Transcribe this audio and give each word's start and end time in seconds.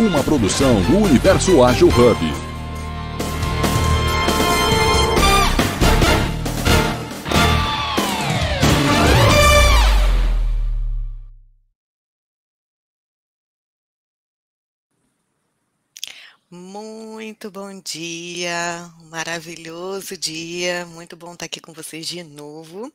Uma 0.00 0.22
produção 0.22 0.80
do 0.82 0.98
Universo 0.98 1.60
Ágil 1.60 1.88
Hub. 1.88 2.48
Muito 16.48 17.50
bom 17.50 17.80
dia, 17.80 18.88
um 19.02 19.10
maravilhoso 19.10 20.16
dia, 20.16 20.86
muito 20.86 21.16
bom 21.16 21.32
estar 21.32 21.46
aqui 21.46 21.60
com 21.60 21.72
vocês 21.72 22.06
de 22.06 22.22
novo. 22.22 22.92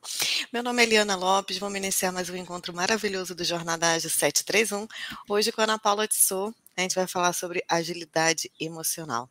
Meu 0.50 0.62
nome 0.62 0.82
é 0.82 0.86
Eliana 0.86 1.14
Lopes, 1.16 1.58
vamos 1.58 1.76
iniciar 1.76 2.12
mais 2.12 2.30
um 2.30 2.36
encontro 2.36 2.72
maravilhoso 2.72 3.34
do 3.34 3.44
Jornada 3.44 3.92
Ágil 3.92 4.08
731, 4.08 4.88
hoje 5.28 5.52
com 5.52 5.60
a 5.60 5.64
Ana 5.64 5.78
Paula 5.78 6.08
Tissot, 6.08 6.54
a 6.76 6.82
gente 6.82 6.94
vai 6.94 7.06
falar 7.06 7.32
sobre 7.32 7.64
agilidade 7.68 8.52
emocional. 8.60 9.30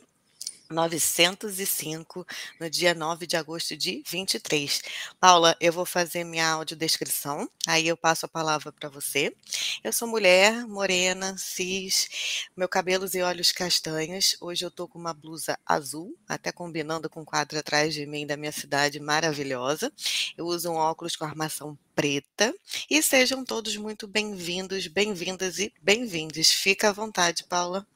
905, 0.70 2.24
no 2.60 2.70
dia 2.70 2.94
9 2.94 3.26
de 3.26 3.36
agosto 3.36 3.76
de 3.76 4.02
23. 4.08 4.80
Paula, 5.18 5.56
eu 5.60 5.72
vou 5.72 5.84
fazer 5.84 6.22
minha 6.24 6.48
audiodescrição, 6.48 7.50
aí 7.66 7.88
eu 7.88 7.96
passo 7.96 8.26
a 8.26 8.28
palavra 8.28 8.72
para 8.72 8.88
você. 8.88 9.34
Eu 9.82 9.92
sou 9.92 10.06
mulher, 10.06 10.66
morena, 10.66 11.36
cis, 11.36 12.48
meu 12.56 12.68
cabelos 12.68 13.14
e 13.14 13.22
olhos 13.22 13.50
castanhos. 13.50 14.36
Hoje 14.40 14.64
eu 14.64 14.68
estou 14.68 14.86
com 14.86 14.98
uma 14.98 15.12
blusa 15.12 15.58
azul, 15.66 16.16
até 16.28 16.52
combinando 16.52 17.10
com 17.10 17.22
o 17.22 17.26
quadro 17.26 17.58
atrás 17.58 17.92
de 17.92 18.06
mim 18.06 18.26
da 18.26 18.36
minha 18.36 18.52
cidade 18.52 19.00
maravilhosa. 19.00 19.92
Eu 20.38 20.46
uso 20.46 20.70
um 20.70 20.76
óculos 20.76 21.16
com 21.16 21.24
armação 21.24 21.76
preta. 21.94 22.54
E 22.88 23.02
sejam 23.02 23.44
todos 23.44 23.76
muito 23.76 24.06
bem-vindos, 24.06 24.86
bem-vindas 24.86 25.58
e 25.58 25.72
bem-vindos. 25.82 26.48
Fica 26.50 26.88
à 26.88 26.92
vontade, 26.92 27.44
Paula. 27.44 27.86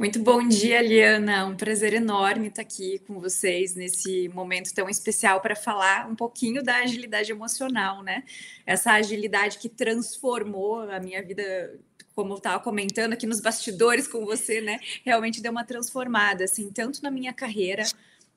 Muito 0.00 0.18
bom 0.18 0.48
dia, 0.48 0.80
Liana. 0.80 1.44
Um 1.44 1.54
prazer 1.54 1.92
enorme 1.92 2.48
estar 2.48 2.62
aqui 2.62 3.00
com 3.00 3.20
vocês 3.20 3.74
nesse 3.74 4.30
momento 4.30 4.72
tão 4.72 4.88
especial 4.88 5.42
para 5.42 5.54
falar 5.54 6.08
um 6.08 6.16
pouquinho 6.16 6.62
da 6.62 6.76
agilidade 6.76 7.30
emocional, 7.30 8.02
né? 8.02 8.24
Essa 8.64 8.92
agilidade 8.92 9.58
que 9.58 9.68
transformou 9.68 10.90
a 10.90 10.98
minha 10.98 11.22
vida, 11.22 11.78
como 12.14 12.32
eu 12.32 12.38
estava 12.38 12.58
comentando 12.64 13.12
aqui 13.12 13.26
nos 13.26 13.40
bastidores 13.40 14.08
com 14.08 14.24
você, 14.24 14.62
né? 14.62 14.80
Realmente 15.04 15.42
deu 15.42 15.52
uma 15.52 15.64
transformada, 15.64 16.44
assim, 16.44 16.70
tanto 16.70 17.02
na 17.02 17.10
minha 17.10 17.34
carreira, 17.34 17.84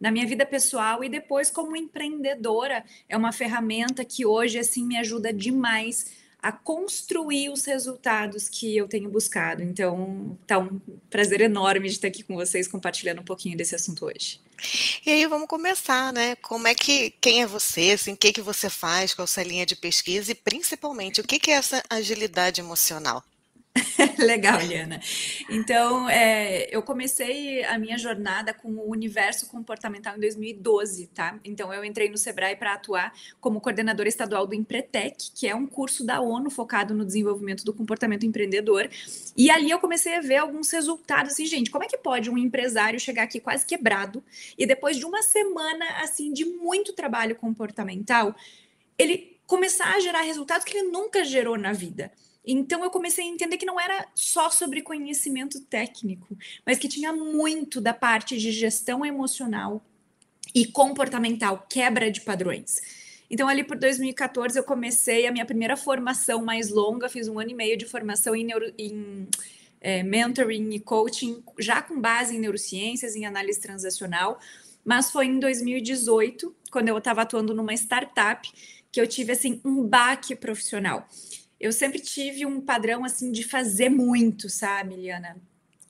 na 0.02 0.12
minha 0.12 0.28
vida 0.28 0.46
pessoal 0.46 1.02
e 1.02 1.08
depois 1.08 1.50
como 1.50 1.78
empreendedora. 1.78 2.84
É 3.08 3.16
uma 3.16 3.32
ferramenta 3.32 4.04
que 4.04 4.26
hoje, 4.26 4.60
assim, 4.60 4.86
me 4.86 4.98
ajuda 4.98 5.32
demais 5.32 6.23
a 6.44 6.52
construir 6.52 7.50
os 7.50 7.64
resultados 7.64 8.50
que 8.50 8.76
eu 8.76 8.86
tenho 8.86 9.10
buscado. 9.10 9.64
Então, 9.64 10.38
tá 10.46 10.60
um 10.60 10.82
prazer 11.10 11.40
enorme 11.40 11.88
de 11.88 11.96
estar 11.96 12.10
aqui 12.10 12.22
com 12.22 12.36
vocês 12.36 12.68
compartilhando 12.68 13.22
um 13.22 13.24
pouquinho 13.24 13.56
desse 13.56 13.74
assunto 13.74 14.06
hoje. 14.06 14.42
E 15.06 15.10
aí 15.10 15.26
vamos 15.26 15.48
começar, 15.48 16.12
né? 16.12 16.36
Como 16.36 16.68
é 16.68 16.76
que 16.76 17.12
quem 17.22 17.42
é 17.42 17.48
você, 17.48 17.92
assim, 17.92 18.12
o 18.12 18.18
que 18.18 18.34
que 18.34 18.42
você 18.42 18.70
faz, 18.70 19.14
qual 19.14 19.26
sua 19.26 19.44
linha 19.44 19.66
de 19.66 19.76
pesquisa 19.76 20.34
e 20.34 20.36
principalmente 20.36 21.22
o 21.22 21.24
que 21.24 21.40
que 21.40 21.50
é 21.50 21.56
essa 21.56 21.82
agilidade 21.90 22.60
emocional? 22.60 23.24
Legal, 24.20 24.60
Liana. 24.60 25.00
Então, 25.50 26.08
é, 26.10 26.68
eu 26.70 26.82
comecei 26.84 27.64
a 27.64 27.78
minha 27.78 27.98
jornada 27.98 28.54
com 28.54 28.70
o 28.70 28.92
universo 28.92 29.48
comportamental 29.48 30.16
em 30.16 30.20
2012, 30.20 31.08
tá? 31.08 31.40
Então, 31.44 31.74
eu 31.74 31.84
entrei 31.84 32.10
no 32.10 32.18
Sebrae 32.18 32.56
para 32.56 32.74
atuar 32.74 33.14
como 33.42 33.60
coordenadora 33.60 34.08
estadual 34.08 34.46
do 34.46 34.54
Empretec, 34.54 35.32
que 35.34 35.48
é 35.48 35.56
um 35.56 35.66
curso 35.66 36.06
da 36.06 36.22
ONU 36.22 36.50
focado 36.50 36.94
no 36.94 37.06
desenvolvimento 37.06 37.64
do 37.64 37.74
comportamento 37.74 38.26
empreendedor. 38.26 38.90
E 39.36 39.50
ali 39.50 39.72
eu 39.72 39.80
comecei 39.80 40.16
a 40.16 40.22
ver 40.22 40.38
alguns 40.38 40.70
resultados, 40.72 41.34
assim, 41.34 41.46
gente, 41.46 41.72
como 41.72 41.84
é 41.84 41.88
que 41.88 41.98
pode 41.98 42.30
um 42.30 42.38
empresário 42.38 43.00
chegar 43.00 43.24
aqui 43.24 43.40
quase 43.40 43.66
quebrado 43.66 44.24
e 44.58 44.66
depois 44.66 44.98
de 44.98 45.06
uma 45.06 45.24
semana, 45.24 45.86
assim, 46.02 46.32
de 46.32 46.46
muito 46.46 46.94
trabalho 46.94 47.36
comportamental, 47.36 48.36
ele 48.98 49.38
começar 49.48 49.96
a 49.96 50.00
gerar 50.00 50.22
resultados 50.22 50.64
que 50.64 50.78
ele 50.78 50.90
nunca 50.90 51.24
gerou 51.24 51.58
na 51.58 51.74
vida. 51.74 52.12
Então 52.46 52.84
eu 52.84 52.90
comecei 52.90 53.24
a 53.24 53.28
entender 53.28 53.58
que 53.58 53.66
não 53.66 53.80
era 53.80 54.06
só 54.14 54.50
sobre 54.50 54.82
conhecimento 54.82 55.62
técnico, 55.62 56.38
mas 56.66 56.78
que 56.78 56.90
tinha 56.90 57.14
muito 57.14 57.80
da 57.80 57.94
parte 57.94 58.38
de 58.38 58.52
gestão 58.52 59.06
emocional 59.06 59.82
e 60.54 60.66
comportamental, 60.66 61.66
quebra 61.70 62.12
de 62.12 62.22
padrões. 62.22 62.82
Então, 63.30 63.48
ali 63.48 63.64
por 63.64 63.78
2014, 63.78 64.60
eu 64.60 64.64
comecei 64.64 65.26
a 65.26 65.32
minha 65.32 65.46
primeira 65.46 65.76
formação 65.76 66.44
mais 66.44 66.70
longa, 66.70 67.10
fiz 67.10 67.28
um 67.28 67.40
ano 67.40 67.50
e 67.50 67.56
meio 67.56 67.76
de 67.76 67.86
formação 67.86 68.36
em, 68.36 68.44
neuro, 68.44 68.72
em 68.78 69.28
é, 69.82 70.04
mentoring 70.04 70.70
e 70.76 70.80
coaching, 70.80 71.42
já 71.58 71.82
com 71.82 72.00
base 72.00 72.36
em 72.36 72.40
neurociências, 72.40 73.16
em 73.16 73.26
análise 73.26 73.60
transacional, 73.60 74.40
mas 74.86 75.10
foi 75.10 75.26
em 75.26 75.40
2018, 75.40 76.56
quando 76.70 76.90
eu 76.90 76.98
estava 76.98 77.24
atuando 77.24 77.56
numa 77.56 77.74
startup, 77.74 78.48
que 78.92 79.02
eu 79.02 79.08
tive 79.08 79.32
assim 79.32 79.60
um 79.66 79.84
baque 79.84 80.36
profissional 80.36 81.08
eu 81.64 81.72
sempre 81.72 81.98
tive 81.98 82.46
um 82.46 82.60
padrão 82.60 83.06
assim 83.06 83.32
de 83.32 83.42
fazer 83.42 83.88
muito, 83.88 84.50
sabe, 84.50 84.98
Liana? 84.98 85.38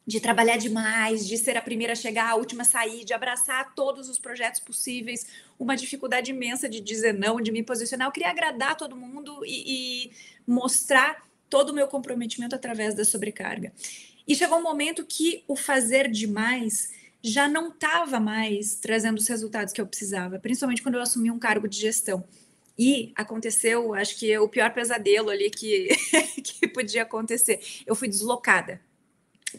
De 0.05 0.19
trabalhar 0.19 0.57
demais, 0.57 1.27
de 1.27 1.35
ser 1.35 1.57
a 1.57 1.63
primeira 1.63 1.93
a 1.93 1.95
chegar, 1.95 2.29
a 2.29 2.35
última 2.35 2.61
a 2.61 2.65
sair, 2.65 3.03
de 3.03 3.11
abraçar 3.11 3.73
todos 3.73 4.07
os 4.07 4.19
projetos 4.19 4.59
possíveis, 4.59 5.25
uma 5.57 5.75
dificuldade 5.75 6.29
imensa 6.29 6.69
de 6.69 6.79
dizer 6.79 7.11
não, 7.11 7.41
de 7.41 7.51
me 7.51 7.63
posicionar. 7.63 8.07
Eu 8.07 8.11
queria 8.11 8.29
agradar 8.29 8.77
todo 8.77 8.95
mundo 8.95 9.43
e, 9.43 9.63
e 10.05 10.11
mostrar 10.45 11.27
todo 11.49 11.71
o 11.71 11.73
meu 11.73 11.87
comprometimento 11.87 12.53
através 12.53 12.93
da 12.93 13.03
sobrecarga. 13.03 13.73
E 14.27 14.35
chegou 14.35 14.59
um 14.59 14.63
momento 14.63 15.03
que 15.03 15.43
o 15.47 15.55
fazer 15.55 16.07
demais 16.07 16.91
já 17.19 17.47
não 17.47 17.69
estava 17.69 18.19
mais 18.19 18.75
trazendo 18.75 19.17
os 19.17 19.27
resultados 19.27 19.73
que 19.73 19.81
eu 19.81 19.87
precisava, 19.87 20.37
principalmente 20.37 20.83
quando 20.83 20.95
eu 20.95 21.01
assumi 21.01 21.31
um 21.31 21.39
cargo 21.39 21.67
de 21.67 21.79
gestão. 21.79 22.23
E 22.77 23.13
aconteceu, 23.15 23.93
acho 23.93 24.17
que 24.17 24.35
o 24.37 24.49
pior 24.49 24.73
pesadelo 24.73 25.29
ali 25.29 25.49
que, 25.49 25.89
que 26.43 26.67
podia 26.67 27.03
acontecer. 27.03 27.59
Eu 27.85 27.95
fui 27.95 28.07
deslocada 28.07 28.81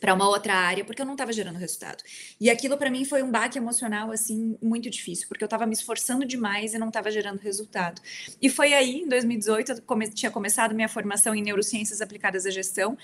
para 0.01 0.15
uma 0.15 0.29
outra 0.29 0.55
área 0.55 0.85
porque 0.85 1.01
eu 1.01 1.07
não 1.07 1.15
estava 1.15 1.33
gerando 1.33 1.57
resultado. 1.57 2.03
E 2.41 2.51
aquilo 2.51 2.77
para 2.77 2.91
mim 2.91 3.05
foi 3.05 3.23
um 3.23 3.31
baque 3.31 3.59
emocional 3.59 4.11
assim 4.11 4.57
muito 4.63 4.91
difícil, 4.91 5.29
porque 5.29 5.45
eu 5.45 5.47
estava 5.47 5.67
me 5.67 5.73
esforçando 5.73 6.25
demais 6.25 6.75
e 6.75 6.79
não 6.79 6.89
estava 6.89 7.11
gerando 7.11 7.39
resultado. 7.39 8.01
E 8.41 8.49
foi 8.49 8.75
aí, 8.75 9.03
em 9.03 9.09
2018, 9.09 9.73
eu 9.73 9.83
come 9.83 10.09
tinha 10.11 10.31
começado 10.31 10.75
minha 10.75 10.89
formação 10.89 11.35
em 11.35 11.43
neurociências 11.43 12.01
aplicadas 12.01 12.47
à 12.47 12.51
gestão 12.51 12.97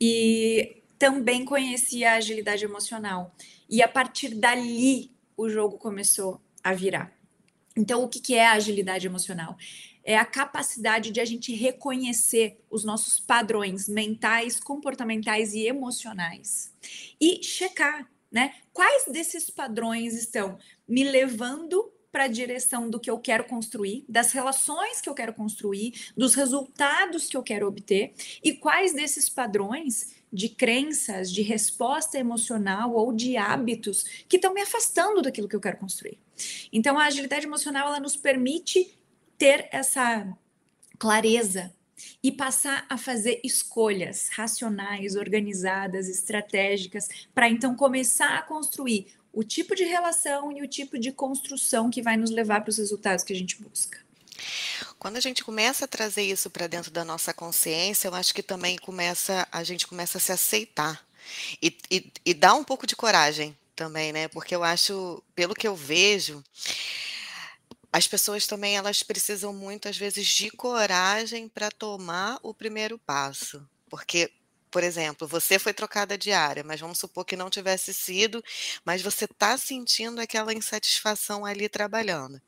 e 0.00 0.82
também 0.98 1.44
conheci 1.44 2.04
a 2.04 2.14
agilidade 2.14 2.64
emocional. 2.64 3.34
E 3.68 3.82
a 3.82 3.88
partir 3.88 4.34
dali 4.34 5.10
o 5.36 5.48
jogo 5.48 5.78
começou 5.78 6.40
a 6.62 6.72
virar. 6.72 7.12
Então, 7.76 8.04
o 8.04 8.08
que, 8.08 8.34
é 8.34 8.46
a 8.46 8.52
agilidade 8.52 9.06
emocional? 9.06 9.56
É 10.04 10.16
a 10.16 10.24
capacidade 10.24 11.10
de 11.10 11.20
a 11.20 11.24
gente 11.24 11.52
reconhecer 11.54 12.60
os 12.70 12.84
nossos 12.84 13.18
padrões 13.18 13.88
mentais, 13.88 14.60
comportamentais 14.60 15.54
e 15.54 15.66
emocionais 15.66 16.72
e 17.20 17.42
checar, 17.42 18.08
né? 18.30 18.54
Quais 18.72 19.06
desses 19.06 19.50
padrões 19.50 20.14
estão 20.14 20.58
me 20.86 21.02
levando 21.02 21.90
para 22.12 22.24
a 22.24 22.28
direção 22.28 22.88
do 22.88 23.00
que 23.00 23.10
eu 23.10 23.18
quero 23.18 23.42
construir, 23.42 24.04
das 24.08 24.30
relações 24.30 25.00
que 25.00 25.08
eu 25.08 25.14
quero 25.14 25.34
construir, 25.34 26.12
dos 26.16 26.34
resultados 26.36 27.28
que 27.28 27.36
eu 27.36 27.42
quero 27.42 27.66
obter 27.66 28.14
e 28.40 28.52
quais 28.52 28.92
desses 28.92 29.28
padrões 29.28 30.14
de 30.32 30.48
crenças, 30.48 31.32
de 31.32 31.42
resposta 31.42 32.16
emocional 32.16 32.94
ou 32.94 33.12
de 33.12 33.36
hábitos 33.36 34.04
que 34.28 34.36
estão 34.36 34.54
me 34.54 34.60
afastando 34.60 35.22
daquilo 35.22 35.48
que 35.48 35.56
eu 35.56 35.60
quero 35.60 35.78
construir. 35.78 36.23
Então, 36.72 36.98
a 36.98 37.06
agilidade 37.06 37.46
emocional 37.46 37.88
ela 37.88 38.00
nos 38.00 38.16
permite 38.16 38.96
ter 39.38 39.68
essa 39.72 40.26
clareza 40.98 41.72
e 42.22 42.32
passar 42.32 42.86
a 42.88 42.96
fazer 42.96 43.40
escolhas 43.44 44.28
racionais, 44.28 45.16
organizadas, 45.16 46.08
estratégicas, 46.08 47.08
para 47.34 47.48
então 47.48 47.74
começar 47.74 48.36
a 48.38 48.42
construir 48.42 49.06
o 49.32 49.42
tipo 49.42 49.74
de 49.74 49.84
relação 49.84 50.52
e 50.52 50.62
o 50.62 50.68
tipo 50.68 50.98
de 50.98 51.10
construção 51.12 51.90
que 51.90 52.02
vai 52.02 52.16
nos 52.16 52.30
levar 52.30 52.60
para 52.60 52.70
os 52.70 52.78
resultados 52.78 53.24
que 53.24 53.32
a 53.32 53.36
gente 53.36 53.60
busca. 53.60 53.98
Quando 54.98 55.16
a 55.16 55.20
gente 55.20 55.44
começa 55.44 55.84
a 55.84 55.88
trazer 55.88 56.22
isso 56.22 56.48
para 56.48 56.66
dentro 56.66 56.90
da 56.90 57.04
nossa 57.04 57.34
consciência, 57.34 58.08
eu 58.08 58.14
acho 58.14 58.34
que 58.34 58.42
também 58.42 58.76
começa, 58.78 59.46
a 59.50 59.62
gente 59.62 59.86
começa 59.86 60.18
a 60.18 60.20
se 60.20 60.32
aceitar 60.32 61.04
e, 61.62 61.76
e, 61.90 62.12
e 62.24 62.34
dá 62.34 62.54
um 62.54 62.64
pouco 62.64 62.86
de 62.86 62.96
coragem 62.96 63.56
também, 63.74 64.12
né? 64.12 64.28
Porque 64.28 64.54
eu 64.54 64.62
acho, 64.64 65.22
pelo 65.34 65.54
que 65.54 65.66
eu 65.68 65.74
vejo, 65.76 66.42
as 67.92 68.06
pessoas 68.06 68.46
também 68.46 68.76
elas 68.76 69.02
precisam 69.02 69.52
muitas 69.52 69.96
vezes 69.96 70.26
de 70.26 70.50
coragem 70.50 71.48
para 71.48 71.70
tomar 71.70 72.38
o 72.42 72.52
primeiro 72.52 72.98
passo, 72.98 73.66
porque 73.88 74.30
por 74.70 74.82
exemplo, 74.82 75.28
você 75.28 75.56
foi 75.56 75.72
trocada 75.72 76.18
de 76.18 76.32
área, 76.32 76.64
mas 76.64 76.80
vamos 76.80 76.98
supor 76.98 77.24
que 77.24 77.36
não 77.36 77.48
tivesse 77.48 77.94
sido, 77.94 78.42
mas 78.84 79.02
você 79.02 79.24
está 79.24 79.56
sentindo 79.56 80.20
aquela 80.20 80.52
insatisfação 80.52 81.44
ali 81.46 81.68
trabalhando. 81.68 82.42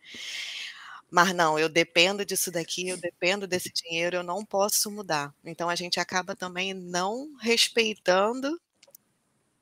Mas 1.11 1.32
não, 1.34 1.58
eu 1.58 1.69
dependo 1.69 2.25
disso 2.25 2.50
daqui, 2.50 2.88
eu 2.88 2.96
dependo 2.96 3.46
desse 3.46 3.70
dinheiro, 3.72 4.17
eu 4.17 4.22
não 4.22 4.44
posso 4.44 4.90
mudar. 4.90 5.32
Então 5.44 5.69
a 5.69 5.76
gente 5.76 6.00
acaba 6.00 6.34
também 6.34 6.75
não 6.75 7.34
respeitando 7.40 8.61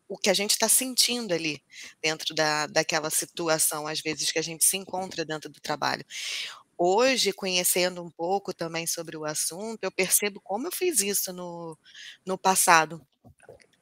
o 0.08 0.18
que 0.18 0.30
a 0.30 0.34
gente 0.34 0.52
está 0.52 0.68
sentindo 0.68 1.32
ali 1.32 1.62
dentro 2.02 2.34
da, 2.34 2.66
daquela 2.66 3.10
situação, 3.10 3.86
às 3.86 4.00
vezes, 4.00 4.30
que 4.30 4.38
a 4.38 4.42
gente 4.42 4.64
se 4.64 4.76
encontra 4.76 5.24
dentro 5.24 5.50
do 5.50 5.60
trabalho. 5.60 6.04
Hoje, 6.76 7.32
conhecendo 7.32 8.02
um 8.02 8.10
pouco 8.10 8.52
também 8.52 8.86
sobre 8.86 9.16
o 9.16 9.24
assunto, 9.24 9.82
eu 9.82 9.92
percebo 9.92 10.40
como 10.40 10.66
eu 10.66 10.72
fiz 10.72 11.00
isso 11.00 11.32
no, 11.32 11.78
no 12.26 12.36
passado. 12.36 13.00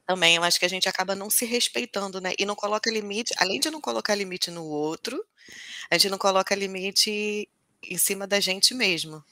Também, 0.07 0.37
eu 0.37 0.43
acho 0.43 0.59
que 0.59 0.67
a 0.67 0.69
gente 0.69 0.89
acaba 0.89 1.15
não 1.15 1.31
se 1.31 1.45
respeitando, 1.47 2.21
né? 2.21 2.33
E 2.39 2.45
não 2.45 2.55
coloca 2.55 2.91
limite, 2.91 3.33
além 3.39 3.59
de 3.59 3.71
não 3.71 3.81
colocar 3.81 4.15
limite 4.15 4.51
no 4.51 4.65
outro, 4.65 5.25
a 5.91 5.97
gente 5.97 6.11
não 6.11 6.19
coloca 6.19 6.55
limite 6.55 7.49
em 7.83 7.99
cima 7.99 8.27
da 8.27 8.39
gente 8.39 8.75
mesmo. 8.75 9.25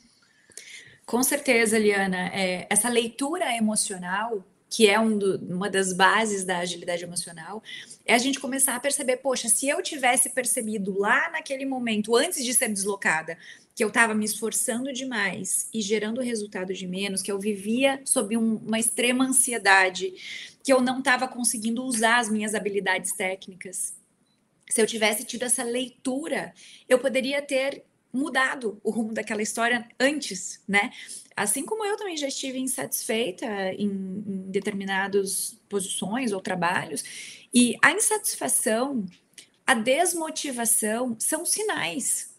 Com 1.04 1.22
certeza, 1.22 1.78
Liana. 1.78 2.28
É, 2.28 2.66
essa 2.70 2.88
leitura 2.88 3.54
emocional 3.56 4.44
que 4.70 4.88
é 4.88 4.98
um 5.00 5.18
do, 5.18 5.36
uma 5.52 5.68
das 5.68 5.92
bases 5.92 6.44
da 6.44 6.58
agilidade 6.58 7.02
emocional, 7.02 7.60
é 8.06 8.14
a 8.14 8.18
gente 8.18 8.38
começar 8.38 8.76
a 8.76 8.80
perceber, 8.80 9.16
poxa, 9.16 9.48
se 9.48 9.68
eu 9.68 9.82
tivesse 9.82 10.30
percebido 10.30 10.96
lá 10.96 11.28
naquele 11.30 11.66
momento, 11.66 12.14
antes 12.14 12.44
de 12.44 12.54
ser 12.54 12.68
deslocada, 12.68 13.36
que 13.74 13.82
eu 13.82 13.88
estava 13.88 14.14
me 14.14 14.24
esforçando 14.24 14.92
demais 14.92 15.68
e 15.74 15.80
gerando 15.80 16.20
resultado 16.20 16.72
de 16.72 16.86
menos, 16.86 17.20
que 17.20 17.32
eu 17.32 17.38
vivia 17.38 18.00
sob 18.04 18.36
um, 18.36 18.56
uma 18.56 18.78
extrema 18.78 19.24
ansiedade, 19.24 20.14
que 20.62 20.72
eu 20.72 20.80
não 20.80 21.00
estava 21.00 21.26
conseguindo 21.26 21.82
usar 21.82 22.20
as 22.20 22.30
minhas 22.30 22.54
habilidades 22.54 23.12
técnicas. 23.12 23.92
Se 24.68 24.80
eu 24.80 24.86
tivesse 24.86 25.24
tido 25.24 25.42
essa 25.42 25.64
leitura, 25.64 26.54
eu 26.88 27.00
poderia 27.00 27.42
ter 27.42 27.82
mudado 28.12 28.80
o 28.82 28.90
rumo 28.90 29.12
daquela 29.12 29.42
história 29.42 29.88
antes, 29.98 30.60
né? 30.66 30.90
Assim 31.36 31.64
como 31.64 31.84
eu 31.84 31.96
também 31.96 32.16
já 32.16 32.28
estive 32.28 32.58
insatisfeita 32.58 33.46
em, 33.74 33.88
em 33.88 34.50
determinadas 34.50 35.58
posições 35.68 36.32
ou 36.32 36.40
trabalhos, 36.40 37.04
e 37.52 37.76
a 37.80 37.92
insatisfação, 37.92 39.06
a 39.66 39.74
desmotivação 39.74 41.16
são 41.18 41.46
sinais. 41.46 42.34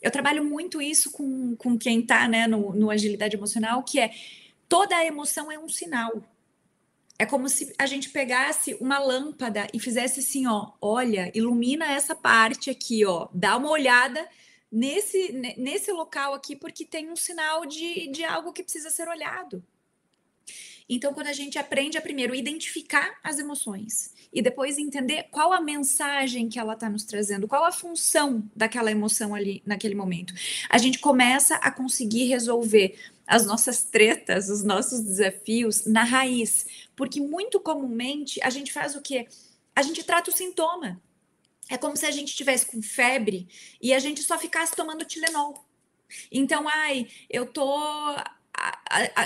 Eu 0.00 0.10
trabalho 0.10 0.44
muito 0.44 0.80
isso 0.80 1.10
com, 1.10 1.54
com 1.56 1.78
quem 1.78 2.00
está 2.00 2.26
né, 2.26 2.46
no, 2.46 2.74
no 2.74 2.90
agilidade 2.90 3.36
emocional, 3.36 3.82
que 3.82 4.00
é 4.00 4.10
toda 4.68 4.96
a 4.96 5.04
emoção 5.04 5.52
é 5.52 5.58
um 5.58 5.68
sinal. 5.68 6.22
É 7.18 7.26
como 7.26 7.50
se 7.50 7.74
a 7.78 7.84
gente 7.84 8.08
pegasse 8.08 8.74
uma 8.80 8.98
lâmpada 8.98 9.66
e 9.74 9.78
fizesse 9.78 10.20
assim, 10.20 10.46
ó, 10.46 10.70
olha, 10.80 11.30
ilumina 11.34 11.92
essa 11.92 12.14
parte 12.14 12.70
aqui, 12.70 13.04
ó, 13.04 13.28
dá 13.34 13.58
uma 13.58 13.70
olhada 13.70 14.26
nesse, 14.70 15.32
nesse 15.56 15.92
local 15.92 16.34
aqui, 16.34 16.54
porque 16.54 16.84
tem 16.84 17.10
um 17.10 17.16
sinal 17.16 17.66
de, 17.66 18.08
de 18.08 18.24
algo 18.24 18.52
que 18.52 18.62
precisa 18.62 18.90
ser 18.90 19.08
olhado. 19.08 19.62
Então, 20.92 21.14
quando 21.14 21.28
a 21.28 21.32
gente 21.32 21.56
aprende 21.56 21.96
a 21.96 22.02
primeiro 22.02 22.34
identificar 22.34 23.16
as 23.22 23.38
emoções 23.38 24.12
e 24.32 24.42
depois 24.42 24.76
entender 24.76 25.28
qual 25.30 25.52
a 25.52 25.60
mensagem 25.60 26.48
que 26.48 26.58
ela 26.58 26.74
está 26.74 26.88
nos 26.88 27.04
trazendo, 27.04 27.46
qual 27.46 27.64
a 27.64 27.70
função 27.70 28.42
daquela 28.56 28.90
emoção 28.90 29.32
ali 29.32 29.62
naquele 29.64 29.94
momento, 29.94 30.34
a 30.68 30.78
gente 30.78 30.98
começa 30.98 31.54
a 31.56 31.70
conseguir 31.70 32.24
resolver 32.24 32.98
as 33.24 33.46
nossas 33.46 33.84
tretas, 33.84 34.48
os 34.48 34.64
nossos 34.64 35.00
desafios 35.00 35.86
na 35.86 36.02
raiz, 36.02 36.66
porque 36.96 37.20
muito 37.20 37.60
comumente 37.60 38.40
a 38.42 38.50
gente 38.50 38.72
faz 38.72 38.96
o 38.96 39.00
quê? 39.00 39.28
A 39.76 39.82
gente 39.82 40.02
trata 40.02 40.32
o 40.32 40.34
sintoma. 40.34 41.00
É 41.70 41.78
como 41.78 41.96
se 41.96 42.04
a 42.04 42.10
gente 42.10 42.34
tivesse 42.34 42.66
com 42.66 42.82
febre 42.82 43.48
e 43.80 43.94
a 43.94 43.98
gente 44.00 44.22
só 44.22 44.36
ficasse 44.36 44.74
tomando 44.74 45.04
Tilenol. 45.04 45.64
Então, 46.32 46.68
ai, 46.68 47.08
eu 47.30 47.46
tô 47.46 47.80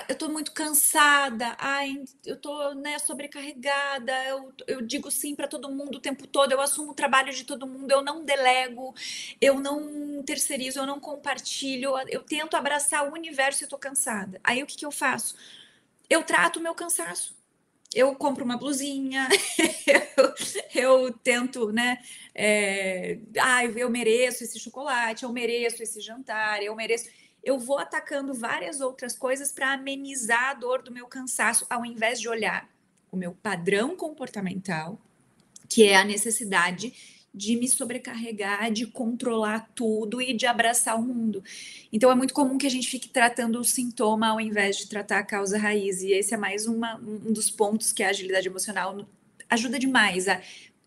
eu 0.09 0.17
tô 0.17 0.29
muito 0.29 0.53
cansada, 0.53 1.57
ai, 1.59 2.05
eu 2.25 2.37
tô 2.37 2.75
né, 2.75 2.99
sobrecarregada, 2.99 4.13
eu, 4.27 4.53
eu 4.67 4.83
digo 4.83 5.11
sim 5.11 5.35
para 5.35 5.49
todo 5.49 5.71
mundo 5.73 5.97
o 5.97 6.01
tempo 6.01 6.27
todo, 6.27 6.53
eu 6.53 6.61
assumo 6.61 6.93
o 6.93 6.95
trabalho 6.95 7.33
de 7.33 7.45
todo 7.45 7.67
mundo, 7.67 7.91
eu 7.91 8.03
não 8.03 8.25
delego, 8.25 8.95
eu 9.41 9.59
não 9.59 10.23
terceirizo, 10.23 10.79
eu 10.79 10.87
não 10.87 11.01
compartilho, 11.01 11.95
eu 12.09 12.23
tento 12.23 12.57
abraçar 12.57 13.09
o 13.09 13.13
universo 13.13 13.65
e 13.65 13.67
tô 13.67 13.79
cansada. 13.79 14.41
Aí 14.45 14.63
o 14.63 14.67
que, 14.67 14.77
que 14.77 14.87
eu 14.87 14.93
faço? 14.93 15.35
Eu 16.09 16.23
trato 16.23 16.59
o 16.59 16.63
meu 16.63 16.75
cansaço 16.75 17.35
eu 17.95 18.15
compro 18.15 18.45
uma 18.45 18.57
blusinha, 18.57 19.29
eu, 20.75 21.07
eu, 21.07 21.13
tento, 21.13 21.73
né? 21.73 21.99
É, 22.35 23.19
ah, 23.41 23.65
eu 23.65 23.89
mereço 23.89 24.43
esse 24.43 24.59
chocolate, 24.59 25.23
eu 25.23 25.33
mereço 25.33 25.83
esse 25.83 26.01
jantar, 26.01 26.63
eu 26.63 26.75
mereço. 26.75 27.09
Eu 27.43 27.59
vou 27.59 27.79
atacando 27.79 28.35
várias 28.35 28.81
outras 28.81 29.17
coisas 29.17 29.53
para 29.53 29.73
amenizar 29.73 30.51
a 30.51 30.55
dor 30.55 30.83
do 30.83 30.91
meu 30.91 31.07
cansaço, 31.07 31.67
ao 31.71 31.85
invés 31.85 32.21
de 32.21 32.29
olhar 32.29 32.69
o 33.13 33.17
meu 33.17 33.33
padrão 33.33 33.95
comportamental, 33.95 34.99
que 35.69 35.85
é 35.85 35.97
a 35.97 36.05
necessidade 36.05 37.24
de 37.35 37.57
me 37.57 37.67
sobrecarregar, 37.69 38.71
de 38.71 38.87
controlar 38.87 39.69
tudo 39.75 40.23
e 40.23 40.33
de 40.33 40.47
abraçar 40.47 40.99
o 40.99 41.03
mundo. 41.03 41.43
Então 41.93 42.11
é 42.11 42.15
muito 42.15 42.33
comum 42.33 42.57
que 42.57 42.67
a 42.67 42.71
gente 42.71 42.89
fique 42.89 43.09
tratando 43.09 43.59
o 43.59 43.65
sintoma 43.65 44.29
ao 44.29 44.41
invés 44.41 44.77
de 44.77 44.87
tratar 44.87 45.19
a 45.19 45.25
causa 45.25 45.59
raiz. 45.59 46.03
E 46.03 46.13
esse 46.13 46.33
é 46.33 46.37
mais 46.37 46.67
uma, 46.67 46.97
um 46.97 47.33
dos 47.33 47.51
pontos 47.51 47.93
que 47.93 48.03
a 48.03 48.11
agilidade 48.11 48.47
emocional 48.47 49.05
ajuda 49.51 49.79
demais 49.79 50.29
a 50.29 50.41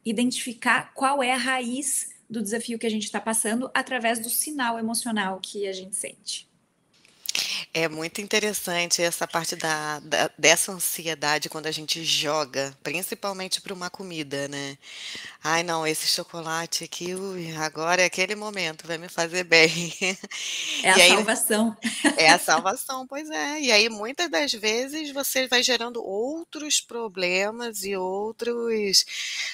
identificar 0.06 0.94
qual 0.94 1.22
é 1.22 1.34
a 1.34 1.38
raiz 1.38 2.16
do 2.30 2.42
desafio 2.42 2.80
que 2.80 2.88
a 2.88 2.92
gente 2.92 3.04
está 3.04 3.20
passando 3.20 3.70
através 3.74 4.20
do 4.20 4.30
sinal 4.30 4.80
emocional 4.80 5.40
que 5.42 5.68
a 5.68 5.74
gente 5.74 5.96
sente. 5.96 6.48
É 7.80 7.88
muito 7.88 8.22
interessante 8.22 9.04
essa 9.04 9.28
parte 9.28 9.56
da, 9.56 10.00
da- 10.00 10.32
dessa 10.36 10.72
ansiedade 10.72 11.48
quando 11.48 11.68
a 11.68 11.72
gente 11.72 12.04
joga, 12.04 12.76
principalmente 12.82 13.62
para 13.62 13.72
uma 13.74 13.88
comida, 13.90 14.48
né? 14.48 14.78
Ai, 15.44 15.64
não, 15.64 15.86
esse 15.88 16.08
chocolate 16.08 16.84
aqui, 16.86 17.16
ui, 17.16 17.56
agora 17.58 18.02
é 18.04 18.06
aquele 18.06 18.36
momento, 18.36 18.88
vai 18.88 18.98
me 18.98 19.10
fazer 19.10 19.44
bem. 19.46 19.70
É 20.82 20.90
a 20.92 21.00
aí, 21.00 21.00
salvação. 21.00 21.76
é 22.16 22.30
a 22.32 22.40
salvação, 22.40 23.08
pois 23.08 23.30
é. 23.30 23.62
E 23.62 23.72
aí, 23.72 23.90
muitas 23.90 24.30
das 24.30 24.52
vezes, 24.54 25.12
você 25.14 25.48
vai 25.48 25.64
gerando 25.64 26.04
outros 26.04 26.82
problemas 26.82 27.84
e 27.84 27.96
outros. 27.96 29.06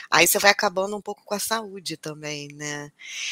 Aí 0.10 0.28
você 0.28 0.40
vai 0.40 0.52
acabando 0.52 0.96
um 0.96 1.02
pouco 1.02 1.24
com 1.24 1.34
a 1.34 1.40
saúde 1.40 1.98
também, 1.98 2.48
né? 2.54 2.92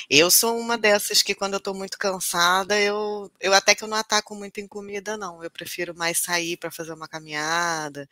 Eu 0.10 0.30
sou 0.32 0.58
uma 0.60 0.78
dessas 0.78 1.22
que, 1.22 1.36
quando 1.36 1.54
eu 1.56 1.60
tô 1.60 1.74
muito 1.74 1.98
cansada, 1.98 2.80
eu, 2.80 3.32
eu 3.40 3.54
até 3.54 3.76
que 3.76 3.84
eu 3.84 3.88
não 3.88 3.98
ataco 3.98 4.36
muito 4.36 4.60
em 4.60 4.68
comida, 4.68 4.81
não. 5.18 5.44
Eu 5.44 5.52
prefiro 5.52 5.96
mais 5.96 6.20
sair 6.20 6.58
para 6.58 6.72
fazer 6.72 6.94
uma 6.94 7.08
caminhada, 7.08 8.08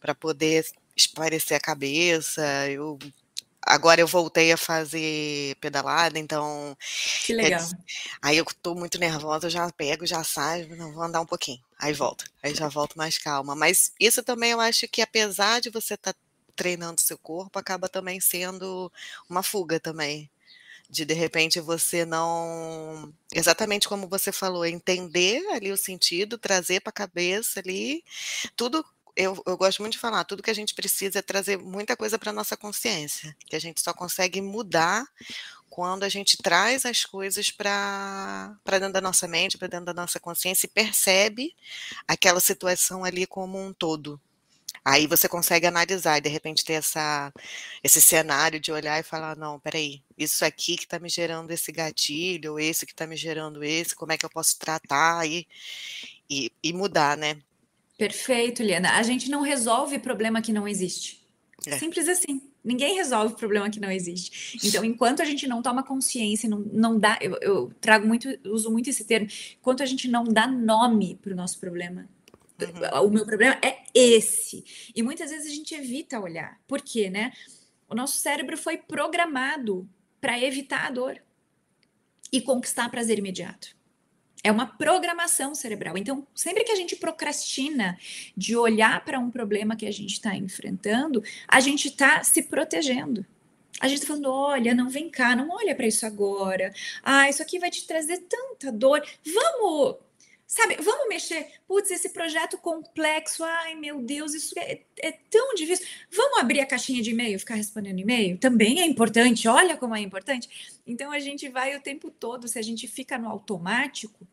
para 0.00 0.14
poder 0.14 0.66
espairecer 0.96 1.56
a 1.56 1.60
cabeça. 1.60 2.42
Eu 2.70 2.98
agora 3.66 4.00
eu 4.00 4.06
voltei 4.06 4.52
a 4.52 4.56
fazer 4.56 5.56
pedalada, 5.56 6.18
então 6.18 6.76
Que 7.24 7.32
legal. 7.32 7.66
aí 8.20 8.36
eu 8.36 8.44
tô 8.62 8.74
muito 8.74 8.98
nervosa, 8.98 9.46
eu 9.46 9.50
já 9.50 9.70
pego, 9.72 10.06
já 10.06 10.22
saio, 10.22 10.76
não, 10.76 10.92
vou 10.92 11.02
andar 11.02 11.20
um 11.20 11.26
pouquinho, 11.26 11.60
aí 11.78 11.92
volto, 11.92 12.26
aí 12.42 12.54
já 12.54 12.68
volto 12.68 12.96
mais 12.98 13.16
calma. 13.16 13.54
Mas 13.54 13.92
isso 13.98 14.22
também 14.22 14.50
eu 14.50 14.60
acho 14.60 14.86
que 14.88 15.00
apesar 15.00 15.60
de 15.60 15.70
você 15.70 15.94
estar 15.94 16.12
tá 16.12 16.18
treinando 16.54 17.00
seu 17.00 17.18
corpo, 17.18 17.58
acaba 17.58 17.88
também 17.88 18.20
sendo 18.20 18.92
uma 19.28 19.42
fuga 19.42 19.80
também 19.80 20.30
de 20.94 21.04
de 21.04 21.14
repente 21.14 21.60
você 21.60 22.04
não 22.04 23.12
exatamente 23.32 23.88
como 23.88 24.08
você 24.08 24.30
falou, 24.30 24.64
entender 24.64 25.44
ali 25.50 25.72
o 25.72 25.76
sentido, 25.76 26.38
trazer 26.38 26.80
para 26.80 26.90
a 26.90 26.92
cabeça 26.92 27.60
ali, 27.60 28.04
tudo 28.56 28.84
eu, 29.16 29.40
eu 29.46 29.56
gosto 29.56 29.80
muito 29.80 29.92
de 29.92 29.98
falar, 29.98 30.24
tudo 30.24 30.42
que 30.42 30.50
a 30.50 30.54
gente 30.54 30.74
precisa 30.74 31.20
é 31.20 31.22
trazer 31.22 31.56
muita 31.56 31.96
coisa 31.96 32.18
para 32.18 32.32
nossa 32.32 32.56
consciência, 32.56 33.36
que 33.46 33.54
a 33.54 33.60
gente 33.60 33.80
só 33.80 33.92
consegue 33.92 34.40
mudar 34.40 35.04
quando 35.70 36.04
a 36.04 36.08
gente 36.08 36.36
traz 36.36 36.84
as 36.84 37.04
coisas 37.04 37.50
para 37.50 38.56
dentro 38.64 38.92
da 38.92 39.00
nossa 39.00 39.26
mente, 39.26 39.58
para 39.58 39.68
dentro 39.68 39.86
da 39.86 39.94
nossa 39.94 40.20
consciência 40.20 40.66
e 40.66 40.70
percebe 40.70 41.54
aquela 42.06 42.40
situação 42.40 43.04
ali 43.04 43.26
como 43.26 43.58
um 43.60 43.72
todo. 43.72 44.20
Aí 44.84 45.06
você 45.06 45.26
consegue 45.28 45.66
analisar 45.66 46.18
e 46.18 46.20
de 46.20 46.28
repente 46.28 46.64
ter 46.64 46.74
essa, 46.74 47.32
esse 47.82 48.02
cenário 48.02 48.60
de 48.60 48.70
olhar 48.70 49.00
e 49.00 49.02
falar, 49.02 49.34
não, 49.34 49.58
peraí, 49.58 50.02
isso 50.16 50.44
aqui 50.44 50.76
que 50.76 50.84
está 50.84 50.98
me 50.98 51.08
gerando 51.08 51.50
esse 51.50 51.72
gatilho, 51.72 52.52
ou 52.52 52.60
esse 52.60 52.84
que 52.84 52.92
está 52.92 53.06
me 53.06 53.16
gerando 53.16 53.64
esse, 53.64 53.94
como 53.94 54.12
é 54.12 54.18
que 54.18 54.26
eu 54.26 54.30
posso 54.30 54.58
tratar 54.58 55.26
e, 55.26 55.46
e, 56.28 56.52
e 56.62 56.72
mudar, 56.72 57.16
né? 57.16 57.38
Perfeito, 57.96 58.62
Liana. 58.62 58.92
A 58.92 59.02
gente 59.02 59.30
não 59.30 59.40
resolve 59.40 59.98
problema 59.98 60.42
que 60.42 60.52
não 60.52 60.68
existe. 60.68 61.24
É. 61.66 61.78
Simples 61.78 62.08
assim. 62.08 62.42
Ninguém 62.62 62.94
resolve 62.94 63.36
problema 63.36 63.68
que 63.68 63.78
não 63.78 63.90
existe. 63.90 64.58
Então, 64.66 64.84
enquanto 64.84 65.20
a 65.20 65.24
gente 65.24 65.46
não 65.46 65.60
toma 65.60 65.82
consciência, 65.82 66.48
não, 66.48 66.58
não 66.60 66.98
dá, 66.98 67.18
eu, 67.20 67.36
eu 67.40 67.72
trago 67.78 68.06
muito, 68.06 68.28
uso 68.44 68.70
muito 68.70 68.88
esse 68.88 69.04
termo, 69.04 69.28
enquanto 69.58 69.82
a 69.82 69.86
gente 69.86 70.08
não 70.08 70.24
dá 70.24 70.46
nome 70.46 71.18
para 71.22 71.32
o 71.32 71.36
nosso 71.36 71.60
problema, 71.60 72.08
uhum. 72.60 73.06
o 73.06 73.10
meu 73.10 73.24
problema 73.24 73.58
é 73.62 73.82
esse. 73.94 74.64
E 74.94 75.02
muitas 75.02 75.30
vezes 75.30 75.50
a 75.50 75.54
gente 75.54 75.74
evita 75.74 76.20
olhar. 76.20 76.60
Por 76.66 76.80
quê, 76.80 77.10
né? 77.10 77.32
O 77.88 77.94
nosso 77.94 78.18
cérebro 78.18 78.56
foi 78.56 78.76
programado 78.76 79.88
para 80.20 80.40
evitar 80.40 80.86
a 80.86 80.90
dor 80.90 81.20
e 82.32 82.40
conquistar 82.40 82.90
prazer 82.90 83.18
imediato. 83.18 83.76
É 84.42 84.50
uma 84.52 84.66
programação 84.66 85.54
cerebral. 85.54 85.96
Então, 85.96 86.26
sempre 86.34 86.64
que 86.64 86.72
a 86.72 86.76
gente 86.76 86.96
procrastina 86.96 87.98
de 88.36 88.56
olhar 88.56 89.02
para 89.04 89.18
um 89.18 89.30
problema 89.30 89.76
que 89.76 89.86
a 89.86 89.90
gente 89.90 90.12
está 90.12 90.34
enfrentando, 90.36 91.22
a 91.48 91.60
gente 91.60 91.88
está 91.88 92.22
se 92.22 92.42
protegendo. 92.42 93.24
A 93.80 93.88
gente 93.88 94.02
está 94.02 94.08
falando: 94.08 94.30
olha, 94.30 94.74
não 94.74 94.88
vem 94.88 95.08
cá, 95.08 95.34
não 95.34 95.48
olha 95.50 95.74
para 95.74 95.86
isso 95.86 96.04
agora. 96.04 96.72
Ah, 97.02 97.28
isso 97.28 97.42
aqui 97.42 97.58
vai 97.58 97.70
te 97.70 97.86
trazer 97.86 98.18
tanta 98.28 98.70
dor. 98.70 99.02
Vamos 99.24 99.96
Sabe, 100.54 100.76
vamos 100.76 101.08
mexer. 101.08 101.48
Putz, 101.66 101.90
esse 101.90 102.10
projeto 102.10 102.56
complexo. 102.56 103.42
Ai, 103.42 103.74
meu 103.74 104.00
Deus, 104.00 104.34
isso 104.34 104.56
é, 104.56 104.82
é, 104.98 105.10
tão 105.28 105.52
difícil. 105.56 105.84
Vamos 106.08 106.38
abrir 106.38 106.60
a 106.60 106.66
caixinha 106.66 107.02
de 107.02 107.10
e-mail, 107.10 107.40
ficar 107.40 107.56
respondendo 107.56 107.98
e-mail? 107.98 108.38
Também 108.38 108.80
é 108.80 108.86
importante. 108.86 109.48
Olha 109.48 109.76
como 109.76 109.96
é 109.96 110.00
importante. 110.00 110.80
Então, 110.86 111.10
a 111.10 111.18
gente 111.18 111.48
vai 111.48 111.76
o 111.76 111.80
tempo 111.80 112.08
todo, 112.08 112.46
se 112.46 112.56
a 112.56 112.62
gente 112.62 112.86
fica 112.86 113.18
no 113.18 113.28
automático, 113.28 114.24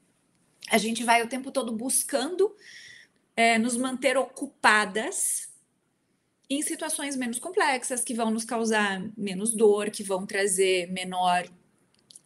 a 0.69 0.77
gente 0.77 1.03
vai 1.03 1.23
o 1.23 1.27
tempo 1.27 1.49
todo 1.49 1.71
buscando 1.71 2.55
é, 3.35 3.57
nos 3.57 3.75
manter 3.75 4.15
ocupadas 4.15 5.49
em 6.47 6.61
situações 6.61 7.15
menos 7.15 7.39
complexas, 7.39 8.03
que 8.03 8.13
vão 8.13 8.29
nos 8.29 8.45
causar 8.45 9.03
menos 9.17 9.55
dor, 9.55 9.89
que 9.89 10.03
vão 10.03 10.27
trazer 10.27 10.85
menor 10.91 11.49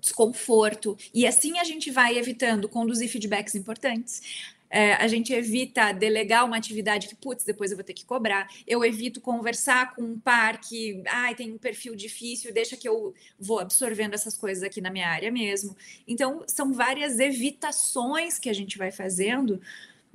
desconforto. 0.06 0.96
E 1.14 1.26
assim 1.26 1.58
a 1.58 1.64
gente 1.64 1.90
vai 1.90 2.18
evitando 2.18 2.70
conduzir 2.70 3.10
feedbacks 3.10 3.56
importantes. 3.56 4.22
É, 4.70 4.94
a 4.96 5.08
gente 5.08 5.32
evita 5.32 5.92
delegar 5.94 6.44
uma 6.44 6.58
atividade 6.58 7.08
que, 7.08 7.16
putz, 7.16 7.46
depois 7.46 7.72
eu 7.72 7.78
vou 7.78 7.84
ter 7.84 7.94
que 7.94 8.04
cobrar. 8.04 8.48
Eu 8.68 8.84
evito 8.84 9.22
conversar 9.22 9.96
com 9.96 10.02
um 10.02 10.20
par 10.20 10.60
que, 10.60 11.02
ai, 11.08 11.34
tem 11.34 11.54
um 11.54 11.58
perfil 11.58 11.96
difícil, 11.96 12.54
deixa 12.54 12.76
que 12.76 12.88
eu 12.88 13.14
vou 13.40 13.60
absorvendo 13.60 14.16
essas 14.16 14.36
coisas 14.36 14.64
aqui 14.64 14.82
na 14.82 14.90
minha 14.90 15.08
área 15.08 15.32
mesmo. 15.32 15.78
Então, 16.08 16.44
são 16.48 16.74
várias 16.74 17.20
evitações 17.20 18.38
que 18.38 18.50
a 18.50 18.54
gente 18.54 18.78
vai 18.78 18.92
fazendo, 18.92 19.62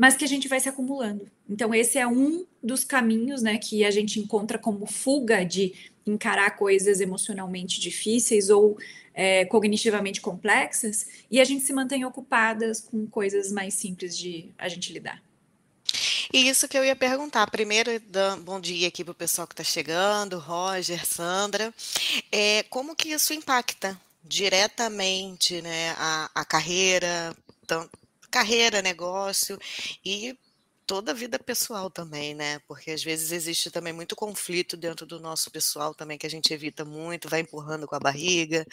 mas 0.00 0.16
que 0.16 0.24
a 0.24 0.28
gente 0.28 0.48
vai 0.48 0.58
se 0.58 0.66
acumulando. 0.66 1.30
Então, 1.46 1.74
esse 1.74 1.98
é 1.98 2.06
um 2.06 2.46
dos 2.62 2.84
caminhos, 2.84 3.42
né, 3.42 3.58
que 3.58 3.84
a 3.84 3.90
gente 3.90 4.18
encontra 4.18 4.58
como 4.58 4.86
fuga 4.86 5.44
de 5.44 5.74
encarar 6.06 6.56
coisas 6.56 7.02
emocionalmente 7.02 7.78
difíceis 7.78 8.48
ou 8.48 8.78
é, 9.12 9.44
cognitivamente 9.44 10.18
complexas 10.22 11.06
e 11.30 11.38
a 11.38 11.44
gente 11.44 11.64
se 11.64 11.74
mantém 11.74 12.02
ocupadas 12.06 12.80
com 12.80 13.06
coisas 13.06 13.52
mais 13.52 13.74
simples 13.74 14.16
de 14.16 14.48
a 14.56 14.70
gente 14.70 14.90
lidar. 14.90 15.22
E 16.32 16.48
isso 16.48 16.66
que 16.66 16.78
eu 16.78 16.84
ia 16.84 16.96
perguntar. 16.96 17.46
Primeiro, 17.50 17.90
bom 18.42 18.58
dia 18.58 18.88
aqui 18.88 19.04
para 19.04 19.12
o 19.12 19.14
pessoal 19.14 19.46
que 19.46 19.52
está 19.52 19.64
chegando, 19.64 20.38
Roger, 20.38 21.04
Sandra. 21.04 21.74
É, 22.32 22.62
como 22.70 22.96
que 22.96 23.10
isso 23.10 23.34
impacta 23.34 24.00
diretamente 24.24 25.60
né, 25.60 25.94
a, 25.98 26.30
a 26.34 26.44
carreira, 26.46 27.36
carreira, 28.30 28.82
negócio 28.82 29.58
e 30.04 30.38
toda 30.90 31.12
a 31.12 31.14
vida 31.14 31.38
pessoal 31.38 31.88
também, 31.88 32.34
né? 32.34 32.58
Porque 32.66 32.90
às 32.90 33.00
vezes 33.00 33.30
existe 33.30 33.70
também 33.70 33.92
muito 33.92 34.16
conflito 34.16 34.76
dentro 34.76 35.06
do 35.06 35.20
nosso 35.20 35.48
pessoal 35.48 35.94
também 35.94 36.18
que 36.18 36.26
a 36.26 36.30
gente 36.30 36.52
evita 36.52 36.84
muito, 36.84 37.28
vai 37.28 37.42
empurrando 37.42 37.86
com 37.86 37.94
a 37.94 38.00
barriga. 38.00 38.66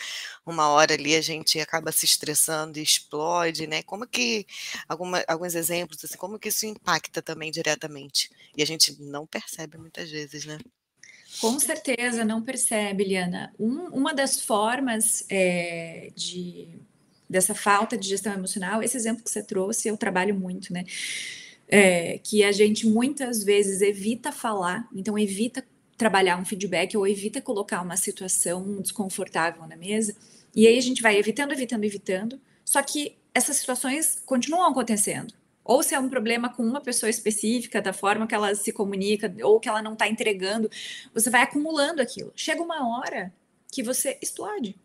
Uma 0.43 0.67
hora 0.69 0.95
ali 0.95 1.15
a 1.15 1.21
gente 1.21 1.59
acaba 1.59 1.91
se 1.91 2.05
estressando 2.05 2.79
e 2.79 2.81
explode, 2.81 3.67
né? 3.67 3.83
Como 3.83 4.07
que 4.07 4.47
alguma, 4.89 5.23
alguns 5.27 5.53
exemplos 5.53 6.03
assim, 6.03 6.17
como 6.17 6.39
que 6.39 6.49
isso 6.49 6.65
impacta 6.65 7.21
também 7.21 7.51
diretamente? 7.51 8.31
E 8.57 8.63
a 8.63 8.65
gente 8.65 8.99
não 8.99 9.27
percebe 9.27 9.77
muitas 9.77 10.09
vezes, 10.09 10.43
né? 10.43 10.57
Com 11.39 11.59
certeza, 11.59 12.25
não 12.25 12.41
percebe, 12.41 13.03
Liana. 13.03 13.53
Um, 13.59 13.89
uma 13.89 14.11
das 14.11 14.41
formas 14.41 15.23
é, 15.29 16.11
de 16.15 16.79
dessa 17.29 17.53
falta 17.53 17.97
de 17.97 18.07
gestão 18.07 18.33
emocional, 18.33 18.81
esse 18.81 18.95
exemplo 18.97 19.23
que 19.23 19.29
você 19.29 19.43
trouxe, 19.43 19.87
eu 19.87 19.97
trabalho 19.97 20.33
muito, 20.33 20.71
né? 20.71 20.85
é, 21.67 22.17
que 22.19 22.43
a 22.43 22.51
gente 22.51 22.87
muitas 22.87 23.43
vezes 23.43 23.81
evita 23.81 24.31
falar, 24.31 24.87
então 24.95 25.17
evita 25.19 25.63
trabalhar 25.97 26.37
um 26.37 26.45
feedback 26.45 26.95
ou 26.95 27.07
evita 27.07 27.41
colocar 27.41 27.81
uma 27.81 27.97
situação 27.97 28.81
desconfortável 28.81 29.65
na 29.67 29.75
mesa. 29.75 30.15
E 30.55 30.67
aí 30.67 30.77
a 30.77 30.81
gente 30.81 31.01
vai 31.01 31.17
evitando, 31.17 31.51
evitando, 31.51 31.83
evitando. 31.83 32.39
Só 32.63 32.81
que 32.81 33.17
essas 33.33 33.57
situações 33.57 34.21
continuam 34.25 34.69
acontecendo. 34.69 35.33
Ou 35.63 35.83
se 35.83 35.93
é 35.93 35.99
um 35.99 36.07
problema 36.07 36.49
com 36.49 36.63
uma 36.63 36.79
pessoa 36.79 37.09
específica, 37.09 37.81
da 37.81 37.91
forma 37.91 38.25
que 38.25 38.33
ela 38.33 38.55
se 38.55 38.71
comunica, 38.71 39.33
ou 39.43 39.59
que 39.59 39.67
ela 39.67 39.81
não 39.81 39.93
está 39.93 40.07
entregando, 40.07 40.69
você 41.13 41.29
vai 41.29 41.41
acumulando 41.41 42.01
aquilo. 42.01 42.31
Chega 42.35 42.61
uma 42.61 42.99
hora 42.99 43.33
que 43.69 43.83
você 43.83 44.17
explode. 44.21 44.75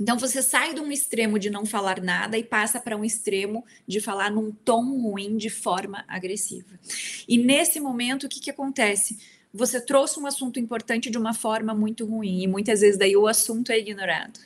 Então 0.00 0.18
você 0.18 0.42
sai 0.42 0.72
de 0.72 0.80
um 0.80 0.90
extremo 0.90 1.38
de 1.38 1.50
não 1.50 1.66
falar 1.66 2.00
nada 2.00 2.38
e 2.38 2.42
passa 2.42 2.80
para 2.80 2.96
um 2.96 3.04
extremo 3.04 3.62
de 3.86 4.00
falar 4.00 4.30
num 4.30 4.50
tom 4.50 4.98
ruim 4.98 5.36
de 5.36 5.50
forma 5.50 6.04
agressiva. 6.08 6.80
E 7.28 7.36
nesse 7.36 7.78
momento, 7.78 8.24
o 8.24 8.28
que, 8.28 8.40
que 8.40 8.50
acontece? 8.50 9.18
Você 9.52 9.78
trouxe 9.78 10.18
um 10.18 10.26
assunto 10.26 10.58
importante 10.58 11.10
de 11.10 11.18
uma 11.18 11.34
forma 11.34 11.74
muito 11.74 12.06
ruim, 12.06 12.42
e 12.42 12.46
muitas 12.46 12.80
vezes 12.80 12.98
daí 12.98 13.14
o 13.14 13.26
assunto 13.26 13.70
é 13.70 13.78
ignorado. 13.78 14.40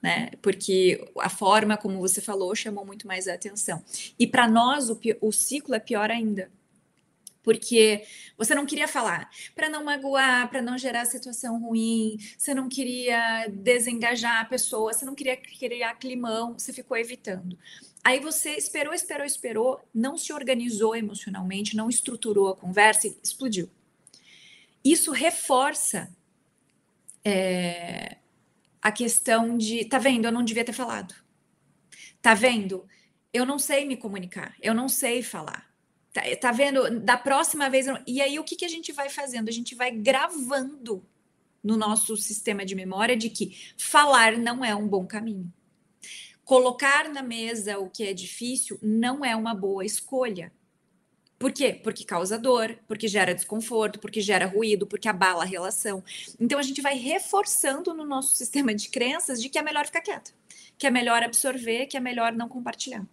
Né? 0.00 0.30
Porque 0.40 1.06
a 1.18 1.28
forma 1.28 1.76
como 1.76 2.00
você 2.00 2.20
falou 2.20 2.54
chamou 2.54 2.84
muito 2.84 3.06
mais 3.06 3.28
a 3.28 3.34
atenção. 3.34 3.84
E 4.18 4.26
para 4.26 4.48
nós 4.48 4.88
o, 4.88 4.98
o 5.20 5.30
ciclo 5.30 5.74
é 5.74 5.78
pior 5.78 6.10
ainda, 6.10 6.50
porque 7.42 8.04
você 8.36 8.54
não 8.54 8.64
queria 8.64 8.86
falar 8.86 9.28
para 9.54 9.68
não 9.68 9.84
magoar, 9.84 10.48
para 10.48 10.62
não 10.62 10.78
gerar 10.78 11.04
situação 11.04 11.60
ruim, 11.60 12.16
você 12.38 12.54
não 12.54 12.68
queria 12.68 13.48
desengajar 13.48 14.40
a 14.40 14.44
pessoa, 14.44 14.92
você 14.92 15.04
não 15.04 15.14
queria 15.14 15.36
criar 15.36 15.94
climão, 15.94 16.58
você 16.58 16.72
ficou 16.72 16.96
evitando. 16.96 17.58
Aí 18.04 18.18
você 18.20 18.50
esperou, 18.56 18.92
esperou, 18.92 19.26
esperou, 19.26 19.80
não 19.94 20.18
se 20.18 20.32
organizou 20.32 20.96
emocionalmente, 20.96 21.76
não 21.76 21.88
estruturou 21.88 22.48
a 22.48 22.56
conversa 22.56 23.06
e 23.06 23.16
explodiu. 23.22 23.70
Isso 24.84 25.12
reforça 25.12 26.10
é, 27.24 28.16
a 28.80 28.90
questão 28.90 29.56
de, 29.56 29.84
tá 29.84 29.98
vendo, 29.98 30.24
eu 30.24 30.32
não 30.32 30.44
devia 30.44 30.64
ter 30.64 30.72
falado. 30.72 31.14
Tá 32.20 32.34
vendo? 32.34 32.86
Eu 33.32 33.46
não 33.46 33.58
sei 33.58 33.84
me 33.84 33.96
comunicar, 33.96 34.54
eu 34.60 34.74
não 34.74 34.88
sei 34.88 35.22
falar. 35.22 35.71
Tá, 36.12 36.22
tá, 36.40 36.52
vendo? 36.52 37.00
Da 37.00 37.16
próxima 37.16 37.70
vez. 37.70 37.86
E 38.06 38.20
aí, 38.20 38.38
o 38.38 38.44
que, 38.44 38.56
que 38.56 38.64
a 38.64 38.68
gente 38.68 38.92
vai 38.92 39.08
fazendo? 39.08 39.48
A 39.48 39.52
gente 39.52 39.74
vai 39.74 39.90
gravando 39.90 41.04
no 41.62 41.76
nosso 41.76 42.16
sistema 42.16 42.64
de 42.64 42.74
memória 42.74 43.16
de 43.16 43.30
que 43.30 43.56
falar 43.78 44.36
não 44.36 44.64
é 44.64 44.74
um 44.74 44.86
bom 44.86 45.06
caminho. 45.06 45.50
Colocar 46.44 47.08
na 47.08 47.22
mesa 47.22 47.78
o 47.78 47.88
que 47.88 48.04
é 48.04 48.12
difícil 48.12 48.78
não 48.82 49.24
é 49.24 49.34
uma 49.34 49.54
boa 49.54 49.84
escolha. 49.84 50.52
Por 51.38 51.50
quê? 51.50 51.72
Porque 51.72 52.04
causa 52.04 52.38
dor, 52.38 52.78
porque 52.86 53.08
gera 53.08 53.34
desconforto, 53.34 53.98
porque 53.98 54.20
gera 54.20 54.46
ruído, 54.46 54.86
porque 54.86 55.08
abala 55.08 55.42
a 55.42 55.46
relação. 55.46 56.04
Então 56.38 56.58
a 56.58 56.62
gente 56.62 56.80
vai 56.80 56.96
reforçando 56.96 57.94
no 57.94 58.04
nosso 58.04 58.34
sistema 58.36 58.74
de 58.74 58.88
crenças 58.88 59.40
de 59.40 59.48
que 59.48 59.58
é 59.58 59.62
melhor 59.62 59.86
ficar 59.86 60.02
quieto, 60.02 60.34
que 60.76 60.86
é 60.86 60.90
melhor 60.90 61.22
absorver, 61.22 61.86
que 61.86 61.96
é 61.96 62.00
melhor 62.00 62.32
não 62.32 62.48
compartilhar. 62.48 63.04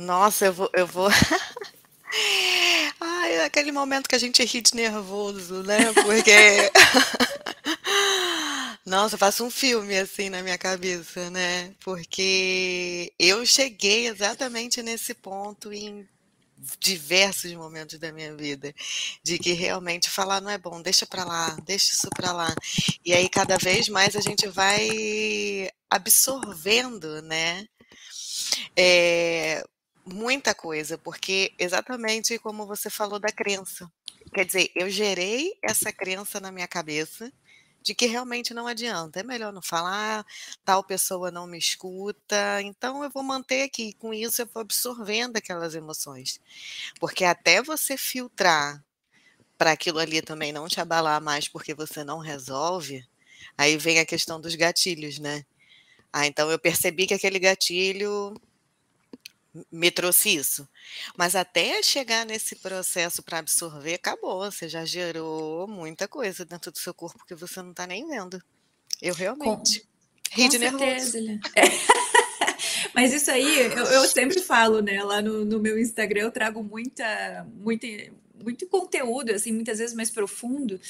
Nossa, 0.00 0.46
eu 0.46 0.52
vou, 0.54 0.70
eu 0.72 0.86
vou. 0.86 1.10
Ai, 2.98 3.34
é 3.34 3.44
aquele 3.44 3.70
momento 3.70 4.08
que 4.08 4.14
a 4.14 4.18
gente 4.18 4.42
ri 4.42 4.62
de 4.62 4.74
nervoso, 4.74 5.62
né? 5.62 5.92
Porque. 5.92 6.32
Nossa, 8.86 9.14
eu 9.14 9.18
faço 9.18 9.44
um 9.44 9.50
filme 9.50 9.98
assim 9.98 10.30
na 10.30 10.42
minha 10.42 10.56
cabeça, 10.56 11.28
né? 11.28 11.74
Porque 11.84 13.12
eu 13.18 13.44
cheguei 13.44 14.08
exatamente 14.08 14.82
nesse 14.82 15.12
ponto 15.12 15.70
em 15.70 16.08
diversos 16.78 17.52
momentos 17.52 17.98
da 17.98 18.10
minha 18.10 18.34
vida, 18.34 18.74
de 19.22 19.38
que 19.38 19.52
realmente 19.52 20.08
falar 20.08 20.40
não 20.40 20.50
é 20.50 20.58
bom, 20.58 20.80
deixa 20.80 21.06
para 21.06 21.24
lá, 21.24 21.56
deixa 21.64 21.92
isso 21.92 22.08
para 22.16 22.32
lá. 22.32 22.54
E 23.04 23.12
aí 23.12 23.28
cada 23.28 23.58
vez 23.58 23.88
mais 23.90 24.16
a 24.16 24.20
gente 24.20 24.48
vai 24.48 25.70
absorvendo, 25.90 27.20
né? 27.22 27.66
É, 28.76 29.62
Muita 30.12 30.54
coisa, 30.54 30.98
porque 30.98 31.52
exatamente 31.58 32.38
como 32.38 32.66
você 32.66 32.90
falou 32.90 33.18
da 33.18 33.30
crença. 33.30 33.90
Quer 34.34 34.44
dizer, 34.44 34.70
eu 34.74 34.90
gerei 34.90 35.52
essa 35.62 35.92
crença 35.92 36.40
na 36.40 36.50
minha 36.50 36.66
cabeça 36.66 37.32
de 37.82 37.94
que 37.94 38.06
realmente 38.06 38.52
não 38.52 38.66
adianta, 38.66 39.20
é 39.20 39.22
melhor 39.22 39.52
não 39.52 39.62
falar, 39.62 40.26
tal 40.64 40.84
pessoa 40.84 41.30
não 41.30 41.46
me 41.46 41.58
escuta, 41.58 42.60
então 42.62 43.02
eu 43.02 43.10
vou 43.10 43.22
manter 43.22 43.62
aqui. 43.62 43.94
Com 43.94 44.12
isso, 44.12 44.42
eu 44.42 44.48
vou 44.52 44.60
absorvendo 44.60 45.36
aquelas 45.36 45.74
emoções. 45.74 46.40
Porque 46.98 47.24
até 47.24 47.62
você 47.62 47.96
filtrar 47.96 48.84
para 49.56 49.72
aquilo 49.72 49.98
ali 49.98 50.22
também 50.22 50.52
não 50.52 50.68
te 50.68 50.80
abalar 50.80 51.22
mais 51.22 51.48
porque 51.48 51.74
você 51.74 52.04
não 52.04 52.18
resolve, 52.18 53.04
aí 53.56 53.76
vem 53.76 53.98
a 53.98 54.06
questão 54.06 54.40
dos 54.40 54.54
gatilhos, 54.54 55.18
né? 55.18 55.44
Ah, 56.12 56.26
então 56.26 56.50
eu 56.50 56.58
percebi 56.58 57.06
que 57.06 57.14
aquele 57.14 57.38
gatilho 57.38 58.34
me 59.70 59.90
trouxe 59.90 60.34
isso. 60.34 60.68
Mas 61.16 61.34
até 61.34 61.82
chegar 61.82 62.24
nesse 62.24 62.56
processo 62.56 63.22
para 63.22 63.38
absorver, 63.38 63.94
acabou. 63.94 64.50
Você 64.50 64.68
já 64.68 64.84
gerou 64.84 65.66
muita 65.66 66.06
coisa 66.06 66.44
dentro 66.44 66.70
do 66.70 66.78
seu 66.78 66.94
corpo 66.94 67.24
que 67.26 67.34
você 67.34 67.62
não 67.62 67.70
está 67.70 67.86
nem 67.86 68.06
vendo. 68.06 68.42
Eu 69.00 69.14
realmente. 69.14 69.80
Com, 70.34 70.42
com 70.42 70.50
certeza, 70.50 71.18
é. 71.56 71.62
Mas 72.94 73.12
isso 73.12 73.30
aí, 73.30 73.60
eu, 73.60 73.84
eu, 73.84 74.04
sempre 74.06 74.40
falo, 74.40 74.80
né? 74.80 75.02
Lá 75.02 75.22
no, 75.22 75.44
no 75.44 75.58
meu 75.58 75.78
Instagram 75.78 76.22
eu 76.22 76.30
trago 76.30 76.62
muita, 76.62 77.46
muita, 77.54 77.86
muito 78.42 78.66
conteúdo, 78.66 79.30
assim, 79.30 79.52
muitas 79.52 79.78
vezes 79.78 79.94
mais 79.94 80.10
profundo. 80.10 80.80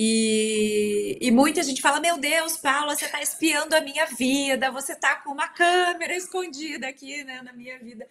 E, 0.00 1.18
e 1.20 1.28
muita 1.32 1.60
gente 1.60 1.82
fala: 1.82 1.98
Meu 1.98 2.16
Deus, 2.16 2.56
Paula, 2.56 2.94
você 2.94 3.06
está 3.06 3.20
espiando 3.20 3.74
a 3.74 3.80
minha 3.80 4.06
vida, 4.06 4.70
você 4.70 4.92
está 4.92 5.16
com 5.16 5.32
uma 5.32 5.48
câmera 5.48 6.14
escondida 6.14 6.86
aqui 6.86 7.24
né, 7.24 7.42
na 7.42 7.52
minha 7.52 7.76
vida. 7.80 8.06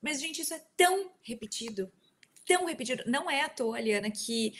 Mas, 0.00 0.20
gente, 0.20 0.40
isso 0.40 0.54
é 0.54 0.62
tão 0.76 1.10
repetido, 1.20 1.90
tão 2.46 2.64
repetido. 2.64 3.02
Não 3.08 3.28
é 3.28 3.42
à 3.42 3.48
toa, 3.48 3.80
Liana, 3.80 4.08
que 4.08 4.52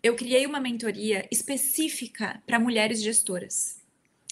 eu 0.00 0.14
criei 0.14 0.46
uma 0.46 0.60
mentoria 0.60 1.26
específica 1.28 2.40
para 2.46 2.60
mulheres 2.60 3.02
gestoras. 3.02 3.82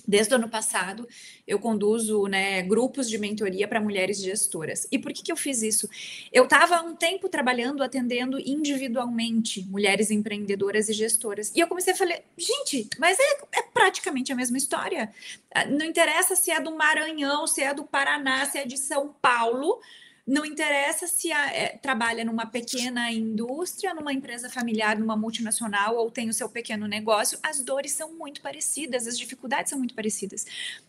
Desde 0.06 0.32
o 0.32 0.36
ano 0.36 0.48
passado, 0.48 1.08
eu 1.46 1.58
conduzo 1.58 2.26
né, 2.26 2.62
grupos 2.62 3.08
de 3.08 3.18
mentoria 3.18 3.66
para 3.66 3.80
mulheres 3.80 4.18
gestoras. 4.18 4.86
E 4.90 4.98
por 4.98 5.12
que, 5.12 5.22
que 5.22 5.32
eu 5.32 5.36
fiz 5.36 5.62
isso? 5.62 5.88
Eu 6.32 6.44
estava 6.44 6.76
há 6.76 6.82
um 6.82 6.94
tempo 6.94 7.28
trabalhando, 7.28 7.82
atendendo 7.82 8.38
individualmente 8.38 9.66
mulheres 9.68 10.10
empreendedoras 10.10 10.88
e 10.88 10.92
gestoras. 10.92 11.52
E 11.54 11.60
eu 11.60 11.66
comecei 11.66 11.92
a 11.92 11.96
falar, 11.96 12.20
gente, 12.36 12.88
mas 12.98 13.18
é, 13.18 13.58
é 13.58 13.62
praticamente 13.62 14.32
a 14.32 14.36
mesma 14.36 14.56
história. 14.56 15.12
Ah, 15.54 15.64
não 15.64 15.84
interessa 15.84 16.36
se 16.36 16.50
é 16.50 16.60
do 16.60 16.76
Maranhão, 16.76 17.46
se 17.46 17.62
é 17.62 17.75
do 17.75 17.84
Paraná, 17.84 18.44
se 18.46 18.58
é 18.58 18.64
de 18.64 18.76
São 18.76 19.14
Paulo 19.20 19.80
não 20.26 20.45
interessa 20.45 21.06
se 21.06 21.30
a, 21.30 21.54
é, 21.54 21.68
trabalha 21.78 22.25
numa 22.25 22.47
pequena 22.47 23.12
indústria, 23.12 23.95
numa 23.95 24.12
empresa 24.12 24.50
familiar, 24.50 24.99
numa 24.99 25.16
multinacional 25.16 25.97
ou 25.97 26.11
tem 26.11 26.28
o 26.28 26.35
seu 26.35 26.49
pequeno 26.49 26.88
negócio, 26.88 27.38
as 27.42 27.62
dores 27.62 27.92
são 27.92 28.12
muito 28.12 28.40
parecidas, 28.40 29.06
as 29.06 29.16
dificuldades 29.16 29.71
são 29.71 29.78
muito 29.78 29.95
parecidas. 29.95 30.45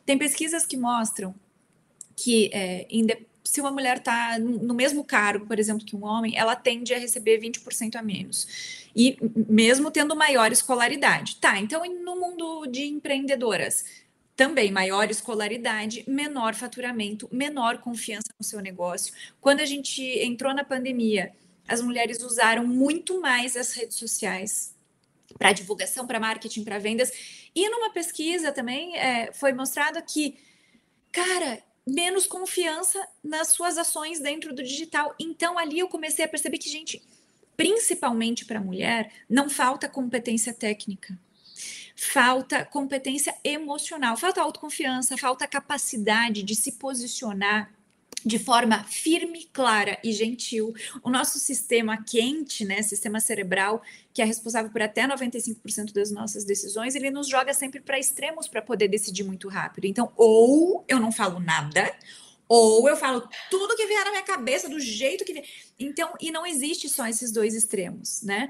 Tem 0.06 0.18
pesquisas 0.18 0.66
que 0.66 0.76
mostram 0.76 1.36
que 2.16 2.50
é, 2.52 2.88
se 3.44 3.62
uma 3.62 3.72
mulher 3.72 3.98
está 3.98 4.40
no 4.40 4.74
mesmo 4.74 5.04
cargo, 5.04 5.46
por 5.46 5.60
exemplo, 5.60 5.86
que 5.86 5.96
um 5.96 6.04
homem, 6.04 6.36
ela 6.36 6.56
tende 6.56 6.94
a 6.94 7.00
receber 7.00 7.40
20% 7.40 7.96
a 7.96 8.02
menos. 8.02 8.90
E 8.96 9.18
mesmo 9.48 9.92
tendo 9.92 10.16
maior 10.16 10.52
escolaridade. 10.52 11.36
Tá, 11.36 11.60
então 11.60 11.82
no 12.04 12.20
mundo 12.20 12.66
de 12.66 12.86
empreendedoras, 12.86 13.86
também 14.38 14.72
maior 14.72 15.10
escolaridade, 15.10 16.06
menor 16.08 16.54
faturamento, 16.54 17.28
menor 17.32 17.80
confiança 17.80 18.28
no 18.40 18.46
seu 18.46 18.62
negócio. 18.62 19.12
Quando 19.42 19.62
a 19.62 19.66
gente 19.66 20.02
entrou 20.20 20.54
na 20.54 20.64
pandemia, 20.64 21.34
as 21.68 21.82
mulheres 21.82 22.22
usaram 22.22 22.66
muito 22.66 23.20
mais 23.20 23.58
as 23.58 23.74
redes 23.74 23.98
sociais 23.98 24.76
para 25.40 25.52
divulgação, 25.54 26.06
para 26.06 26.20
marketing, 26.20 26.64
para 26.64 26.78
vendas. 26.78 27.12
E 27.54 27.68
numa 27.68 27.90
pesquisa 27.90 28.52
também 28.52 28.96
é, 28.96 29.34
foi 29.34 29.54
mostrado 29.54 30.00
que, 30.04 30.38
cara, 31.12 31.60
menos 31.86 32.28
confiança 32.28 33.06
nas 33.24 33.50
suas 33.50 33.76
ações 33.76 34.20
dentro 34.20 34.54
do 34.54 34.62
digital. 34.62 35.16
Então 35.20 35.58
ali 35.58 35.80
eu 35.80 35.90
comecei 35.90 36.24
a 36.24 36.28
perceber 36.28 36.60
que, 36.60 36.70
gente, 36.70 37.02
principalmente 37.58 38.46
para 38.46 38.62
mulher, 38.62 39.12
não 39.28 39.50
falta 39.50 39.90
competência 39.90 40.54
técnica 40.54 41.18
falta 41.98 42.64
competência 42.64 43.36
emocional, 43.44 44.16
falta 44.16 44.40
autoconfiança, 44.40 45.18
falta 45.18 45.48
capacidade 45.48 46.44
de 46.44 46.56
se 46.56 46.74
posicionar 46.74 47.74
de 48.24 48.38
forma 48.38 48.84
firme, 48.84 49.50
clara 49.52 49.98
e 50.04 50.12
gentil. 50.12 50.74
O 51.04 51.10
nosso 51.10 51.40
sistema 51.40 52.04
quente, 52.04 52.66
né, 52.66 52.82
sistema 52.82 53.20
cerebral, 53.20 53.82
que 54.14 54.22
é 54.22 54.26
responsável 54.26 54.70
por 54.70 54.82
até 54.82 55.08
95% 55.08 55.92
das 55.94 56.12
nossas 56.12 56.44
decisões, 56.44 56.94
ele 56.94 57.10
nos 57.10 57.28
joga 57.28 57.54
sempre 57.54 57.80
para 57.80 57.98
extremos 57.98 58.48
para 58.48 58.62
poder 58.62 58.88
decidir 58.88 59.24
muito 59.24 59.48
rápido. 59.48 59.86
Então, 59.86 60.12
ou 60.16 60.84
eu 60.88 61.00
não 61.00 61.12
falo 61.12 61.40
nada, 61.40 61.92
ou 62.48 62.88
eu 62.88 62.96
falo 62.96 63.28
tudo 63.50 63.76
que 63.76 63.88
vier 63.88 64.06
na 64.06 64.12
minha 64.12 64.24
cabeça 64.24 64.70
do 64.70 64.80
jeito 64.80 65.26
que 65.26 65.34
vier. 65.34 65.46
Então, 65.80 66.14
e 66.20 66.32
não 66.32 66.46
existe 66.46 66.88
só 66.90 67.08
esses 67.08 67.32
dois 67.32 67.56
extremos, 67.56 68.22
né? 68.24 68.50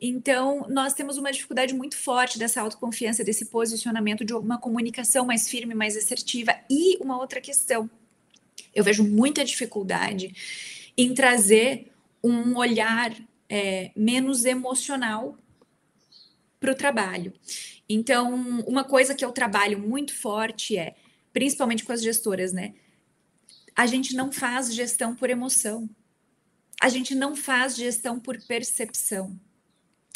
Então, 0.00 0.66
nós 0.68 0.92
temos 0.92 1.16
uma 1.18 1.32
dificuldade 1.32 1.72
muito 1.72 1.96
forte 1.96 2.38
dessa 2.38 2.60
autoconfiança, 2.60 3.24
desse 3.24 3.46
posicionamento, 3.46 4.24
de 4.24 4.34
uma 4.34 4.58
comunicação 4.58 5.24
mais 5.24 5.48
firme, 5.48 5.74
mais 5.74 5.96
assertiva. 5.96 6.54
E 6.68 6.98
uma 6.98 7.18
outra 7.18 7.40
questão, 7.40 7.88
eu 8.74 8.82
vejo 8.82 9.04
muita 9.04 9.44
dificuldade 9.44 10.34
em 10.96 11.14
trazer 11.14 11.92
um 12.22 12.56
olhar 12.56 13.14
é, 13.48 13.92
menos 13.94 14.44
emocional 14.44 15.38
para 16.58 16.72
o 16.72 16.74
trabalho. 16.74 17.32
Então, 17.88 18.34
uma 18.66 18.84
coisa 18.84 19.14
que 19.14 19.24
eu 19.24 19.30
trabalho 19.30 19.78
muito 19.78 20.14
forte 20.14 20.76
é, 20.76 20.96
principalmente 21.32 21.84
com 21.84 21.92
as 21.92 22.02
gestoras, 22.02 22.52
né? 22.52 22.74
A 23.76 23.86
gente 23.86 24.14
não 24.14 24.32
faz 24.32 24.72
gestão 24.72 25.14
por 25.14 25.30
emoção. 25.30 25.88
A 26.80 26.88
gente 26.88 27.14
não 27.14 27.34
faz 27.36 27.76
gestão 27.76 28.18
por 28.18 28.40
percepção 28.46 29.38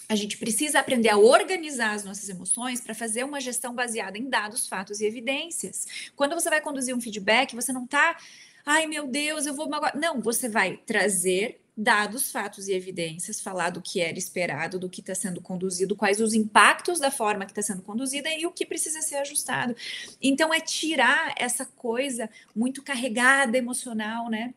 a 0.09 0.15
gente 0.15 0.39
precisa 0.39 0.81
aprender 0.81 1.11
a 1.11 1.19
organizar 1.19 1.93
as 1.93 2.03
nossas 2.03 2.29
emoções 2.29 2.81
para 2.81 2.95
fazer 2.95 3.25
uma 3.25 3.41
gestão 3.41 3.75
baseada 3.75 4.17
em 4.17 4.29
dados, 4.29 4.67
fatos 4.67 5.01
e 5.01 5.07
evidências. 5.07 6.11
Quando 6.17 6.35
você 6.35 6.49
vai 6.49 6.61
conduzir 6.61 6.97
um 6.97 7.01
feedback, 7.01 7.55
você 7.55 7.73
não 7.73 7.85
está, 7.85 8.17
ai 8.65 8.87
meu 8.87 9.07
Deus, 9.07 9.45
eu 9.45 9.55
vou 9.55 9.69
magoar. 9.69 9.99
Não, 9.99 10.21
você 10.21 10.49
vai 10.49 10.79
trazer 10.79 11.61
dados, 11.77 12.33
fatos 12.33 12.67
e 12.67 12.73
evidências, 12.73 13.41
falar 13.41 13.71
do 13.71 13.81
que 13.81 14.01
era 14.01 14.19
esperado, 14.19 14.81
do 14.81 14.89
que 14.89 15.01
está 15.01 15.15
sendo 15.15 15.41
conduzido, 15.41 15.95
quais 15.95 16.21
os 16.21 16.35
impactos 16.35 16.99
da 16.99 17.11
forma 17.11 17.45
que 17.45 17.53
está 17.53 17.63
sendo 17.63 17.83
conduzida 17.83 18.29
e 18.31 18.47
o 18.47 18.51
que 18.51 18.67
precisa 18.67 19.01
ser 19.01 19.17
ajustado. 19.17 19.77
Então, 20.21 20.53
é 20.53 20.59
tirar 20.59 21.35
essa 21.39 21.65
coisa 21.65 22.29
muito 22.57 22.83
carregada 22.83 23.57
emocional, 23.57 24.29
né? 24.29 24.53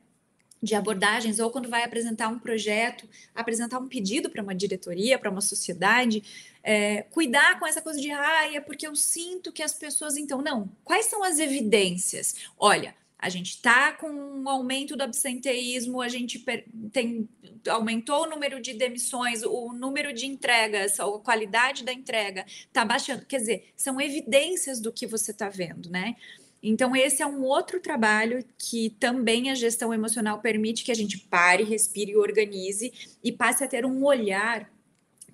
De 0.62 0.76
abordagens, 0.76 1.40
ou 1.40 1.50
quando 1.50 1.70
vai 1.70 1.84
apresentar 1.84 2.28
um 2.28 2.38
projeto, 2.38 3.08
apresentar 3.34 3.80
um 3.80 3.88
pedido 3.88 4.30
para 4.30 4.44
uma 4.44 4.54
diretoria, 4.54 5.18
para 5.18 5.32
uma 5.32 5.42
sociedade, 5.42 6.24
é, 6.64 7.04
cuidar 7.04 7.60
com 7.60 7.66
essa 7.66 7.82
coisa 7.82 8.00
de, 8.00 8.12
ah, 8.12 8.54
é 8.54 8.60
porque 8.60 8.86
eu 8.86 8.96
sinto 8.96 9.52
que 9.52 9.64
as 9.64 9.74
pessoas, 9.74 10.18
então, 10.18 10.42
não. 10.42 10.70
Quais 10.84 11.08
são 11.08 11.24
as 11.24 11.40
evidências? 11.40 12.36
Olha, 12.58 12.94
a 13.22 13.30
gente 13.30 13.52
está 13.52 13.92
com 13.92 14.10
um 14.10 14.50
aumento 14.50 14.96
do 14.96 15.04
absenteísmo, 15.04 16.02
a 16.02 16.10
gente 16.10 16.44
tem, 16.92 17.30
aumentou 17.70 18.24
o 18.24 18.30
número 18.30 18.60
de 18.60 18.74
demissões, 18.74 19.44
o 19.44 19.72
número 19.74 20.12
de 20.12 20.26
entregas, 20.26 21.00
a 21.00 21.06
qualidade 21.20 21.84
da 21.84 21.94
entrega 21.94 22.46
está 22.48 22.84
baixando. 22.84 23.26
Quer 23.28 23.38
dizer, 23.38 23.74
são 23.76 24.02
evidências 24.02 24.80
do 24.80 24.92
que 24.92 25.06
você 25.06 25.30
está 25.30 25.50
vendo, 25.50 25.88
né? 25.90 26.16
Então, 26.64 26.96
esse 26.96 27.24
é 27.24 27.26
um 27.26 27.44
outro 27.44 27.80
trabalho 27.80 28.46
que 28.58 28.92
também 29.00 29.50
a 29.50 29.56
gestão 29.56 29.94
emocional 29.94 30.40
permite 30.40 30.84
que 30.84 30.92
a 30.92 30.96
gente 30.96 31.18
pare, 31.18 31.64
respire, 31.64 32.16
organize 32.16 32.94
e 33.24 33.32
passe 33.32 33.64
a 33.64 33.68
ter 33.68 33.86
um 33.86 34.04
olhar 34.04 34.72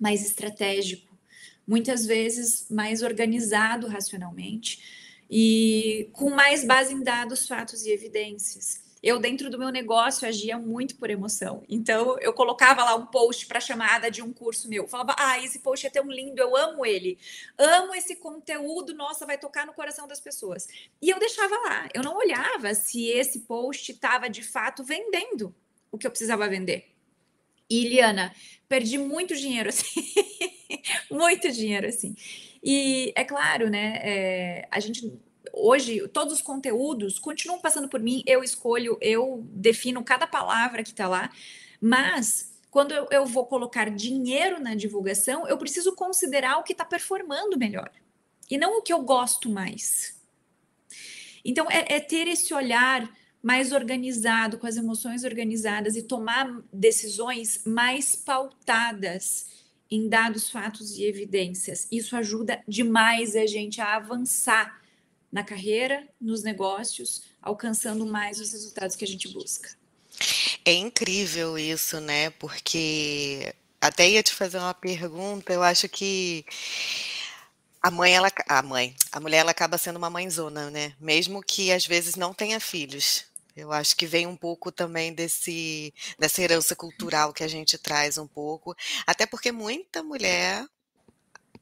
mais 0.00 0.24
estratégico, 0.24 1.06
muitas 1.66 2.06
vezes 2.06 2.66
mais 2.70 3.02
organizado 3.02 3.86
racionalmente 3.88 4.80
e 5.30 6.08
com 6.12 6.30
mais 6.30 6.64
base 6.64 6.94
em 6.94 7.02
dados, 7.02 7.46
fatos 7.46 7.84
e 7.84 7.90
evidências 7.90 8.87
eu 9.02 9.18
dentro 9.18 9.50
do 9.50 9.58
meu 9.58 9.70
negócio 9.70 10.26
agia 10.26 10.58
muito 10.58 10.96
por 10.96 11.10
emoção. 11.10 11.62
Então 11.68 12.18
eu 12.20 12.32
colocava 12.32 12.84
lá 12.84 12.94
um 12.94 13.06
post 13.06 13.46
para 13.46 13.60
chamada 13.60 14.10
de 14.10 14.22
um 14.22 14.32
curso 14.32 14.68
meu. 14.68 14.88
falava: 14.88 15.14
"Ah, 15.18 15.38
esse 15.42 15.60
post 15.60 15.86
é 15.86 15.90
tão 15.90 16.10
lindo, 16.10 16.40
eu 16.40 16.56
amo 16.56 16.84
ele. 16.84 17.18
Amo 17.56 17.94
esse 17.94 18.16
conteúdo, 18.16 18.94
nossa, 18.94 19.26
vai 19.26 19.38
tocar 19.38 19.66
no 19.66 19.72
coração 19.72 20.08
das 20.08 20.20
pessoas". 20.20 20.66
E 21.00 21.10
eu 21.10 21.18
deixava 21.18 21.54
lá. 21.68 21.88
Eu 21.94 22.02
não 22.02 22.16
olhava 22.16 22.74
se 22.74 23.06
esse 23.06 23.40
post 23.40 23.92
estava 23.92 24.28
de 24.28 24.42
fato 24.42 24.82
vendendo 24.84 25.54
o 25.90 25.98
que 25.98 26.06
eu 26.06 26.10
precisava 26.10 26.48
vender. 26.48 26.92
E 27.70 27.88
Liana, 27.88 28.34
perdi 28.68 28.98
muito 28.98 29.36
dinheiro 29.36 29.68
assim. 29.70 30.02
muito 31.10 31.50
dinheiro 31.52 31.86
assim. 31.86 32.14
E 32.62 33.12
é 33.14 33.24
claro, 33.24 33.70
né? 33.70 34.00
É, 34.02 34.68
a 34.70 34.80
gente 34.80 35.12
hoje 35.58 36.06
todos 36.08 36.34
os 36.34 36.42
conteúdos 36.42 37.18
continuam 37.18 37.60
passando 37.60 37.88
por 37.88 38.00
mim, 38.00 38.22
eu 38.26 38.42
escolho, 38.42 38.96
eu 39.00 39.44
defino 39.50 40.02
cada 40.04 40.26
palavra 40.26 40.82
que 40.82 40.90
está 40.90 41.08
lá, 41.08 41.30
mas 41.80 42.52
quando 42.70 42.92
eu, 43.10 43.26
vou 43.26 43.46
colocar 43.46 43.90
dinheiro 43.90 44.60
na 44.60 44.74
divulgação, 44.74 45.48
eu 45.48 45.56
preciso 45.56 45.94
considerar 45.94 46.58
o 46.58 46.62
que 46.62 46.72
está 46.72 46.84
performando 46.84 47.58
melhor 47.58 47.90
e 48.50 48.58
não 48.58 48.78
o 48.78 48.82
que 48.82 48.92
eu 48.92 49.02
gosto 49.02 49.48
mais. 49.48 50.16
Então, 51.44 51.66
é, 51.70 51.94
é 51.94 52.00
ter 52.00 52.28
esse 52.28 52.52
olhar 52.52 53.08
mais 53.42 53.72
organizado, 53.72 54.58
com 54.58 54.66
as 54.66 54.76
emoções 54.76 55.24
organizadas 55.24 55.96
e 55.96 56.02
tomar 56.02 56.60
decisões 56.72 57.62
mais 57.64 58.14
pautadas 58.16 59.46
em 59.90 60.08
dados, 60.08 60.50
fatos 60.50 60.98
e 60.98 61.04
evidências. 61.04 61.88
Isso 61.90 62.16
ajuda 62.16 62.62
demais 62.68 63.34
a 63.34 63.46
gente 63.46 63.80
a 63.80 63.96
avançar 63.96 64.77
na 65.30 65.44
carreira, 65.44 66.06
nos 66.20 66.42
negócios, 66.42 67.24
alcançando 67.40 68.06
mais 68.06 68.40
os 68.40 68.52
resultados 68.52 68.96
que 68.96 69.04
a 69.04 69.08
gente 69.08 69.28
busca. 69.28 69.70
É 70.64 70.72
incrível 70.72 71.58
isso, 71.58 72.00
né? 72.00 72.30
Porque 72.30 73.54
até 73.80 74.08
ia 74.08 74.22
te 74.22 74.34
fazer 74.34 74.58
uma 74.58 74.74
pergunta, 74.74 75.52
eu 75.52 75.62
acho 75.62 75.88
que 75.88 76.44
a 77.80 77.90
mãe, 77.90 78.12
ela, 78.12 78.30
a 78.48 78.62
mãe, 78.62 78.94
a 79.12 79.20
mulher, 79.20 79.38
ela 79.38 79.52
acaba 79.52 79.78
sendo 79.78 79.96
uma 79.96 80.10
mãezona, 80.10 80.70
né? 80.70 80.94
Mesmo 81.00 81.42
que 81.42 81.72
às 81.72 81.86
vezes 81.86 82.16
não 82.16 82.34
tenha 82.34 82.58
filhos. 82.58 83.24
Eu 83.56 83.72
acho 83.72 83.96
que 83.96 84.06
vem 84.06 84.26
um 84.26 84.36
pouco 84.36 84.70
também 84.70 85.12
desse, 85.12 85.92
dessa 86.18 86.42
herança 86.42 86.76
cultural 86.76 87.32
que 87.32 87.42
a 87.42 87.48
gente 87.48 87.76
traz 87.76 88.16
um 88.16 88.26
pouco, 88.26 88.74
até 89.06 89.26
porque 89.26 89.50
muita 89.50 90.02
mulher 90.02 90.64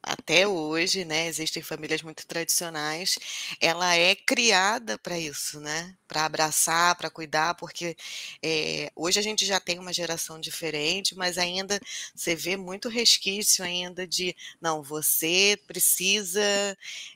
até 0.01 0.47
hoje, 0.47 1.05
né, 1.05 1.27
existem 1.27 1.61
famílias 1.61 2.01
muito 2.01 2.25
tradicionais, 2.25 3.17
ela 3.59 3.95
é 3.95 4.15
criada 4.15 4.97
para 4.97 5.17
isso, 5.19 5.59
né, 5.59 5.95
para 6.07 6.25
abraçar, 6.25 6.95
para 6.95 7.09
cuidar, 7.09 7.55
porque 7.55 7.95
é, 8.41 8.91
hoje 8.95 9.19
a 9.19 9.21
gente 9.21 9.45
já 9.45 9.59
tem 9.59 9.79
uma 9.79 9.93
geração 9.93 10.39
diferente, 10.39 11.15
mas 11.15 11.37
ainda 11.37 11.79
você 12.15 12.35
vê 12.35 12.55
muito 12.55 12.89
resquício 12.89 13.63
ainda 13.63 14.07
de, 14.07 14.35
não, 14.61 14.81
você 14.81 15.59
precisa 15.67 16.41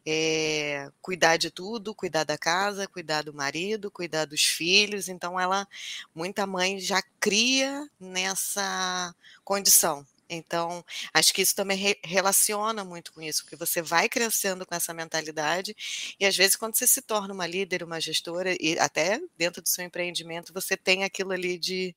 é, 0.05 0.89
cuidar 1.01 1.37
de 1.37 1.49
tudo, 1.49 1.95
cuidar 1.95 2.23
da 2.23 2.37
casa, 2.37 2.87
cuidar 2.87 3.23
do 3.23 3.33
marido, 3.33 3.91
cuidar 3.91 4.25
dos 4.25 4.43
filhos, 4.43 5.07
então 5.07 5.39
ela, 5.39 5.67
muita 6.13 6.45
mãe 6.45 6.79
já 6.79 7.01
cria 7.19 7.87
nessa 7.99 9.15
condição, 9.43 10.05
então, 10.31 10.83
acho 11.13 11.33
que 11.33 11.41
isso 11.43 11.55
também 11.55 11.77
re 11.77 11.97
relaciona 12.03 12.83
muito 12.85 13.13
com 13.13 13.21
isso, 13.21 13.43
porque 13.43 13.55
você 13.57 13.81
vai 13.81 14.09
crescendo 14.09 14.65
com 14.65 14.75
essa 14.75 14.93
mentalidade, 14.93 15.75
e 16.19 16.25
às 16.25 16.35
vezes, 16.37 16.55
quando 16.57 16.75
você 16.77 16.87
se 16.87 17.01
torna 17.03 17.33
uma 17.33 17.47
líder, 17.47 17.83
uma 17.83 18.01
gestora, 18.01 18.55
e 18.61 18.79
até 18.79 19.19
dentro 19.37 19.61
do 19.61 19.69
seu 19.69 19.85
empreendimento, 19.85 20.53
você 20.53 20.77
tem 20.77 21.03
aquilo 21.03 21.31
ali 21.33 21.57
de 21.59 21.95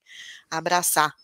abraçar. 0.51 1.15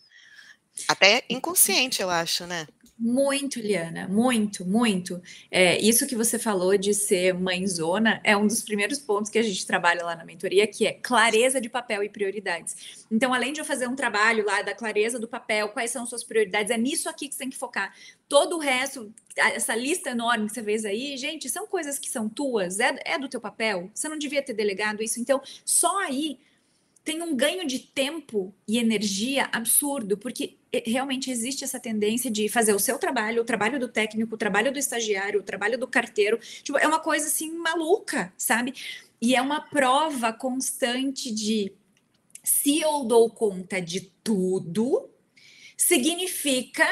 Até 0.88 1.24
inconsciente, 1.28 2.02
eu 2.02 2.10
acho, 2.10 2.46
né? 2.46 2.66
Muito, 3.02 3.58
Liana, 3.60 4.06
muito, 4.08 4.62
muito. 4.62 5.22
É, 5.50 5.80
isso 5.80 6.06
que 6.06 6.14
você 6.14 6.38
falou 6.38 6.76
de 6.76 6.92
ser 6.92 7.32
mãezona 7.32 8.20
é 8.22 8.36
um 8.36 8.46
dos 8.46 8.60
primeiros 8.60 8.98
pontos 8.98 9.30
que 9.30 9.38
a 9.38 9.42
gente 9.42 9.66
trabalha 9.66 10.04
lá 10.04 10.14
na 10.14 10.22
mentoria, 10.22 10.66
que 10.66 10.86
é 10.86 10.92
clareza 10.92 11.62
de 11.62 11.70
papel 11.70 12.04
e 12.04 12.10
prioridades. 12.10 13.06
Então, 13.10 13.32
além 13.32 13.54
de 13.54 13.60
eu 13.60 13.64
fazer 13.64 13.88
um 13.88 13.96
trabalho 13.96 14.44
lá 14.44 14.60
da 14.60 14.74
clareza 14.74 15.18
do 15.18 15.26
papel, 15.26 15.70
quais 15.70 15.90
são 15.90 16.04
suas 16.04 16.22
prioridades, 16.22 16.70
é 16.70 16.76
nisso 16.76 17.08
aqui 17.08 17.26
que 17.26 17.34
você 17.34 17.38
tem 17.38 17.48
que 17.48 17.56
focar. 17.56 17.94
Todo 18.28 18.56
o 18.56 18.58
resto, 18.58 19.10
essa 19.34 19.74
lista 19.74 20.10
enorme 20.10 20.48
que 20.48 20.52
você 20.52 20.62
fez 20.62 20.84
aí, 20.84 21.16
gente, 21.16 21.48
são 21.48 21.66
coisas 21.66 21.98
que 21.98 22.10
são 22.10 22.28
tuas, 22.28 22.80
é, 22.80 23.00
é 23.06 23.18
do 23.18 23.30
teu 23.30 23.40
papel. 23.40 23.90
Você 23.94 24.10
não 24.10 24.18
devia 24.18 24.42
ter 24.42 24.52
delegado 24.52 25.02
isso. 25.02 25.18
Então, 25.18 25.40
só 25.64 26.00
aí 26.00 26.38
tem 27.10 27.22
um 27.22 27.34
ganho 27.34 27.66
de 27.66 27.80
tempo 27.80 28.54
e 28.68 28.78
energia 28.78 29.48
absurdo, 29.50 30.16
porque 30.16 30.56
realmente 30.86 31.28
existe 31.28 31.64
essa 31.64 31.80
tendência 31.80 32.30
de 32.30 32.48
fazer 32.48 32.72
o 32.72 32.78
seu 32.78 33.00
trabalho, 33.00 33.42
o 33.42 33.44
trabalho 33.44 33.80
do 33.80 33.88
técnico, 33.88 34.36
o 34.36 34.38
trabalho 34.38 34.70
do 34.70 34.78
estagiário, 34.78 35.40
o 35.40 35.42
trabalho 35.42 35.76
do 35.76 35.88
carteiro. 35.88 36.38
Tipo, 36.62 36.78
é 36.78 36.86
uma 36.86 37.00
coisa 37.00 37.26
assim 37.26 37.52
maluca, 37.52 38.32
sabe? 38.38 38.74
E 39.20 39.34
é 39.34 39.42
uma 39.42 39.60
prova 39.60 40.32
constante 40.32 41.34
de 41.34 41.72
se 42.44 42.78
eu 42.78 43.02
dou 43.02 43.28
conta 43.28 43.82
de 43.82 44.02
tudo, 44.22 45.10
significa 45.76 46.86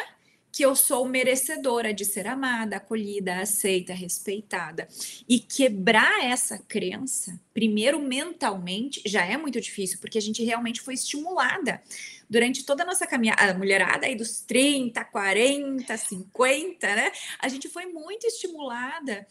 que 0.50 0.64
eu 0.64 0.74
sou 0.74 1.06
merecedora 1.06 1.92
de 1.92 2.04
ser 2.04 2.26
amada, 2.26 2.76
acolhida, 2.76 3.40
aceita, 3.40 3.92
respeitada. 3.92 4.88
E 5.28 5.38
quebrar 5.38 6.24
essa 6.24 6.58
crença, 6.58 7.40
primeiro 7.52 8.00
mentalmente, 8.00 9.02
já 9.06 9.24
é 9.24 9.36
muito 9.36 9.60
difícil, 9.60 9.98
porque 10.00 10.18
a 10.18 10.22
gente 10.22 10.42
realmente 10.42 10.80
foi 10.80 10.94
estimulada 10.94 11.82
durante 12.28 12.64
toda 12.64 12.82
a 12.82 12.86
nossa 12.86 13.06
caminhada, 13.06 13.52
a 13.52 13.54
mulherada 13.54 14.06
aí 14.06 14.14
dos 14.14 14.40
30, 14.40 15.04
40, 15.04 15.96
50, 15.96 16.94
né? 16.94 17.12
A 17.38 17.48
gente 17.48 17.68
foi 17.68 17.86
muito 17.86 18.26
estimulada 18.26 19.26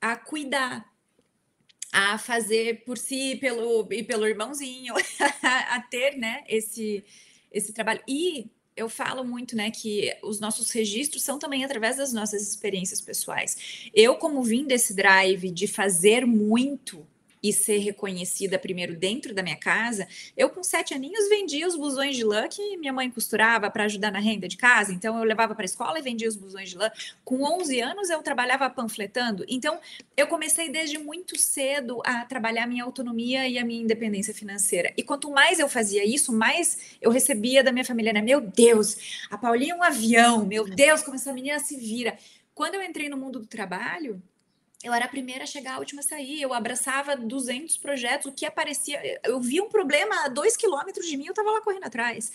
a 0.00 0.16
cuidar, 0.16 0.92
a 1.92 2.18
fazer 2.18 2.84
por 2.84 2.98
si 2.98 3.36
pelo, 3.36 3.86
e 3.92 4.02
pelo 4.02 4.26
irmãozinho, 4.26 4.94
a 5.42 5.80
ter, 5.82 6.16
né, 6.16 6.42
esse, 6.48 7.04
esse 7.52 7.72
trabalho. 7.72 8.02
E 8.08 8.50
eu 8.76 8.88
falo 8.88 9.24
muito, 9.24 9.54
né, 9.54 9.70
que 9.70 10.12
os 10.22 10.40
nossos 10.40 10.70
registros 10.70 11.22
são 11.22 11.38
também 11.38 11.64
através 11.64 11.96
das 11.96 12.12
nossas 12.12 12.42
experiências 12.42 13.00
pessoais. 13.00 13.90
Eu, 13.94 14.16
como 14.16 14.42
vim 14.42 14.66
desse 14.66 14.94
drive 14.94 15.50
de 15.50 15.66
fazer 15.66 16.26
muito, 16.26 17.06
e 17.44 17.52
ser 17.52 17.76
reconhecida 17.76 18.58
primeiro 18.58 18.96
dentro 18.96 19.34
da 19.34 19.42
minha 19.42 19.56
casa, 19.56 20.08
eu 20.34 20.48
com 20.48 20.62
sete 20.62 20.94
aninhos 20.94 21.28
vendia 21.28 21.68
os 21.68 21.76
busões 21.76 22.16
de 22.16 22.24
lã 22.24 22.48
que 22.48 22.74
minha 22.78 22.92
mãe 22.92 23.10
costurava 23.10 23.70
para 23.70 23.84
ajudar 23.84 24.10
na 24.10 24.18
renda 24.18 24.48
de 24.48 24.56
casa, 24.56 24.94
então 24.94 25.18
eu 25.18 25.24
levava 25.24 25.54
para 25.54 25.62
a 25.62 25.66
escola 25.66 25.98
e 25.98 26.02
vendia 26.02 26.26
os 26.26 26.36
busões 26.36 26.70
de 26.70 26.78
lã. 26.78 26.90
Com 27.22 27.42
11 27.42 27.80
anos 27.82 28.08
eu 28.08 28.22
trabalhava 28.22 28.70
panfletando, 28.70 29.44
então 29.46 29.78
eu 30.16 30.26
comecei 30.26 30.70
desde 30.70 30.96
muito 30.96 31.38
cedo 31.38 32.00
a 32.06 32.24
trabalhar 32.24 32.66
minha 32.66 32.82
autonomia 32.82 33.46
e 33.46 33.58
a 33.58 33.64
minha 33.64 33.82
independência 33.82 34.32
financeira. 34.32 34.90
E 34.96 35.02
quanto 35.02 35.30
mais 35.30 35.58
eu 35.58 35.68
fazia 35.68 36.02
isso, 36.02 36.32
mais 36.32 36.96
eu 36.98 37.10
recebia 37.10 37.62
da 37.62 37.70
minha 37.70 37.84
família, 37.84 38.14
né? 38.14 38.22
Meu 38.22 38.40
Deus, 38.40 39.26
a 39.30 39.36
Paulinha 39.36 39.74
é 39.74 39.76
um 39.76 39.82
avião, 39.82 40.46
meu 40.46 40.64
Deus, 40.64 41.02
como 41.02 41.16
essa 41.16 41.30
menina 41.30 41.58
se 41.58 41.76
vira. 41.76 42.16
Quando 42.54 42.76
eu 42.76 42.82
entrei 42.82 43.10
no 43.10 43.18
mundo 43.18 43.40
do 43.40 43.46
trabalho, 43.46 44.22
eu 44.84 44.92
era 44.92 45.06
a 45.06 45.08
primeira 45.08 45.44
a 45.44 45.46
chegar, 45.46 45.76
a 45.76 45.78
última 45.78 46.00
a 46.00 46.04
sair. 46.04 46.42
Eu 46.42 46.52
abraçava 46.52 47.16
200 47.16 47.78
projetos, 47.78 48.26
o 48.26 48.32
que 48.32 48.44
aparecia. 48.44 49.00
Eu 49.24 49.40
vi 49.40 49.60
um 49.60 49.68
problema 49.68 50.24
a 50.24 50.28
dois 50.28 50.56
quilômetros 50.56 51.06
de 51.06 51.16
mim, 51.16 51.24
eu 51.24 51.32
estava 51.32 51.50
lá 51.50 51.60
correndo 51.62 51.84
atrás. 51.84 52.30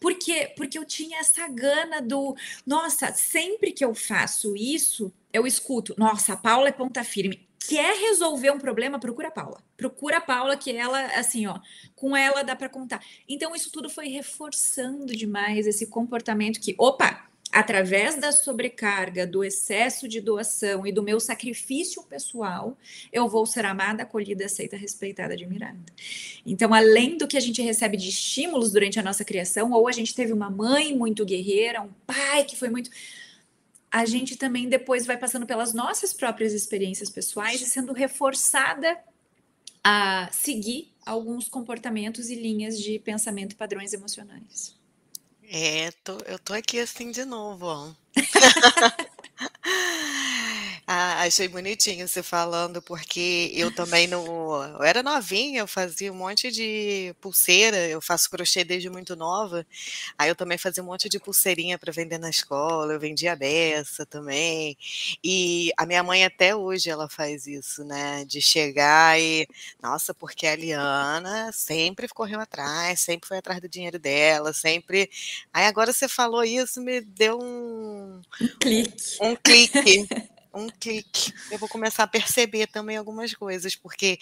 Por 0.00 0.14
quê? 0.14 0.52
Porque 0.56 0.78
eu 0.78 0.84
tinha 0.84 1.18
essa 1.18 1.46
gana 1.48 2.02
do. 2.02 2.36
Nossa, 2.66 3.12
sempre 3.12 3.72
que 3.72 3.84
eu 3.84 3.94
faço 3.94 4.56
isso, 4.56 5.12
eu 5.32 5.46
escuto. 5.46 5.94
Nossa, 5.96 6.32
a 6.34 6.36
Paula 6.36 6.68
é 6.68 6.72
ponta 6.72 7.04
firme. 7.04 7.48
Quer 7.68 7.96
resolver 8.00 8.50
um 8.50 8.58
problema? 8.58 8.98
Procura 8.98 9.28
a 9.28 9.30
Paula. 9.30 9.62
Procura 9.76 10.18
a 10.18 10.20
Paula, 10.20 10.56
que 10.56 10.74
ela, 10.74 11.04
assim, 11.18 11.46
ó, 11.46 11.58
com 11.94 12.16
ela 12.16 12.42
dá 12.42 12.56
para 12.56 12.68
contar. 12.68 13.04
Então, 13.28 13.54
isso 13.54 13.70
tudo 13.70 13.90
foi 13.90 14.08
reforçando 14.08 15.14
demais 15.14 15.66
esse 15.66 15.86
comportamento 15.86 16.60
que, 16.60 16.74
opa, 16.78 17.27
através 17.52 18.16
da 18.16 18.30
sobrecarga, 18.30 19.26
do 19.26 19.42
excesso 19.42 20.06
de 20.06 20.20
doação 20.20 20.86
e 20.86 20.92
do 20.92 21.02
meu 21.02 21.18
sacrifício 21.18 22.02
pessoal, 22.02 22.76
eu 23.12 23.28
vou 23.28 23.46
ser 23.46 23.64
amada, 23.64 24.02
acolhida, 24.02 24.44
aceita, 24.44 24.76
respeitada, 24.76 25.34
admirada. 25.34 25.78
Então, 26.44 26.74
além 26.74 27.16
do 27.16 27.26
que 27.26 27.36
a 27.36 27.40
gente 27.40 27.62
recebe 27.62 27.96
de 27.96 28.08
estímulos 28.08 28.70
durante 28.70 29.00
a 29.00 29.02
nossa 29.02 29.24
criação, 29.24 29.72
ou 29.72 29.88
a 29.88 29.92
gente 29.92 30.14
teve 30.14 30.32
uma 30.32 30.50
mãe 30.50 30.96
muito 30.96 31.24
guerreira, 31.24 31.80
um 31.82 31.90
pai 32.06 32.44
que 32.44 32.56
foi 32.56 32.68
muito. 32.68 32.90
A 33.90 34.04
gente 34.04 34.36
também 34.36 34.68
depois 34.68 35.06
vai 35.06 35.16
passando 35.16 35.46
pelas 35.46 35.72
nossas 35.72 36.12
próprias 36.12 36.52
experiências 36.52 37.08
pessoais 37.08 37.62
e 37.62 37.66
sendo 37.66 37.94
reforçada 37.94 38.98
a 39.82 40.28
seguir 40.30 40.92
alguns 41.06 41.48
comportamentos 41.48 42.28
e 42.28 42.34
linhas 42.34 42.78
de 42.78 42.98
pensamento 42.98 43.52
e 43.52 43.56
padrões 43.56 43.94
emocionais. 43.94 44.77
É, 45.50 45.90
tô, 46.04 46.18
eu 46.26 46.38
tô 46.38 46.52
aqui 46.54 46.78
assim 46.78 47.10
de 47.10 47.24
novo, 47.24 47.66
ó. 47.66 47.92
Ah, 51.00 51.22
achei 51.22 51.46
bonitinho 51.46 52.08
você 52.08 52.24
falando, 52.24 52.82
porque 52.82 53.52
eu 53.54 53.72
também 53.72 54.08
não. 54.08 54.26
Eu 54.74 54.82
era 54.82 55.00
novinha, 55.00 55.60
eu 55.60 55.68
fazia 55.68 56.12
um 56.12 56.16
monte 56.16 56.50
de 56.50 57.14
pulseira, 57.20 57.76
eu 57.88 58.00
faço 58.00 58.28
crochê 58.28 58.64
desde 58.64 58.90
muito 58.90 59.14
nova. 59.14 59.64
Aí 60.18 60.28
eu 60.28 60.34
também 60.34 60.58
fazia 60.58 60.82
um 60.82 60.86
monte 60.86 61.08
de 61.08 61.20
pulseirinha 61.20 61.78
para 61.78 61.92
vender 61.92 62.18
na 62.18 62.28
escola, 62.28 62.92
eu 62.92 62.98
vendia 62.98 63.36
beça 63.36 64.04
também. 64.06 64.76
E 65.22 65.70
a 65.76 65.86
minha 65.86 66.02
mãe 66.02 66.24
até 66.24 66.56
hoje 66.56 66.90
ela 66.90 67.08
faz 67.08 67.46
isso, 67.46 67.84
né? 67.84 68.24
De 68.24 68.40
chegar 68.42 69.20
e. 69.20 69.46
Nossa, 69.80 70.12
porque 70.12 70.48
a 70.48 70.56
Liana 70.56 71.52
sempre 71.52 72.08
correu 72.08 72.40
atrás, 72.40 72.98
sempre 73.00 73.28
foi 73.28 73.38
atrás 73.38 73.60
do 73.60 73.68
dinheiro 73.68 74.00
dela, 74.00 74.52
sempre. 74.52 75.08
Aí 75.52 75.66
agora 75.66 75.92
você 75.92 76.08
falou 76.08 76.42
isso, 76.42 76.82
me 76.82 77.00
deu 77.00 77.38
um. 77.40 78.20
Um 78.40 78.48
clique. 78.58 79.18
Um 79.20 79.36
clique 79.36 80.08
um 80.52 80.68
clique. 80.68 81.32
Eu 81.50 81.58
vou 81.58 81.68
começar 81.68 82.04
a 82.04 82.06
perceber 82.06 82.66
também 82.66 82.96
algumas 82.96 83.34
coisas, 83.34 83.74
porque 83.76 84.18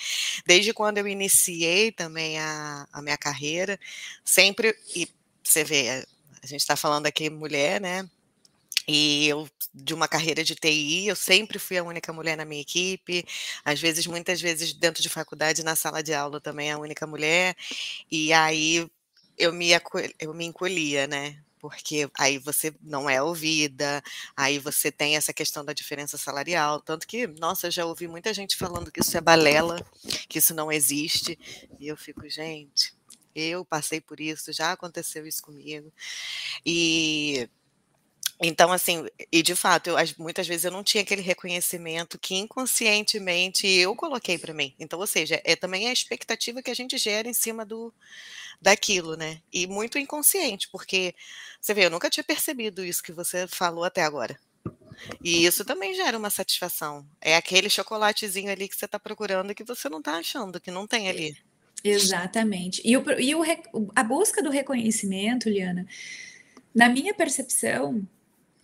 desde 0.47 0.73
quando 0.73 0.99
eu 0.99 1.09
iniciei 1.09 1.93
também 1.93 2.39
a, 2.39 2.87
a 2.93 3.03
minha 3.03 3.17
carreira, 3.17 3.79
sempre, 4.25 4.77
e 4.95 5.09
você 5.43 5.65
vê, 5.65 6.07
a 6.43 6.47
gente 6.47 6.61
está 6.61 6.77
falando 6.77 7.07
aqui 7.07 7.31
mulher, 7.31 7.81
né? 7.81 8.09
E 8.89 9.27
eu, 9.29 9.49
de 9.75 9.95
uma 9.95 10.07
carreira 10.07 10.45
de 10.45 10.55
TI, 10.55 11.09
eu 11.09 11.17
sempre 11.17 11.59
fui 11.59 11.77
a 11.77 11.83
única 11.83 12.13
mulher 12.13 12.37
na 12.37 12.45
minha 12.45 12.63
equipe, 12.63 13.25
às 13.65 13.81
vezes, 13.81 14.07
muitas 14.07 14.41
vezes, 14.41 14.73
dentro 14.73 15.03
de 15.03 15.09
faculdade, 15.09 15.65
na 15.65 15.75
sala 15.75 16.03
de 16.03 16.15
aula 16.15 16.41
também 16.41 16.71
a 16.71 16.79
única 16.79 17.07
mulher, 17.07 17.57
e 18.11 18.33
aí 18.33 18.89
eu 19.37 19.53
me, 19.53 19.71
eu 20.21 20.33
me 20.35 20.45
encolhia, 20.47 21.07
né? 21.07 21.37
Porque 21.69 22.09
aí 22.17 22.39
você 22.39 22.73
não 22.81 23.11
é 23.11 23.21
ouvida, 23.21 24.01
aí 24.37 24.59
você 24.59 24.93
tem 24.93 25.17
essa 25.17 25.33
questão 25.33 25.65
da 25.65 25.73
diferença 25.73 26.17
salarial, 26.17 26.81
tanto 26.81 27.07
que, 27.09 27.27
nossa, 27.27 27.67
eu 27.67 27.71
já 27.73 27.85
ouvi 27.85 28.07
muita 28.07 28.33
gente 28.33 28.57
falando 28.57 28.93
que 28.93 29.01
isso 29.01 29.17
é 29.17 29.21
balela, 29.21 29.85
que 30.29 30.39
isso 30.39 30.55
não 30.55 30.71
existe, 30.71 31.37
e 31.81 31.89
eu 31.89 31.97
fico, 31.97 32.29
gente, 32.29 32.95
eu 33.35 33.65
passei 33.65 34.01
por 34.01 34.21
isso, 34.21 34.53
já 34.53 34.71
aconteceu 34.71 35.27
isso 35.27 35.43
comigo, 35.43 35.93
e 36.65 37.49
então, 38.41 38.71
assim, 38.71 39.07
e 39.33 39.43
de 39.43 39.55
fato, 39.55 39.89
eu, 39.89 39.97
muitas 40.19 40.47
vezes 40.47 40.65
eu 40.65 40.71
não 40.71 40.85
tinha 40.85 41.03
aquele 41.03 41.23
reconhecimento 41.23 42.19
que 42.19 42.35
inconscientemente 42.35 43.67
eu 43.67 43.97
coloquei 43.97 44.37
para 44.37 44.53
mim. 44.53 44.75
Então, 44.79 44.99
ou 44.99 45.07
seja, 45.07 45.41
é 45.43 45.57
também 45.57 45.89
a 45.89 45.93
expectativa 45.93 46.63
que 46.63 46.71
a 46.71 46.75
gente 46.75 46.99
gera 46.99 47.29
em 47.29 47.33
cima 47.33 47.65
do 47.65 47.93
daquilo, 48.61 49.17
né? 49.17 49.41
E 49.53 49.67
muito 49.67 49.99
inconsciente, 49.99 50.69
porque 50.71 51.15
você 51.61 51.73
vê, 51.75 51.87
eu 51.87 51.91
nunca 51.91 52.11
tinha 52.11 52.25
percebido 52.25 52.85
isso 52.85 53.03
que 53.03 53.13
você 53.13 53.47
falou 53.47 53.85
até 53.85 54.03
agora. 54.03 54.39
E 55.23 55.45
isso 55.45 55.65
também 55.65 55.95
gera 55.95 56.17
uma 56.17 56.31
satisfação. 56.31 57.07
É 57.21 57.37
aquele 57.37 57.69
chocolatezinho 57.69 58.51
ali 58.51 58.69
que 58.69 58.77
você 58.77 58.87
está 58.87 58.99
procurando 58.99 59.55
que 59.55 59.65
você 59.65 59.89
não 59.89 59.99
está 59.99 60.17
achando, 60.17 60.61
que 60.61 60.71
não 60.71 60.87
tem 60.87 61.09
ali. 61.09 61.37
Exatamente. 61.85 62.83
E, 62.85 62.97
o, 62.97 63.21
e 63.21 63.35
o, 63.35 63.43
a 63.95 64.03
busca 64.03 64.43
do 64.43 64.51
reconhecimento, 64.51 65.49
Liana, 65.49 65.87
na 66.75 66.89
minha 66.89 67.15
percepção, 67.15 68.07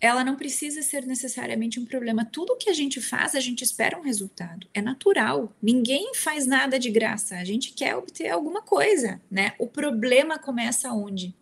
ela 0.03 0.21
não 0.21 0.35
precisa 0.35 0.81
ser 0.81 1.05
necessariamente 1.05 1.79
um 1.79 1.85
problema. 1.85 2.25
Tudo 2.25 2.57
que 2.57 2.69
a 2.69 2.73
gente 2.73 2.99
faz, 2.99 3.35
a 3.35 3.39
gente 3.39 3.63
espera 3.63 3.97
um 3.97 4.01
resultado. 4.01 4.67
É 4.73 4.81
natural. 4.81 5.55
Ninguém 5.61 6.13
faz 6.13 6.45
nada 6.45 6.77
de 6.77 6.91
graça. 6.91 7.37
A 7.37 7.45
gente 7.45 7.71
quer 7.71 7.95
obter 7.95 8.27
alguma 8.27 8.61
coisa, 8.61 9.21
né? 9.31 9.53
O 9.57 9.65
problema 9.65 10.37
começa 10.37 10.91
onde? 10.91 11.33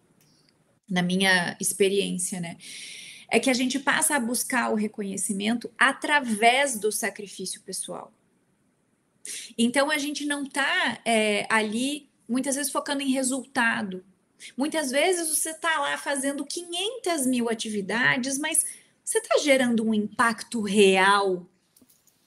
Na 0.87 1.01
minha 1.01 1.57
experiência, 1.59 2.39
né? 2.39 2.55
É 3.31 3.39
que 3.39 3.49
a 3.49 3.53
gente 3.53 3.79
passa 3.79 4.15
a 4.15 4.19
buscar 4.19 4.71
o 4.71 4.75
reconhecimento 4.75 5.67
através 5.75 6.77
do 6.77 6.91
sacrifício 6.91 7.61
pessoal. 7.61 8.13
Então 9.57 9.89
a 9.89 9.97
gente 9.97 10.23
não 10.23 10.43
está 10.43 10.99
é, 11.03 11.47
ali 11.49 12.11
muitas 12.29 12.55
vezes 12.57 12.71
focando 12.71 13.01
em 13.01 13.11
resultado, 13.11 14.05
Muitas 14.57 14.91
vezes 14.91 15.29
você 15.29 15.51
está 15.51 15.79
lá 15.79 15.97
fazendo 15.97 16.45
500 16.45 17.25
mil 17.25 17.49
atividades, 17.49 18.37
mas 18.37 18.65
você 19.03 19.17
está 19.17 19.37
gerando 19.39 19.85
um 19.85 19.93
impacto 19.93 20.61
real 20.61 21.45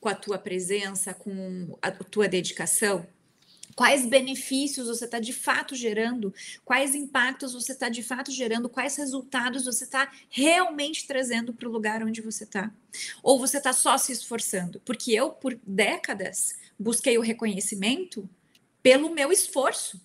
com 0.01 0.09
a 0.09 0.15
tua 0.15 0.39
presença, 0.39 1.15
com 1.15 1.79
a 1.81 1.91
tua 1.91 2.29
dedicação? 2.29 3.07
Quais 3.75 4.07
benefícios 4.07 4.87
você 4.87 5.05
está 5.05 5.19
de 5.19 5.33
fato 5.33 5.75
gerando? 5.75 6.33
Quais 6.65 6.95
impactos 6.95 7.55
você 7.55 7.73
está 7.73 7.89
de 7.89 8.03
fato 8.03 8.31
gerando? 8.31 8.69
Quais 8.69 8.97
resultados 8.97 9.65
você 9.65 9.85
está 9.85 10.13
realmente 10.29 11.07
trazendo 11.07 11.53
para 11.53 11.69
o 11.69 11.73
lugar 11.73 12.03
onde 12.03 12.21
você 12.21 12.45
está? 12.45 12.71
Ou 13.23 13.39
você 13.39 13.57
está 13.59 13.73
só 13.73 13.99
se 13.99 14.13
esforçando? 14.13 14.81
Porque 14.85 15.13
eu, 15.13 15.31
por 15.31 15.59
décadas, 15.67 16.55
busquei 16.79 17.19
o 17.19 17.23
reconhecimento 17.23 18.29
pelo 18.83 19.11
meu 19.11 19.33
esforço 19.33 20.01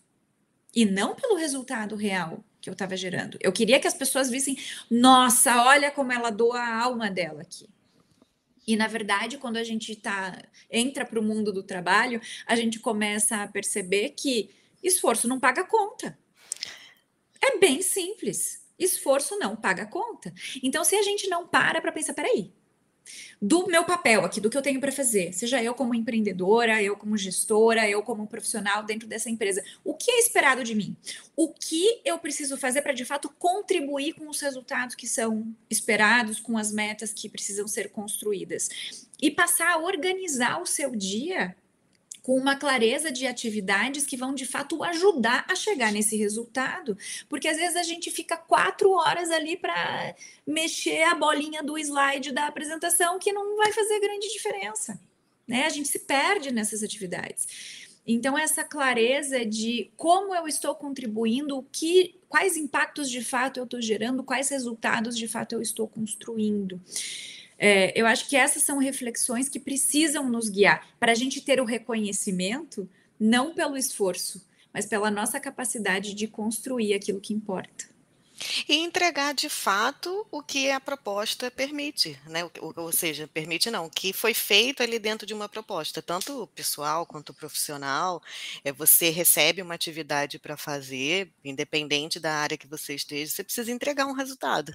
e 0.76 0.86
não 0.86 1.16
pelo 1.16 1.36
resultado 1.36 1.96
real 1.96 2.44
que 2.62 2.70
eu 2.70 2.74
estava 2.74 2.96
gerando. 2.96 3.38
Eu 3.42 3.52
queria 3.52 3.80
que 3.80 3.88
as 3.88 3.94
pessoas 3.94 4.30
vissem, 4.30 4.58
nossa, 4.90 5.64
olha 5.64 5.92
como 5.92 6.12
ela 6.12 6.30
doa 6.30 6.60
a 6.60 6.84
alma 6.84 7.10
dela 7.10 7.42
aqui. 7.42 7.68
E 8.68 8.76
na 8.76 8.88
verdade, 8.88 9.38
quando 9.38 9.58
a 9.58 9.64
gente 9.64 9.96
tá 9.96 10.44
entra 10.70 11.06
para 11.06 11.20
o 11.20 11.24
mundo 11.24 11.52
do 11.52 11.64
trabalho, 11.64 12.22
a 12.46 12.56
gente 12.56 12.80
começa 12.80 13.42
a 13.42 13.48
perceber 13.48 14.10
que 14.10 14.52
esforço 14.84 15.28
não 15.28 15.40
paga 15.40 15.64
conta. 15.64 16.18
É 17.42 17.58
bem 17.58 17.82
simples. 17.82 18.64
Esforço 18.78 19.38
não 19.40 19.56
paga 19.56 19.86
conta. 19.86 20.34
Então, 20.62 20.84
se 20.84 20.96
a 20.96 21.02
gente 21.02 21.28
não 21.28 21.48
para 21.48 21.82
para 21.82 21.92
pensar, 21.92 22.14
peraí, 22.14 22.54
do 23.42 23.68
meu 23.68 23.84
papel 23.86 24.26
aqui, 24.26 24.42
do 24.42 24.50
que 24.50 24.58
eu 24.58 24.62
tenho 24.62 24.80
para 24.80 24.92
fazer, 24.92 25.34
seja 25.34 25.64
eu 25.64 25.74
como 25.74 25.96
empreendedora, 25.96 26.82
eu 26.82 26.96
como 26.96 27.18
gestora, 27.18 27.90
eu 27.90 28.04
como 28.04 28.28
profissional 28.28 28.84
dentro 28.84 29.08
dessa 29.08 29.30
empresa. 29.30 29.64
O 29.84 29.94
que 29.94 30.12
é 30.12 30.20
esperado 30.20 30.64
de 30.64 30.76
mim? 30.76 30.96
O 31.36 31.50
que 31.54 32.02
eu 32.04 32.18
preciso 32.20 32.58
fazer 32.58 32.82
para 32.82 32.94
de 32.94 33.06
fato 33.06 33.30
contribuir 33.40 34.14
com 34.14 34.28
os 34.30 34.40
resultados 34.42 34.96
que 34.96 35.08
são 35.08 35.56
esperados, 35.70 36.40
com 36.40 36.58
as 36.58 36.72
metas 36.72 37.14
que 37.14 37.30
precisam 37.30 37.68
ser 37.68 37.90
construídas? 37.90 38.70
E 39.22 39.30
passar 39.30 39.74
a 39.74 39.78
organizar 39.78 40.62
o 40.62 40.66
seu 40.66 40.96
dia 40.96 41.56
com 42.30 42.36
uma 42.36 42.56
clareza 42.56 43.12
de 43.12 43.26
atividades 43.26 44.06
que 44.06 44.16
vão 44.16 44.36
de 44.36 44.46
fato 44.46 44.84
ajudar 44.84 45.44
a 45.50 45.56
chegar 45.56 45.92
nesse 45.92 46.16
resultado, 46.16 46.96
porque 47.28 47.48
às 47.48 47.58
vezes 47.58 47.76
a 47.76 47.82
gente 47.82 48.12
fica 48.12 48.38
quatro 48.38 48.92
horas 48.92 49.32
ali 49.32 49.58
para 49.58 50.16
mexer 50.46 51.02
a 51.06 51.16
bolinha 51.16 51.64
do 51.64 51.76
slide 51.76 52.32
da 52.32 52.46
apresentação 52.46 53.18
que 53.18 53.34
não 53.34 53.58
vai 53.58 53.74
fazer 53.74 54.00
grande 54.00 54.32
diferença, 54.32 55.02
né? 55.48 55.66
A 55.66 55.70
gente 55.70 55.88
se 55.88 55.98
perde 55.98 56.54
nessas 56.54 56.84
atividades. 56.84 57.48
Então 58.06 58.38
essa 58.38 58.64
clareza 58.64 59.44
de 59.44 59.90
como 59.98 60.36
eu 60.36 60.48
estou 60.48 60.76
contribuindo, 60.76 61.66
que 61.72 62.14
quais 62.30 62.56
impactos 62.56 63.10
de 63.10 63.24
fato 63.24 63.60
eu 63.60 63.64
estou 63.64 63.82
gerando, 63.82 64.24
quais 64.24 64.50
resultados 64.50 65.18
de 65.18 65.28
fato 65.28 65.54
eu 65.54 65.64
estou 65.64 65.88
construindo. 65.88 66.80
É, 67.62 67.92
eu 68.00 68.08
acho 68.08 68.30
que 68.30 68.38
essas 68.38 68.64
são 68.64 68.78
reflexões 68.78 69.50
que 69.50 69.60
precisam 69.60 70.30
nos 70.30 70.48
guiar 70.48 70.88
para 70.98 71.12
a 71.12 71.16
gente 71.16 71.42
ter 71.42 71.60
o 71.60 71.66
reconhecimento, 71.66 72.90
não 73.20 73.54
pelo 73.54 73.76
esforço, 73.76 74.48
mas 74.74 74.86
pela 74.86 75.12
nossa 75.12 75.40
capacidade 75.42 76.14
de 76.14 76.26
construir 76.26 76.94
aquilo 76.94 77.20
que 77.20 77.34
importa. 77.34 77.90
E 78.70 78.78
entregar 78.78 79.34
de 79.34 79.50
fato 79.50 80.26
o 80.32 80.42
que 80.42 80.72
a 80.72 80.80
proposta 80.80 81.52
permite, 81.52 82.18
né? 82.26 82.46
Ou, 82.62 82.74
ou 82.78 82.92
seja, 82.94 83.28
permite 83.28 83.70
não, 83.70 83.88
o 83.88 83.90
que 83.90 84.14
foi 84.14 84.34
feito 84.34 84.82
ali 84.82 84.98
dentro 84.98 85.28
de 85.28 85.34
uma 85.34 85.50
proposta, 85.50 86.02
tanto 86.02 86.48
pessoal 86.56 87.06
quanto 87.06 87.34
profissional. 87.34 88.24
É, 88.64 88.72
você 88.72 89.10
recebe 89.10 89.62
uma 89.62 89.74
atividade 89.74 90.40
para 90.40 90.56
fazer, 90.56 91.30
independente 91.44 92.18
da 92.18 92.34
área 92.34 92.58
que 92.58 92.68
você 92.68 92.96
esteja, 92.96 93.30
você 93.30 93.44
precisa 93.44 93.72
entregar 93.72 94.06
um 94.06 94.14
resultado. 94.14 94.74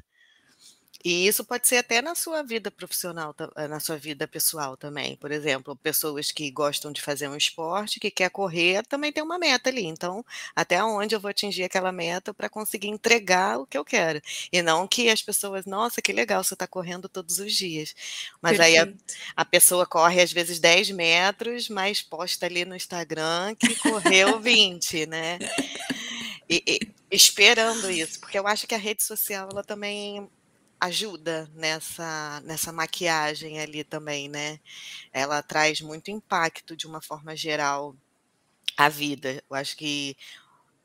E 1.04 1.26
isso 1.26 1.44
pode 1.44 1.68
ser 1.68 1.76
até 1.76 2.00
na 2.00 2.14
sua 2.14 2.42
vida 2.42 2.70
profissional, 2.70 3.36
eh, 3.56 3.68
na 3.68 3.78
sua 3.78 3.98
vida 3.98 4.26
pessoal 4.26 4.74
também. 4.74 5.16
Por 5.16 5.30
exemplo, 5.30 5.76
pessoas 5.76 6.32
que 6.32 6.50
gostam 6.50 6.90
de 6.90 7.02
fazer 7.02 7.28
um 7.28 7.36
esporte, 7.36 8.00
que 8.00 8.10
quer 8.10 8.30
correr, 8.30 8.86
também 8.86 9.12
tem 9.12 9.22
uma 9.22 9.38
meta 9.38 9.68
ali. 9.68 9.84
Então, 9.84 10.24
até 10.56 10.82
onde 10.82 11.14
eu 11.14 11.20
vou 11.20 11.28
atingir 11.28 11.62
aquela 11.64 11.92
meta 11.92 12.32
para 12.32 12.48
conseguir 12.48 12.88
entregar 12.88 13.58
o 13.58 13.66
que 13.66 13.76
eu 13.76 13.84
quero. 13.84 14.22
E 14.50 14.62
não 14.62 14.88
que 14.88 15.10
as 15.10 15.20
pessoas, 15.20 15.66
nossa, 15.66 16.00
que 16.00 16.10
legal, 16.10 16.42
você 16.42 16.54
está 16.54 16.66
correndo 16.66 17.06
todos 17.06 17.38
os 17.38 17.52
dias. 17.52 17.94
Mas 18.40 18.56
Perfeito. 18.56 18.82
aí 18.82 18.94
a, 19.36 19.42
a, 19.42 19.44
pessoa 19.44 19.84
corre 19.84 20.22
às 20.22 20.32
vezes 20.32 20.58
10 20.58 20.90
metros, 20.92 21.68
mas 21.68 22.00
posta 22.00 22.46
ali 22.46 22.64
no 22.64 22.74
Instagram 22.74 23.54
que 23.56 23.74
correu 23.76 24.40
20, 24.40 25.04
né? 25.04 25.38
E, 26.48 26.62
e, 26.66 26.80
esperando 27.10 27.90
isso, 27.90 28.20
porque 28.20 28.38
eu 28.38 28.46
acho 28.46 28.66
que 28.66 28.74
a 28.74 28.78
rede 28.78 29.02
social 29.02 29.48
ela 29.50 29.62
também 29.62 30.28
ajuda 30.84 31.50
nessa, 31.54 32.40
nessa 32.44 32.72
maquiagem 32.72 33.60
ali 33.60 33.84
também, 33.84 34.28
né? 34.28 34.60
Ela 35.12 35.42
traz 35.42 35.80
muito 35.80 36.10
impacto 36.10 36.76
de 36.76 36.86
uma 36.86 37.00
forma 37.02 37.36
geral 37.36 37.94
à 38.76 38.88
vida. 38.88 39.42
Eu 39.50 39.56
acho 39.56 39.76
que 39.76 40.16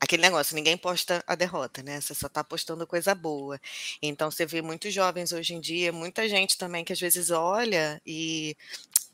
aquele 0.00 0.22
negócio, 0.22 0.54
ninguém 0.54 0.76
posta 0.76 1.22
a 1.26 1.34
derrota, 1.34 1.82
né? 1.82 2.00
Você 2.00 2.14
só 2.14 2.26
está 2.26 2.42
postando 2.44 2.86
coisa 2.86 3.14
boa. 3.14 3.60
Então 4.02 4.30
você 4.30 4.46
vê 4.46 4.62
muitos 4.62 4.92
jovens 4.94 5.32
hoje 5.32 5.54
em 5.54 5.60
dia, 5.60 5.92
muita 5.92 6.28
gente 6.28 6.58
também 6.58 6.84
que 6.84 6.92
às 6.92 7.00
vezes 7.00 7.30
olha 7.30 8.00
e 8.06 8.56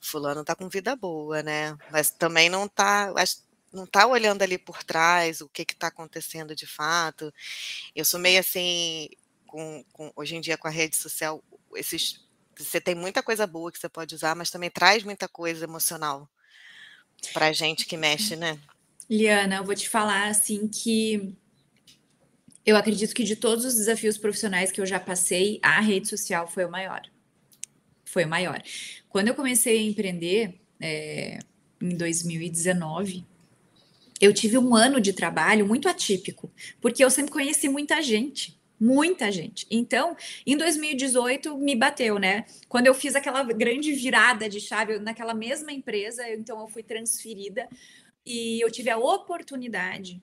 fulano 0.00 0.44
tá 0.44 0.54
com 0.54 0.68
vida 0.68 0.94
boa, 0.96 1.42
né? 1.42 1.76
Mas 1.90 2.10
também 2.10 2.48
não 2.48 2.68
tá, 2.68 3.12
não 3.72 3.86
tá 3.86 4.06
olhando 4.06 4.42
ali 4.42 4.58
por 4.58 4.82
trás 4.84 5.40
o 5.40 5.48
que 5.48 5.64
que 5.64 5.74
tá 5.76 5.88
acontecendo 5.88 6.54
de 6.54 6.66
fato. 6.66 7.32
Eu 7.94 8.04
sou 8.04 8.20
meio 8.20 8.40
assim, 8.40 9.08
com, 9.56 9.84
com, 9.90 10.12
hoje 10.14 10.36
em 10.36 10.40
dia 10.42 10.58
com 10.58 10.68
a 10.68 10.70
rede 10.70 10.96
social, 10.96 11.42
esses, 11.74 12.20
você 12.58 12.78
tem 12.78 12.94
muita 12.94 13.22
coisa 13.22 13.46
boa 13.46 13.72
que 13.72 13.78
você 13.78 13.88
pode 13.88 14.14
usar, 14.14 14.36
mas 14.36 14.50
também 14.50 14.68
traz 14.68 15.02
muita 15.02 15.26
coisa 15.26 15.64
emocional 15.64 16.28
para 17.32 17.52
gente 17.54 17.86
que 17.86 17.96
mexe, 17.96 18.36
né? 18.36 18.58
Liana, 19.08 19.56
eu 19.56 19.64
vou 19.64 19.74
te 19.74 19.88
falar 19.88 20.28
assim 20.28 20.68
que 20.68 21.34
eu 22.66 22.76
acredito 22.76 23.14
que 23.14 23.24
de 23.24 23.34
todos 23.34 23.64
os 23.64 23.76
desafios 23.76 24.18
profissionais 24.18 24.70
que 24.70 24.78
eu 24.78 24.84
já 24.84 25.00
passei, 25.00 25.58
a 25.62 25.80
rede 25.80 26.06
social 26.06 26.46
foi 26.46 26.66
o 26.66 26.70
maior. 26.70 27.00
Foi 28.04 28.26
o 28.26 28.28
maior. 28.28 28.62
Quando 29.08 29.28
eu 29.28 29.34
comecei 29.34 29.78
a 29.78 29.82
empreender, 29.82 30.60
é, 30.78 31.38
em 31.80 31.96
2019, 31.96 33.24
eu 34.20 34.34
tive 34.34 34.58
um 34.58 34.76
ano 34.76 35.00
de 35.00 35.14
trabalho 35.14 35.66
muito 35.66 35.88
atípico, 35.88 36.52
porque 36.78 37.02
eu 37.02 37.10
sempre 37.10 37.32
conheci 37.32 37.70
muita 37.70 38.02
gente. 38.02 38.60
Muita 38.78 39.32
gente. 39.32 39.66
Então, 39.70 40.16
em 40.46 40.56
2018 40.56 41.56
me 41.56 41.74
bateu, 41.74 42.18
né? 42.18 42.44
Quando 42.68 42.86
eu 42.86 42.94
fiz 42.94 43.16
aquela 43.16 43.42
grande 43.42 43.92
virada 43.92 44.48
de 44.48 44.60
chave 44.60 44.98
naquela 44.98 45.32
mesma 45.32 45.72
empresa, 45.72 46.28
então 46.30 46.60
eu 46.60 46.68
fui 46.68 46.82
transferida 46.82 47.68
e 48.24 48.60
eu 48.60 48.70
tive 48.70 48.90
a 48.90 48.98
oportunidade 48.98 50.22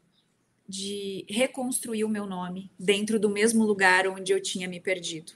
de 0.67 1.25
reconstruir 1.29 2.03
o 2.03 2.09
meu 2.09 2.25
nome 2.25 2.71
dentro 2.79 3.19
do 3.19 3.29
mesmo 3.29 3.63
lugar 3.63 4.07
onde 4.07 4.31
eu 4.31 4.41
tinha 4.41 4.67
me 4.67 4.79
perdido. 4.79 5.33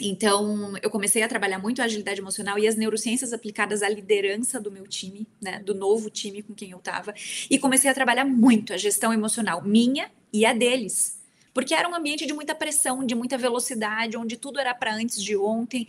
Então, 0.00 0.74
eu 0.80 0.90
comecei 0.90 1.22
a 1.22 1.28
trabalhar 1.28 1.58
muito 1.58 1.82
a 1.82 1.84
agilidade 1.84 2.20
emocional 2.20 2.56
e 2.58 2.68
as 2.68 2.76
neurociências 2.76 3.32
aplicadas 3.32 3.82
à 3.82 3.88
liderança 3.88 4.60
do 4.60 4.70
meu 4.70 4.86
time, 4.86 5.26
né, 5.40 5.60
do 5.60 5.74
novo 5.74 6.08
time 6.08 6.40
com 6.40 6.54
quem 6.54 6.70
eu 6.70 6.78
estava, 6.78 7.12
e 7.50 7.58
comecei 7.58 7.90
a 7.90 7.94
trabalhar 7.94 8.24
muito 8.24 8.72
a 8.72 8.76
gestão 8.76 9.12
emocional 9.12 9.60
minha 9.62 10.08
e 10.32 10.46
a 10.46 10.52
deles. 10.52 11.17
Porque 11.58 11.74
era 11.74 11.88
um 11.88 11.94
ambiente 11.96 12.24
de 12.24 12.32
muita 12.32 12.54
pressão, 12.54 13.04
de 13.04 13.16
muita 13.16 13.36
velocidade, 13.36 14.16
onde 14.16 14.36
tudo 14.36 14.60
era 14.60 14.72
para 14.72 14.94
antes 14.94 15.20
de 15.20 15.36
ontem. 15.36 15.88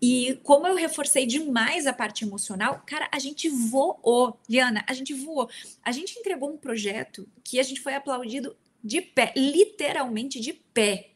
E 0.00 0.40
como 0.42 0.66
eu 0.66 0.74
reforcei 0.74 1.26
demais 1.26 1.86
a 1.86 1.92
parte 1.92 2.24
emocional, 2.24 2.82
cara, 2.86 3.06
a 3.12 3.18
gente 3.18 3.46
voou. 3.46 4.40
Liana, 4.48 4.82
a 4.88 4.94
gente 4.94 5.12
voou. 5.12 5.46
A 5.82 5.92
gente 5.92 6.18
entregou 6.18 6.50
um 6.50 6.56
projeto 6.56 7.28
que 7.44 7.60
a 7.60 7.62
gente 7.62 7.82
foi 7.82 7.92
aplaudido 7.92 8.56
de 8.82 9.02
pé, 9.02 9.34
literalmente 9.36 10.40
de 10.40 10.54
pé. 10.54 11.10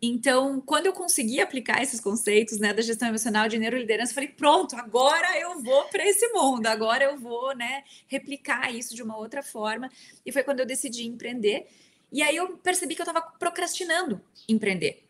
Então, 0.00 0.58
quando 0.64 0.86
eu 0.86 0.94
consegui 0.94 1.38
aplicar 1.38 1.82
esses 1.82 2.00
conceitos 2.00 2.58
né, 2.58 2.72
da 2.72 2.80
gestão 2.80 3.08
emocional 3.08 3.48
de 3.48 3.58
neuroliderança, 3.58 4.12
eu 4.12 4.14
falei, 4.14 4.30
pronto, 4.30 4.74
agora 4.76 5.38
eu 5.38 5.62
vou 5.62 5.84
para 5.88 6.08
esse 6.08 6.26
mundo, 6.28 6.66
agora 6.66 7.04
eu 7.04 7.18
vou 7.18 7.54
né, 7.54 7.84
replicar 8.06 8.74
isso 8.74 8.94
de 8.94 9.02
uma 9.02 9.18
outra 9.18 9.42
forma. 9.42 9.90
E 10.24 10.32
foi 10.32 10.42
quando 10.42 10.60
eu 10.60 10.66
decidi 10.66 11.06
empreender. 11.06 11.66
E 12.12 12.22
aí 12.22 12.36
eu 12.36 12.56
percebi 12.58 12.94
que 12.94 13.02
eu 13.02 13.06
estava 13.06 13.20
procrastinando 13.38 14.20
empreender. 14.48 15.04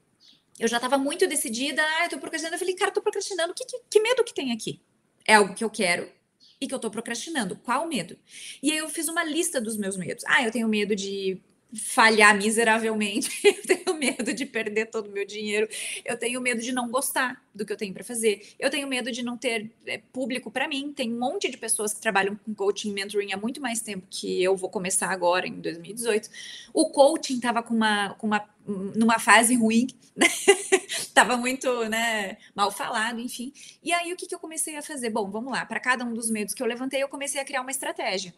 Eu 0.59 0.69
já 0.69 0.77
estava 0.77 0.97
muito 0.97 1.27
decidida, 1.27 1.83
ah, 1.83 2.05
eu 2.05 2.11
tô 2.11 2.19
procrastinando. 2.19 2.55
Eu 2.55 2.59
falei, 2.59 2.75
cara, 2.75 2.91
eu 2.91 2.95
tô 2.95 3.03
procrastinando, 3.03 3.55
que, 3.55 3.65
que, 3.65 3.79
que 3.91 4.01
medo 4.01 4.25
que 4.25 4.35
tem 4.35 4.53
aqui? 4.53 4.81
É 5.27 5.35
algo 5.35 5.55
que 5.55 5.63
eu 5.63 5.69
quero, 5.69 6.11
e 6.61 6.67
que 6.67 6.75
eu 6.75 6.79
tô 6.79 6.91
procrastinando. 6.91 7.57
Qual 7.57 7.87
medo? 7.87 8.17
E 8.63 8.73
aí 8.73 8.79
eu 8.79 8.89
fiz 8.89 9.09
uma 9.09 9.25
lista 9.25 9.61
dos 9.61 9.77
meus 9.77 9.97
medos. 9.97 10.25
Ah, 10.27 10.43
eu 10.45 10.51
tenho 10.51 10.69
medo 10.69 10.97
de 10.97 11.41
falhar 11.77 12.37
miseravelmente, 12.37 13.31
eu 13.45 13.63
tenho 13.63 13.99
medo 13.99 14.33
de 14.33 14.47
perder 14.47 14.87
todo 14.87 15.09
o 15.09 15.13
meu 15.13 15.27
dinheiro, 15.27 15.69
eu 16.05 16.17
tenho 16.19 16.41
medo 16.41 16.61
de 16.61 16.73
não 16.73 16.91
gostar 16.91 17.43
do 17.55 17.65
que 17.65 17.73
eu 17.73 17.77
tenho 17.77 17.93
para 17.93 18.05
fazer, 18.05 18.55
eu 18.59 18.71
tenho 18.71 18.87
medo 18.87 19.11
de 19.11 19.23
não 19.23 19.37
ter 19.37 19.71
é, 19.87 19.99
público 20.13 20.51
para 20.51 20.69
mim. 20.69 20.93
Tem 20.95 21.13
um 21.13 21.19
monte 21.19 21.51
de 21.51 21.57
pessoas 21.57 21.95
que 21.95 22.01
trabalham 22.01 22.39
com 22.45 22.55
coaching 22.55 22.91
e 22.91 22.93
mentoring 22.93 23.33
há 23.33 23.37
muito 23.37 23.61
mais 23.61 23.81
tempo 23.81 24.07
que 24.11 24.43
eu 24.43 24.57
vou 24.57 24.69
começar 24.69 25.09
agora, 25.09 25.47
em 25.47 25.61
2018. 25.61 26.29
O 26.73 26.91
coaching 26.91 27.37
estava 27.37 27.63
com 27.63 27.75
uma, 27.75 28.15
com 28.15 28.27
uma, 28.27 28.49
numa 28.67 29.19
fase 29.19 29.55
ruim, 29.55 29.89
né? 30.15 30.27
tava 31.15 31.37
muito 31.37 31.89
né, 31.89 32.37
mal 32.55 32.71
falado, 32.71 33.21
enfim. 33.21 33.53
E 33.83 33.93
aí 33.93 34.13
o 34.13 34.17
que, 34.17 34.27
que 34.27 34.35
eu 34.35 34.39
comecei 34.39 34.77
a 34.77 34.83
fazer? 34.83 35.11
Bom, 35.11 35.31
vamos 35.31 35.53
lá, 35.53 35.65
para 35.65 35.81
cada 35.81 36.05
um 36.05 36.13
dos 36.13 36.31
medos 36.31 36.55
que 36.55 36.63
eu 36.63 36.67
levantei, 36.67 37.03
eu 37.03 37.09
comecei 37.09 37.41
a 37.41 37.45
criar 37.45 37.63
uma 37.63 37.71
estratégia. 37.71 38.35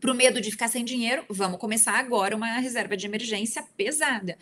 Para 0.00 0.12
o 0.12 0.14
medo 0.14 0.40
de 0.40 0.50
ficar 0.50 0.68
sem 0.68 0.84
dinheiro, 0.84 1.24
vamos 1.28 1.58
começar 1.58 1.98
agora 1.98 2.36
uma 2.36 2.58
reserva 2.58 2.96
de 2.96 3.06
emergência 3.06 3.64
pesada. 3.76 4.38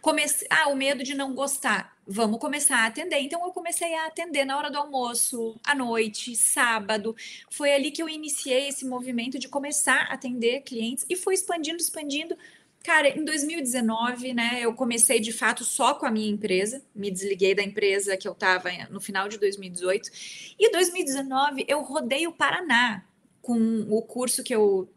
Comece... 0.00 0.44
Ah, 0.50 0.68
o 0.68 0.74
medo 0.74 1.04
de 1.04 1.14
não 1.14 1.32
gostar. 1.34 1.96
Vamos 2.04 2.40
começar 2.40 2.78
a 2.78 2.86
atender. 2.86 3.20
Então, 3.20 3.44
eu 3.44 3.52
comecei 3.52 3.94
a 3.94 4.06
atender 4.06 4.44
na 4.44 4.58
hora 4.58 4.68
do 4.68 4.78
almoço, 4.78 5.54
à 5.64 5.74
noite, 5.74 6.34
sábado. 6.34 7.14
Foi 7.48 7.72
ali 7.72 7.92
que 7.92 8.02
eu 8.02 8.08
iniciei 8.08 8.68
esse 8.68 8.84
movimento 8.84 9.38
de 9.38 9.48
começar 9.48 10.08
a 10.10 10.14
atender 10.14 10.62
clientes 10.62 11.06
e 11.08 11.14
fui 11.14 11.34
expandindo, 11.34 11.76
expandindo. 11.76 12.36
Cara, 12.82 13.16
em 13.16 13.24
2019, 13.24 14.34
né, 14.34 14.58
eu 14.60 14.74
comecei 14.74 15.20
de 15.20 15.32
fato 15.32 15.62
só 15.62 15.94
com 15.94 16.04
a 16.04 16.10
minha 16.10 16.28
empresa, 16.28 16.82
me 16.92 17.08
desliguei 17.12 17.54
da 17.54 17.62
empresa 17.62 18.16
que 18.16 18.26
eu 18.26 18.32
estava 18.32 18.70
no 18.90 19.00
final 19.00 19.28
de 19.28 19.38
2018. 19.38 20.10
E 20.58 20.72
2019 20.72 21.64
eu 21.68 21.80
rodei 21.82 22.26
o 22.26 22.32
Paraná 22.32 23.04
com 23.42 23.86
o 23.90 24.00
curso 24.00 24.42
que 24.42 24.54
eu 24.54 24.88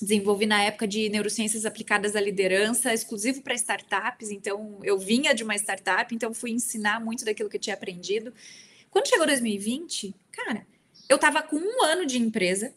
desenvolvi 0.00 0.46
na 0.46 0.62
época 0.62 0.86
de 0.86 1.08
neurociências 1.08 1.66
aplicadas 1.66 2.14
à 2.14 2.20
liderança, 2.20 2.94
exclusivo 2.94 3.42
para 3.42 3.54
startups. 3.54 4.30
Então, 4.30 4.78
eu 4.82 4.96
vinha 4.96 5.34
de 5.34 5.42
uma 5.42 5.56
startup, 5.56 6.14
então 6.14 6.32
fui 6.32 6.52
ensinar 6.52 7.00
muito 7.00 7.24
daquilo 7.24 7.50
que 7.50 7.56
eu 7.56 7.60
tinha 7.60 7.74
aprendido. 7.74 8.32
Quando 8.90 9.08
chegou 9.08 9.26
2020, 9.26 10.14
cara, 10.30 10.66
eu 11.08 11.16
estava 11.16 11.42
com 11.42 11.56
um 11.56 11.84
ano 11.84 12.06
de 12.06 12.18
empresa, 12.18 12.72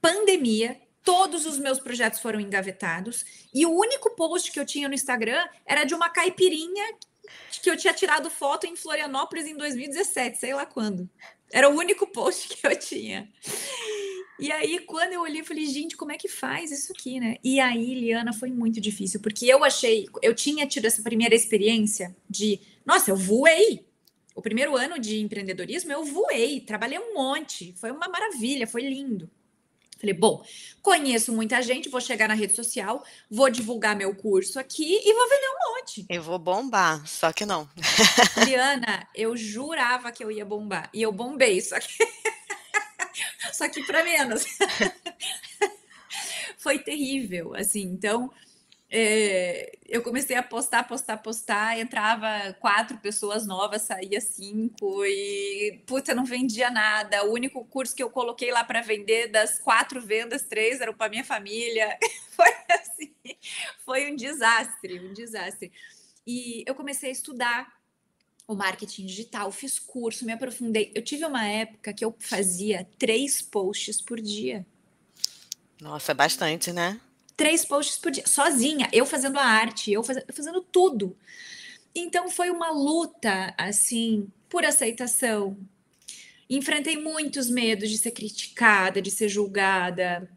pandemia, 0.00 0.80
todos 1.02 1.46
os 1.46 1.56
meus 1.56 1.78
projetos 1.78 2.18
foram 2.18 2.40
engavetados 2.40 3.24
e 3.54 3.64
o 3.64 3.70
único 3.70 4.10
post 4.16 4.50
que 4.50 4.58
eu 4.58 4.66
tinha 4.66 4.88
no 4.88 4.94
Instagram 4.94 5.46
era 5.64 5.84
de 5.84 5.94
uma 5.94 6.10
caipirinha 6.10 6.84
que 7.62 7.70
eu 7.70 7.76
tinha 7.76 7.94
tirado 7.94 8.28
foto 8.28 8.66
em 8.66 8.76
Florianópolis 8.76 9.46
em 9.46 9.56
2017, 9.56 10.38
sei 10.38 10.54
lá 10.54 10.66
quando. 10.66 11.08
Era 11.52 11.68
o 11.68 11.76
único 11.76 12.06
post 12.06 12.48
que 12.48 12.66
eu 12.66 12.78
tinha. 12.78 13.28
E 14.38 14.52
aí, 14.52 14.80
quando 14.80 15.14
eu 15.14 15.22
olhei, 15.22 15.40
eu 15.40 15.44
falei, 15.44 15.64
gente, 15.64 15.96
como 15.96 16.12
é 16.12 16.18
que 16.18 16.28
faz 16.28 16.70
isso 16.70 16.92
aqui, 16.92 17.18
né? 17.18 17.36
E 17.42 17.58
aí, 17.58 17.94
Liana, 17.94 18.34
foi 18.34 18.50
muito 18.50 18.80
difícil, 18.80 19.20
porque 19.20 19.46
eu 19.46 19.64
achei, 19.64 20.06
eu 20.22 20.34
tinha 20.34 20.66
tido 20.66 20.84
essa 20.84 21.02
primeira 21.02 21.34
experiência 21.34 22.14
de, 22.28 22.60
nossa, 22.84 23.10
eu 23.10 23.16
voei. 23.16 23.86
O 24.34 24.42
primeiro 24.42 24.76
ano 24.76 24.98
de 24.98 25.20
empreendedorismo, 25.20 25.90
eu 25.90 26.04
voei, 26.04 26.60
trabalhei 26.60 26.98
um 26.98 27.14
monte, 27.14 27.74
foi 27.78 27.90
uma 27.90 28.08
maravilha, 28.08 28.66
foi 28.66 28.82
lindo. 28.82 29.30
Falei, 29.98 30.14
bom, 30.14 30.44
conheço 30.82 31.32
muita 31.32 31.62
gente, 31.62 31.88
vou 31.88 32.00
chegar 32.00 32.28
na 32.28 32.34
rede 32.34 32.54
social, 32.54 33.02
vou 33.30 33.48
divulgar 33.48 33.96
meu 33.96 34.14
curso 34.14 34.60
aqui 34.60 34.84
e 34.84 35.14
vou 35.14 35.28
vender 35.28 35.48
um 35.48 35.72
monte. 35.72 36.06
Eu 36.10 36.22
vou 36.22 36.38
bombar, 36.38 37.06
só 37.06 37.32
que 37.32 37.46
não. 37.46 37.68
Liana, 38.44 39.08
eu 39.14 39.34
jurava 39.36 40.12
que 40.12 40.22
eu 40.22 40.30
ia 40.30 40.44
bombar 40.44 40.90
e 40.92 41.00
eu 41.00 41.10
bombei, 41.10 41.62
só 41.62 41.80
que 41.80 41.88
só 43.52 43.68
que 43.68 43.82
para 43.84 44.04
menos. 44.04 44.44
Foi 46.58 46.78
terrível, 46.78 47.54
assim. 47.54 47.82
Então, 47.82 48.30
é, 48.88 49.78
eu 49.88 50.00
comecei 50.02 50.36
a 50.36 50.42
postar, 50.42 50.84
postar, 50.84 51.16
postar, 51.18 51.78
entrava 51.78 52.52
quatro 52.60 52.98
pessoas 52.98 53.46
novas, 53.46 53.82
saía 53.82 54.20
cinco, 54.20 55.04
e 55.04 55.82
puta, 55.86 56.14
não 56.14 56.24
vendia 56.24 56.70
nada. 56.70 57.24
O 57.24 57.32
único 57.32 57.64
curso 57.64 57.94
que 57.94 58.02
eu 58.02 58.10
coloquei 58.10 58.52
lá 58.52 58.62
para 58.62 58.82
vender, 58.82 59.28
das 59.28 59.58
quatro 59.58 60.00
vendas, 60.00 60.44
três 60.44 60.80
eram 60.80 60.94
para 60.94 61.10
minha 61.10 61.24
família. 61.24 61.98
Foi 62.36 62.54
assim, 62.68 63.14
foi 63.82 64.12
um 64.12 64.14
desastre, 64.14 65.00
um 65.00 65.14
desastre. 65.14 65.72
E 66.26 66.62
eu 66.66 66.74
comecei 66.74 67.08
a 67.08 67.12
estudar 67.12 67.72
o 68.46 68.54
marketing 68.54 69.06
digital, 69.06 69.50
fiz 69.50 69.78
curso, 69.78 70.26
me 70.26 70.32
aprofundei. 70.32 70.92
Eu 70.94 71.02
tive 71.02 71.24
uma 71.24 71.46
época 71.46 71.94
que 71.94 72.04
eu 72.04 72.14
fazia 72.18 72.86
três 72.98 73.40
posts 73.40 74.02
por 74.02 74.20
dia. 74.20 74.66
Nossa, 75.80 76.12
é 76.12 76.14
bastante, 76.14 76.74
né? 76.74 77.00
Três 77.36 77.64
posts 77.64 77.98
por 77.98 78.10
dia, 78.10 78.26
sozinha, 78.26 78.88
eu 78.92 79.04
fazendo 79.04 79.38
a 79.38 79.44
arte, 79.44 79.92
eu 79.92 80.02
fazendo, 80.02 80.26
fazendo 80.32 80.60
tudo. 80.60 81.16
Então 81.94 82.28
foi 82.28 82.50
uma 82.50 82.70
luta, 82.70 83.54
assim, 83.58 84.28
por 84.48 84.64
aceitação. 84.64 85.56
Enfrentei 86.48 86.96
muitos 86.96 87.50
medos 87.50 87.90
de 87.90 87.98
ser 87.98 88.12
criticada, 88.12 89.02
de 89.02 89.10
ser 89.10 89.28
julgada, 89.28 90.30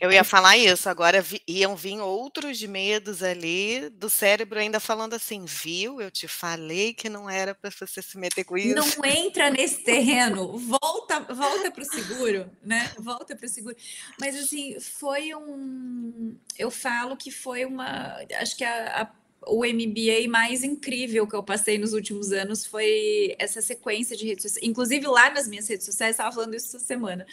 eu 0.00 0.10
ia 0.12 0.24
falar 0.24 0.56
isso, 0.56 0.88
agora 0.88 1.20
vi, 1.20 1.42
iam 1.46 1.76
vir 1.76 2.00
outros 2.00 2.62
medos 2.62 3.22
ali 3.22 3.88
do 3.90 4.08
cérebro 4.08 4.58
ainda 4.58 4.80
falando 4.80 5.14
assim, 5.14 5.44
viu? 5.44 6.00
Eu 6.00 6.10
te 6.10 6.26
falei 6.26 6.94
que 6.94 7.08
não 7.08 7.28
era 7.28 7.54
para 7.54 7.70
você 7.70 8.02
se 8.02 8.18
meter 8.18 8.44
com 8.44 8.56
isso. 8.56 8.74
Não 8.74 9.04
entra 9.04 9.50
nesse 9.50 9.82
terreno, 9.82 10.56
volta, 10.58 11.20
volta 11.20 11.70
para 11.70 11.82
o 11.82 11.86
seguro, 11.86 12.50
né? 12.62 12.90
Volta 12.98 13.36
para 13.36 13.46
o 13.46 13.48
seguro. 13.48 13.76
Mas 14.18 14.36
assim, 14.36 14.78
foi 14.80 15.34
um, 15.34 16.36
eu 16.58 16.70
falo 16.70 17.16
que 17.16 17.30
foi 17.30 17.64
uma, 17.64 18.16
acho 18.40 18.56
que 18.56 18.64
a, 18.64 19.02
a 19.02 19.21
o 19.46 19.64
MBA 19.64 20.28
mais 20.28 20.62
incrível 20.62 21.26
que 21.26 21.34
eu 21.34 21.42
passei 21.42 21.78
nos 21.78 21.92
últimos 21.92 22.32
anos 22.32 22.66
foi 22.66 23.34
essa 23.38 23.60
sequência 23.60 24.16
de 24.16 24.26
redes 24.26 24.42
sociais. 24.42 24.68
Inclusive, 24.68 25.06
lá 25.06 25.30
nas 25.30 25.48
minhas 25.48 25.68
redes 25.68 25.86
sociais, 25.86 26.12
estava 26.12 26.32
falando 26.32 26.54
isso 26.54 26.76
essa 26.76 26.84
semana. 26.84 27.26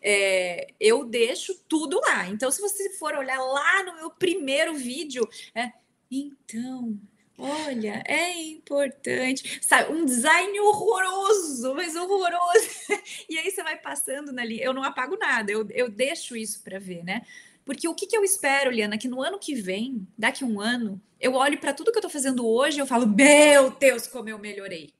É, 0.00 0.68
eu 0.78 1.04
deixo 1.04 1.54
tudo 1.68 2.00
lá. 2.00 2.28
Então, 2.28 2.50
se 2.50 2.60
você 2.60 2.90
for 2.90 3.14
olhar 3.14 3.38
lá 3.38 3.82
no 3.84 3.96
meu 3.96 4.10
primeiro 4.10 4.74
vídeo, 4.74 5.28
é, 5.54 5.72
então, 6.10 6.98
olha, 7.36 8.02
é 8.06 8.40
importante. 8.40 9.60
Sabe, 9.62 9.92
um 9.92 10.04
design 10.04 10.58
horroroso, 10.60 11.74
mas 11.74 11.94
horroroso. 11.96 12.68
e 13.28 13.38
aí 13.38 13.50
você 13.50 13.62
vai 13.62 13.76
passando 13.76 14.32
na 14.32 14.44
linha. 14.44 14.64
Eu 14.64 14.72
não 14.72 14.84
apago 14.84 15.16
nada, 15.16 15.50
eu, 15.50 15.66
eu 15.70 15.90
deixo 15.90 16.36
isso 16.36 16.62
para 16.62 16.78
ver, 16.78 17.04
né? 17.04 17.22
Porque 17.68 17.86
o 17.86 17.94
que, 17.94 18.06
que 18.06 18.16
eu 18.16 18.24
espero, 18.24 18.70
Liana, 18.70 18.96
que 18.96 19.06
no 19.06 19.20
ano 19.20 19.38
que 19.38 19.54
vem, 19.54 20.08
daqui 20.16 20.42
um 20.42 20.58
ano, 20.58 20.98
eu 21.20 21.34
olho 21.34 21.60
para 21.60 21.74
tudo 21.74 21.92
que 21.92 21.98
eu 21.98 22.00
estou 22.00 22.10
fazendo 22.10 22.48
hoje 22.48 22.78
e 22.78 22.80
eu 22.80 22.86
falo, 22.86 23.06
meu 23.06 23.70
Deus, 23.72 24.06
como 24.06 24.26
eu 24.26 24.38
melhorei. 24.38 24.94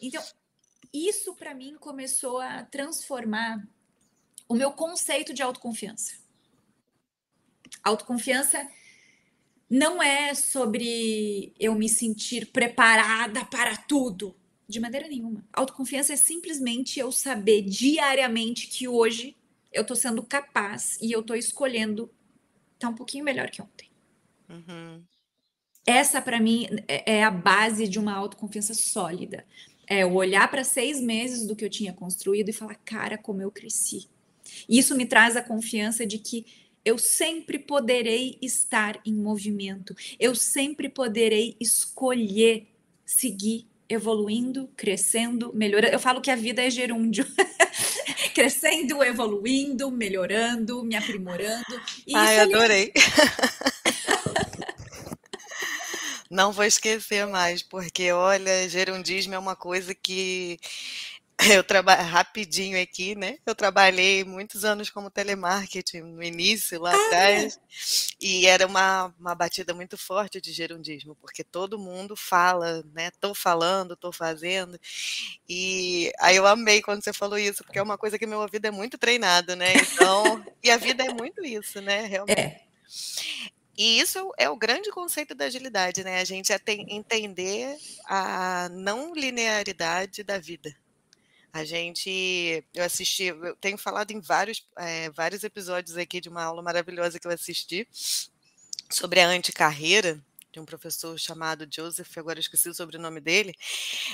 Então, 0.00 0.20
isso 0.92 1.32
para 1.36 1.54
mim 1.54 1.76
começou 1.78 2.40
a 2.40 2.64
transformar 2.64 3.64
o 4.48 4.54
meu 4.56 4.72
conceito 4.72 5.32
de 5.32 5.44
autoconfiança. 5.44 6.14
Autoconfiança 7.84 8.68
não 9.70 10.02
é 10.02 10.34
sobre 10.34 11.54
eu 11.56 11.72
me 11.76 11.88
sentir 11.88 12.46
preparada 12.46 13.44
para 13.44 13.76
tudo, 13.76 14.34
de 14.66 14.80
maneira 14.80 15.06
nenhuma. 15.06 15.46
Autoconfiança 15.52 16.14
é 16.14 16.16
simplesmente 16.16 16.98
eu 16.98 17.12
saber 17.12 17.62
diariamente 17.62 18.66
que 18.66 18.88
hoje 18.88 19.36
eu 19.72 19.82
estou 19.82 19.96
sendo 19.96 20.22
capaz 20.22 20.98
e 21.00 21.12
eu 21.12 21.20
estou 21.20 21.36
escolhendo 21.36 22.10
tá 22.78 22.88
um 22.88 22.94
pouquinho 22.94 23.24
melhor 23.24 23.50
que 23.50 23.62
ontem. 23.62 23.88
Uhum. 24.48 25.02
Essa, 25.86 26.22
para 26.22 26.40
mim, 26.40 26.68
é, 26.86 27.18
é 27.18 27.24
a 27.24 27.30
base 27.30 27.88
de 27.88 27.98
uma 27.98 28.14
autoconfiança 28.14 28.74
sólida. 28.74 29.44
É 29.86 30.06
o 30.06 30.14
olhar 30.14 30.48
para 30.50 30.64
seis 30.64 31.00
meses 31.00 31.46
do 31.46 31.56
que 31.56 31.64
eu 31.64 31.70
tinha 31.70 31.92
construído 31.92 32.48
e 32.48 32.52
falar, 32.52 32.76
cara, 32.76 33.18
como 33.18 33.42
eu 33.42 33.50
cresci. 33.50 34.08
Isso 34.68 34.96
me 34.96 35.06
traz 35.06 35.36
a 35.36 35.42
confiança 35.42 36.06
de 36.06 36.18
que 36.18 36.46
eu 36.84 36.98
sempre 36.98 37.58
poderei 37.58 38.38
estar 38.42 39.00
em 39.06 39.14
movimento, 39.14 39.94
eu 40.18 40.34
sempre 40.34 40.88
poderei 40.88 41.56
escolher 41.60 42.66
seguir 43.04 43.66
evoluindo, 43.88 44.68
crescendo, 44.76 45.52
melhorando. 45.54 45.92
Eu 45.92 46.00
falo 46.00 46.20
que 46.20 46.30
a 46.30 46.36
vida 46.36 46.62
é 46.62 46.70
gerúndio. 46.70 47.26
crescendo, 48.32 49.02
evoluindo, 49.02 49.90
melhorando, 49.90 50.82
me 50.82 50.96
aprimorando. 50.96 51.80
E 52.06 52.14
Ai, 52.14 52.40
adorei. 52.40 52.92
Não 56.30 56.50
vou 56.50 56.64
esquecer 56.64 57.26
mais, 57.26 57.62
porque 57.62 58.10
olha, 58.10 58.66
gerundismo 58.66 59.34
é 59.34 59.38
uma 59.38 59.54
coisa 59.54 59.94
que 59.94 60.58
eu 61.58 61.64
trabalho 61.64 62.02
rapidinho 62.02 62.80
aqui, 62.80 63.14
né? 63.14 63.38
Eu 63.44 63.54
trabalhei 63.54 64.24
muitos 64.24 64.64
anos 64.64 64.90
como 64.90 65.10
telemarketing 65.10 66.00
no 66.00 66.22
início, 66.22 66.80
lá 66.80 66.92
ah, 66.92 67.06
atrás, 67.06 67.56
é? 67.56 67.60
e 68.20 68.46
era 68.46 68.66
uma, 68.66 69.14
uma 69.18 69.34
batida 69.34 69.74
muito 69.74 69.96
forte 69.96 70.40
de 70.40 70.52
gerundismo, 70.52 71.16
porque 71.16 71.42
todo 71.42 71.78
mundo 71.78 72.16
fala, 72.16 72.84
né? 72.94 73.10
Tô 73.20 73.34
falando, 73.34 73.96
tô 73.96 74.12
fazendo. 74.12 74.78
E 75.48 76.12
aí 76.20 76.36
eu 76.36 76.46
amei 76.46 76.82
quando 76.82 77.02
você 77.02 77.12
falou 77.12 77.38
isso, 77.38 77.64
porque 77.64 77.78
é 77.78 77.82
uma 77.82 77.98
coisa 77.98 78.18
que 78.18 78.26
meu 78.26 78.40
ouvido 78.40 78.66
é 78.66 78.70
muito 78.70 78.98
treinado, 78.98 79.56
né? 79.56 79.72
Então, 79.74 80.44
e 80.62 80.70
a 80.70 80.76
vida 80.76 81.04
é 81.04 81.12
muito 81.12 81.44
isso, 81.44 81.80
né? 81.80 82.06
Realmente. 82.06 82.40
É. 82.40 82.60
E 83.76 83.98
isso 83.98 84.32
é 84.38 84.48
o 84.50 84.56
grande 84.56 84.90
conceito 84.90 85.34
da 85.34 85.46
agilidade, 85.46 86.04
né? 86.04 86.20
A 86.20 86.24
gente 86.24 86.52
é 86.52 86.60
entender 86.88 87.76
a 88.04 88.68
não 88.70 89.14
linearidade 89.14 90.22
da 90.22 90.38
vida. 90.38 90.74
A 91.52 91.64
gente, 91.64 92.64
eu 92.74 92.82
assisti, 92.82 93.24
eu 93.24 93.54
tenho 93.56 93.76
falado 93.76 94.10
em 94.10 94.20
vários, 94.20 94.66
é, 94.76 95.10
vários 95.10 95.44
episódios 95.44 95.98
aqui 95.98 96.18
de 96.20 96.30
uma 96.30 96.42
aula 96.42 96.62
maravilhosa 96.62 97.20
que 97.20 97.26
eu 97.26 97.30
assisti 97.30 97.86
sobre 98.88 99.20
a 99.20 99.28
anticarreira, 99.28 100.18
de 100.50 100.60
um 100.60 100.64
professor 100.64 101.18
chamado 101.18 101.66
Joseph, 101.70 102.16
agora 102.16 102.40
esqueci 102.40 102.68
o 102.68 102.74
sobrenome 102.74 103.20
dele, 103.20 103.54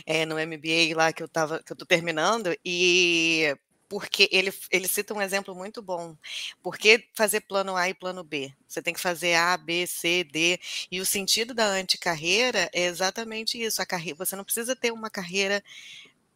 é, 0.06 0.24
no 0.26 0.36
MBA 0.36 0.96
lá 0.96 1.12
que 1.12 1.22
eu 1.22 1.28
tava, 1.28 1.62
que 1.62 1.72
eu 1.72 1.76
tô 1.76 1.86
terminando, 1.86 2.56
e 2.64 3.56
porque 3.88 4.28
ele, 4.30 4.52
ele 4.70 4.86
cita 4.86 5.14
um 5.14 5.22
exemplo 5.22 5.54
muito 5.54 5.80
bom. 5.80 6.16
Por 6.62 6.76
que 6.76 7.08
fazer 7.14 7.40
plano 7.40 7.74
A 7.74 7.88
e 7.88 7.94
plano 7.94 8.22
B? 8.22 8.52
Você 8.68 8.82
tem 8.82 8.92
que 8.92 9.00
fazer 9.00 9.34
A, 9.34 9.56
B, 9.56 9.86
C, 9.86 10.24
D. 10.24 10.60
E 10.90 11.00
o 11.00 11.06
sentido 11.06 11.54
da 11.54 11.64
anticarreira 11.64 12.68
é 12.74 12.84
exatamente 12.84 13.60
isso. 13.60 13.80
A 13.80 13.86
carreira, 13.86 14.18
você 14.18 14.36
não 14.36 14.44
precisa 14.44 14.76
ter 14.76 14.92
uma 14.92 15.08
carreira 15.08 15.64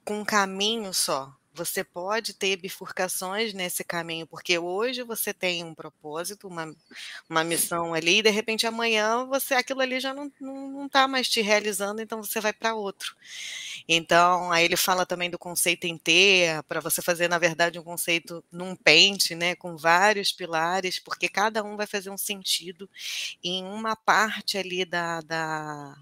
com 0.05 0.21
um 0.21 0.25
caminho 0.25 0.93
só. 0.93 1.33
Você 1.55 1.85
pode 1.85 2.33
ter 2.33 2.57
bifurcações 2.57 3.53
nesse 3.53 3.85
caminho, 3.85 4.27
porque 4.27 4.59
hoje 4.59 5.03
você 5.03 5.35
tem 5.35 5.63
um 5.63 5.75
propósito, 5.75 6.49
uma, 6.49 6.75
uma 7.29 7.45
missão 7.45 7.93
ali, 7.93 8.19
e 8.21 8.23
de 8.23 8.31
repente 8.31 8.67
amanhã 8.67 9.27
você 9.27 9.53
aquilo 9.53 9.83
ali 9.83 10.01
já 10.01 10.15
não 10.15 10.29
está 10.29 10.37
não, 10.41 10.71
não 10.71 10.89
tá 10.89 11.07
mais 11.07 11.29
te 11.29 11.43
realizando, 11.43 12.01
então 12.01 12.23
você 12.23 12.41
vai 12.41 12.55
para 12.55 12.75
outro. 12.75 13.15
Então, 13.87 14.51
aí 14.51 14.65
ele 14.65 14.77
fala 14.79 15.05
também 15.05 15.29
do 15.29 15.39
conceito 15.39 15.85
em 15.87 15.99
T, 15.99 16.47
para 16.67 16.81
você 16.81 17.03
fazer, 17.03 17.29
na 17.29 17.39
verdade, 17.39 17.79
um 17.79 17.85
conceito 17.85 18.43
num 18.51 18.75
pente, 18.75 19.35
né, 19.35 19.55
com 19.55 19.77
vários 19.77 20.33
pilares, 20.33 20.99
porque 20.99 21.29
cada 21.29 21.63
um 21.63 21.77
vai 21.77 21.87
fazer 21.87 22.09
um 22.09 22.17
sentido 22.19 22.89
em 23.45 23.63
uma 23.65 23.95
parte 23.95 24.57
ali 24.57 24.87
da, 24.87 25.21
da, 25.21 25.97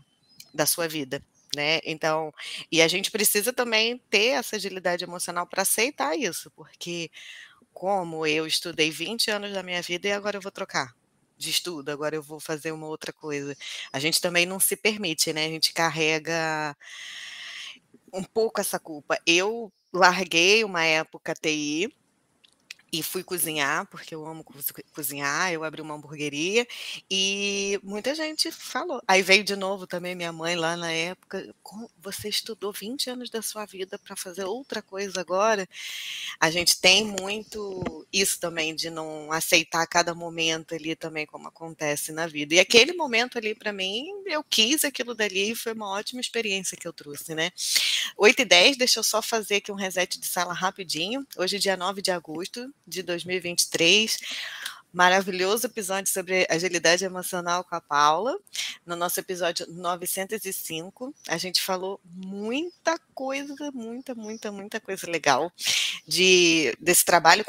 da 0.55 0.67
sua 0.67 0.87
vida 0.87 1.21
né? 1.57 1.81
Então, 1.85 2.33
e 2.71 2.83
a 2.83 2.89
gente 2.89 3.11
precisa 3.11 3.53
também 3.53 3.99
ter 4.11 4.29
essa 4.39 4.57
agilidade 4.57 5.05
emocional 5.05 5.47
para 5.47 5.63
aceitar 5.63 6.17
isso, 6.17 6.51
porque 6.53 7.11
como 7.73 8.27
eu 8.27 8.47
estudei 8.47 8.91
20 8.91 9.31
anos 9.31 9.53
da 9.53 9.63
minha 9.63 9.83
vida 9.83 10.09
e 10.09 10.13
agora 10.13 10.37
eu 10.37 10.43
vou 10.43 10.53
trocar 10.53 10.95
de 11.39 11.51
estudo, 11.51 11.91
agora 11.91 12.15
eu 12.17 12.23
vou 12.23 12.39
fazer 12.41 12.73
uma 12.73 12.87
outra 12.87 13.13
coisa. 13.13 13.57
A 13.93 13.99
gente 13.99 14.21
também 14.21 14.45
não 14.47 14.61
se 14.61 14.77
permite, 14.77 15.33
né? 15.33 15.47
A 15.47 15.49
gente 15.49 15.73
carrega 15.73 16.77
um 18.13 18.23
pouco 18.23 18.61
essa 18.61 18.79
culpa. 18.79 19.19
Eu 19.27 19.73
larguei 19.93 20.65
uma 20.65 20.85
época 20.85 21.35
TI, 21.35 21.93
e 22.93 23.03
fui 23.03 23.23
cozinhar, 23.23 23.87
porque 23.87 24.15
eu 24.15 24.27
amo 24.27 24.45
cozinhar, 24.93 25.53
eu 25.53 25.63
abri 25.63 25.81
uma 25.81 25.95
hamburgueria 25.95 26.67
e 27.11 27.79
muita 27.83 28.15
gente 28.15 28.51
falou. 28.51 29.01
Aí 29.07 29.23
veio 29.23 29.45
de 29.45 29.55
novo 29.55 29.87
também 29.87 30.15
minha 30.15 30.33
mãe 30.33 30.57
lá 30.57 30.77
na 30.77 30.91
época, 30.91 31.55
você 31.99 32.29
estudou 32.29 32.73
20 32.73 33.11
anos 33.11 33.31
da 33.31 33.43
sua 33.43 33.65
vida 33.65 33.99
para 33.99 34.17
fazer 34.17 34.45
outra 34.45 34.83
coisa 34.83 35.21
agora? 35.21 35.69
A 36.41 36.51
gente 36.51 36.81
tem 36.81 37.05
muito 37.05 38.07
isso 38.13 38.41
também 38.41 38.75
de 38.75 38.91
não 38.91 39.31
aceitar 39.33 39.87
cada 39.87 40.15
momento 40.15 40.75
ali 40.75 40.97
também 40.97 41.27
como 41.27 41.49
acontece 41.49 42.13
na 42.13 42.27
vida. 42.27 42.55
E 42.55 42.61
aquele 42.61 42.93
momento 42.93 43.39
ali 43.39 43.55
para 43.55 43.73
mim, 43.73 44.07
eu 44.27 44.43
quis 44.43 44.85
aquilo 44.85 45.15
dali 45.15 45.53
e 45.53 45.55
foi 45.55 45.73
uma 45.73 45.91
ótima 45.91 46.21
experiência 46.21 46.77
que 46.77 46.89
eu 46.89 46.93
trouxe, 46.93 47.35
né? 47.35 47.53
8 48.17 48.43
e 48.43 48.45
10, 48.45 48.77
deixa 48.77 48.99
eu 48.99 49.05
só 49.05 49.23
fazer 49.23 49.57
aqui 49.57 49.71
um 49.71 49.77
reset 49.77 50.19
de 50.19 50.27
sala 50.27 50.53
rapidinho. 50.53 51.27
Hoje 51.37 51.59
dia 51.59 51.77
9 51.77 52.03
de 52.03 52.11
agosto 52.11 52.73
de 52.87 53.03
2023. 53.03 54.19
Maravilhoso 54.93 55.67
episódio 55.67 56.13
sobre 56.13 56.47
agilidade 56.51 57.05
emocional 57.05 57.63
com 57.63 57.77
a 57.77 57.81
Paula. 57.81 58.37
No 58.85 58.97
nosso 58.97 59.21
episódio 59.21 59.65
905, 59.69 61.15
a 61.29 61.37
gente 61.37 61.63
falou 61.63 62.01
muita 62.05 62.99
coisa, 63.15 63.55
muita, 63.73 64.15
muita, 64.17 64.51
muita 64.51 64.81
coisa 64.81 65.09
legal 65.09 65.53
de 66.09 66.77
desse 66.81 67.05
trabalho 67.05 67.45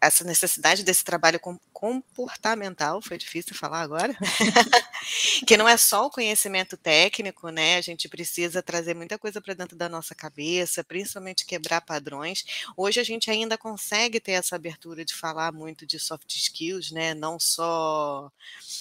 essa 0.00 0.24
necessidade 0.24 0.82
desse 0.82 1.04
trabalho 1.04 1.40
comportamental, 1.72 3.00
foi 3.00 3.16
difícil 3.16 3.54
falar 3.54 3.80
agora, 3.80 4.16
que 5.46 5.56
não 5.56 5.68
é 5.68 5.76
só 5.76 6.06
o 6.06 6.10
conhecimento 6.10 6.76
técnico, 6.76 7.48
né? 7.50 7.76
A 7.76 7.80
gente 7.80 8.08
precisa 8.08 8.62
trazer 8.62 8.94
muita 8.94 9.18
coisa 9.18 9.40
para 9.40 9.54
dentro 9.54 9.76
da 9.76 9.88
nossa 9.88 10.14
cabeça, 10.14 10.82
principalmente 10.82 11.46
quebrar 11.46 11.80
padrões. 11.80 12.44
Hoje 12.76 13.00
a 13.00 13.04
gente 13.04 13.30
ainda 13.30 13.56
consegue 13.56 14.20
ter 14.20 14.32
essa 14.32 14.56
abertura 14.56 15.04
de 15.04 15.14
falar 15.14 15.52
muito 15.52 15.86
de 15.86 15.98
soft 15.98 16.34
skills, 16.34 16.90
né? 16.90 17.14
Não 17.14 17.38
só 17.38 18.30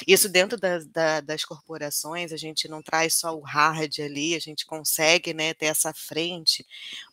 isso 0.07 0.27
dentro 0.29 0.57
da, 0.57 0.79
da, 0.79 1.21
das 1.21 1.45
corporações, 1.45 2.31
a 2.31 2.37
gente 2.37 2.67
não 2.67 2.81
traz 2.81 3.15
só 3.15 3.35
o 3.35 3.41
hard 3.41 3.99
ali, 3.99 4.35
a 4.35 4.39
gente 4.39 4.65
consegue, 4.65 5.33
né, 5.33 5.53
ter 5.53 5.67
essa 5.67 5.93
frente 5.93 6.65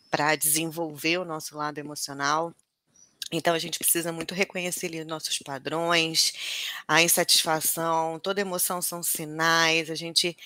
para 0.09 0.35
desenvolver 0.35 1.17
o 1.17 1.25
nosso 1.25 1.57
lado 1.57 1.77
emocional. 1.77 2.53
Então, 3.31 3.55
a 3.55 3.59
gente 3.59 3.79
precisa 3.79 4.11
muito 4.11 4.35
reconhecer 4.35 4.85
ali 4.85 5.03
nossos 5.03 5.39
padrões, 5.39 6.33
a 6.87 7.01
insatisfação, 7.01 8.19
toda 8.19 8.39
emoção 8.39 8.83
são 8.83 9.01
sinais, 9.01 9.89
a 9.89 9.95
gente 9.95 10.37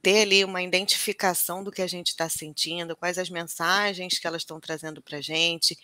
ter 0.00 0.22
ali 0.22 0.44
uma 0.44 0.62
identificação 0.62 1.64
do 1.64 1.72
que 1.72 1.82
a 1.82 1.86
gente 1.86 2.08
está 2.08 2.28
sentindo, 2.28 2.96
quais 2.96 3.18
as 3.18 3.28
mensagens 3.28 4.20
que 4.20 4.26
elas 4.26 4.42
estão 4.42 4.60
trazendo 4.60 5.02
para 5.02 5.18
a 5.18 5.20
gente, 5.20 5.76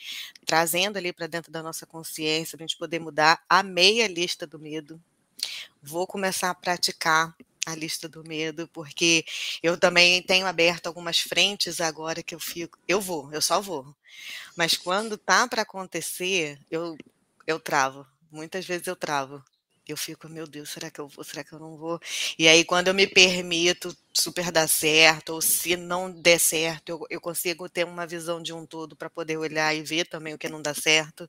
trazendo 0.46 0.96
ali 0.96 1.12
para 1.12 1.26
dentro 1.26 1.50
da 1.50 1.62
nossa 1.62 1.86
consciência, 1.86 2.56
para 2.56 2.64
a 2.64 2.68
gente 2.68 2.78
poder 2.78 3.00
mudar 3.00 3.42
a 3.48 3.62
meia 3.62 4.06
lista 4.06 4.46
do 4.46 4.58
medo. 4.58 5.00
Vou 5.82 6.06
começar 6.06 6.50
a 6.50 6.54
praticar 6.54 7.34
a 7.66 7.74
lista 7.74 8.08
do 8.08 8.22
medo, 8.24 8.68
porque 8.68 9.24
eu 9.62 9.78
também 9.78 10.22
tenho 10.22 10.46
aberto 10.46 10.86
algumas 10.86 11.18
frentes 11.20 11.80
agora 11.80 12.22
que 12.22 12.34
eu 12.34 12.40
fico, 12.40 12.78
eu 12.88 13.00
vou, 13.00 13.32
eu 13.32 13.40
só 13.42 13.60
vou. 13.60 13.94
Mas 14.56 14.76
quando 14.76 15.18
tá 15.18 15.48
para 15.48 15.62
acontecer, 15.62 16.58
eu 16.70 16.96
eu 17.46 17.60
travo. 17.60 18.06
Muitas 18.30 18.66
vezes 18.66 18.86
eu 18.86 18.96
travo 18.96 19.42
eu 19.92 19.96
fico, 19.96 20.28
meu 20.28 20.46
Deus, 20.46 20.70
será 20.70 20.90
que 20.90 21.00
eu 21.00 21.08
vou, 21.08 21.24
será 21.24 21.44
que 21.44 21.52
eu 21.52 21.58
não 21.58 21.76
vou? 21.76 22.00
E 22.38 22.48
aí, 22.48 22.64
quando 22.64 22.88
eu 22.88 22.94
me 22.94 23.06
permito 23.06 23.96
super 24.12 24.50
dar 24.50 24.68
certo, 24.68 25.30
ou 25.34 25.42
se 25.42 25.76
não 25.76 26.10
der 26.10 26.38
certo, 26.38 26.88
eu, 26.88 27.06
eu 27.10 27.20
consigo 27.20 27.68
ter 27.68 27.84
uma 27.84 28.06
visão 28.06 28.42
de 28.42 28.52
um 28.52 28.64
todo 28.64 28.96
para 28.96 29.10
poder 29.10 29.36
olhar 29.36 29.74
e 29.74 29.82
ver 29.82 30.06
também 30.06 30.34
o 30.34 30.38
que 30.38 30.48
não 30.48 30.62
dá 30.62 30.72
certo. 30.74 31.28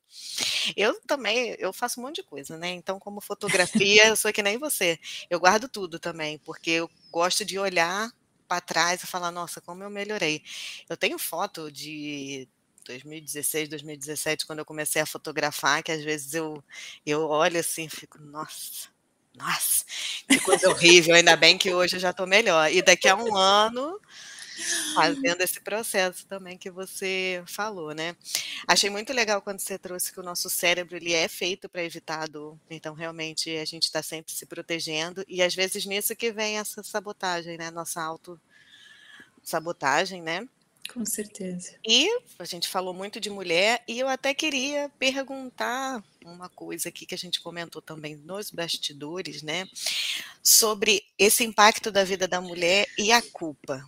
Eu 0.75 0.99
também, 1.01 1.55
eu 1.59 1.73
faço 1.73 1.99
um 1.99 2.03
monte 2.03 2.17
de 2.17 2.23
coisa, 2.23 2.57
né? 2.57 2.69
Então, 2.69 2.99
como 2.99 3.21
fotografia, 3.21 4.07
eu 4.07 4.15
sou 4.15 4.31
que 4.31 4.43
nem 4.43 4.57
você. 4.57 4.99
Eu 5.29 5.39
guardo 5.39 5.67
tudo 5.67 5.99
também, 5.99 6.37
porque 6.39 6.71
eu 6.71 6.89
gosto 7.11 7.43
de 7.43 7.57
olhar 7.59 8.11
para 8.47 8.61
trás 8.61 9.03
e 9.03 9.07
falar, 9.07 9.31
nossa, 9.31 9.59
como 9.61 9.83
eu 9.83 9.89
melhorei. 9.89 10.43
Eu 10.89 10.97
tenho 10.97 11.17
foto 11.17 11.71
de 11.71 12.47
2016, 12.85 13.69
2017, 13.69 14.45
quando 14.45 14.59
eu 14.59 14.65
comecei 14.65 15.01
a 15.01 15.05
fotografar, 15.05 15.83
que 15.83 15.91
às 15.91 16.03
vezes 16.03 16.33
eu, 16.33 16.63
eu 17.05 17.27
olho 17.27 17.59
assim 17.59 17.85
e 17.85 17.89
fico, 17.89 18.19
nossa, 18.21 18.89
nossa, 19.35 19.83
que 20.29 20.39
coisa 20.39 20.69
horrível, 20.69 21.15
ainda 21.15 21.35
bem 21.35 21.57
que 21.57 21.73
hoje 21.73 21.97
eu 21.97 21.99
já 21.99 22.11
estou 22.11 22.25
melhor. 22.27 22.71
E 22.71 22.81
daqui 22.81 23.07
a 23.07 23.15
um 23.15 23.35
ano 23.35 23.99
fazendo 24.93 25.41
esse 25.41 25.59
processo 25.59 26.25
também 26.27 26.57
que 26.57 26.71
você 26.71 27.43
falou, 27.45 27.93
né. 27.93 28.15
Achei 28.67 28.89
muito 28.89 29.11
legal 29.13 29.41
quando 29.41 29.59
você 29.59 29.77
trouxe 29.77 30.11
que 30.13 30.19
o 30.19 30.23
nosso 30.23 30.49
cérebro 30.49 30.95
ele 30.95 31.13
é 31.13 31.27
feito 31.27 31.67
para 31.67 31.83
evitar 31.83 32.27
dor, 32.29 32.57
então 32.69 32.93
realmente 32.93 33.49
a 33.57 33.65
gente 33.65 33.83
está 33.83 34.01
sempre 34.01 34.33
se 34.33 34.45
protegendo 34.45 35.23
e 35.27 35.41
às 35.41 35.53
vezes 35.53 35.85
nisso 35.85 36.15
que 36.15 36.31
vem 36.31 36.57
essa 36.57 36.81
sabotagem, 36.83 37.57
né, 37.57 37.69
nossa 37.71 38.01
auto 38.01 38.39
sabotagem, 39.43 40.21
né. 40.21 40.47
Com 40.93 41.05
certeza. 41.05 41.75
E 41.87 42.07
a 42.39 42.45
gente 42.45 42.67
falou 42.67 42.93
muito 42.93 43.19
de 43.19 43.29
mulher 43.29 43.83
e 43.87 43.99
eu 43.99 44.07
até 44.07 44.33
queria 44.33 44.89
perguntar 44.97 46.03
uma 46.23 46.49
coisa 46.49 46.89
aqui 46.89 47.05
que 47.05 47.15
a 47.15 47.17
gente 47.17 47.41
comentou 47.41 47.81
também 47.81 48.15
nos 48.15 48.49
bastidores, 48.49 49.41
né, 49.41 49.67
sobre 50.41 51.03
esse 51.17 51.43
impacto 51.43 51.91
da 51.91 52.03
vida 52.03 52.27
da 52.27 52.41
mulher 52.41 52.87
e 52.97 53.11
a 53.11 53.21
culpa 53.21 53.85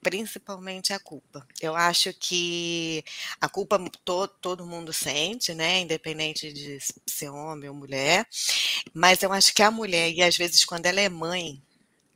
principalmente 0.00 0.92
a 0.92 0.98
culpa. 0.98 1.46
Eu 1.60 1.74
acho 1.74 2.12
que 2.14 3.04
a 3.40 3.48
culpa 3.48 3.78
to, 4.04 4.28
todo 4.40 4.66
mundo 4.66 4.92
sente, 4.92 5.52
né? 5.54 5.80
Independente 5.80 6.52
de 6.52 6.78
ser 7.06 7.28
homem 7.28 7.68
ou 7.68 7.74
mulher. 7.74 8.26
Mas 8.94 9.22
eu 9.22 9.32
acho 9.32 9.52
que 9.54 9.62
a 9.62 9.70
mulher, 9.70 10.12
e 10.12 10.22
às 10.22 10.36
vezes 10.36 10.64
quando 10.64 10.86
ela 10.86 11.00
é 11.00 11.08
mãe, 11.08 11.60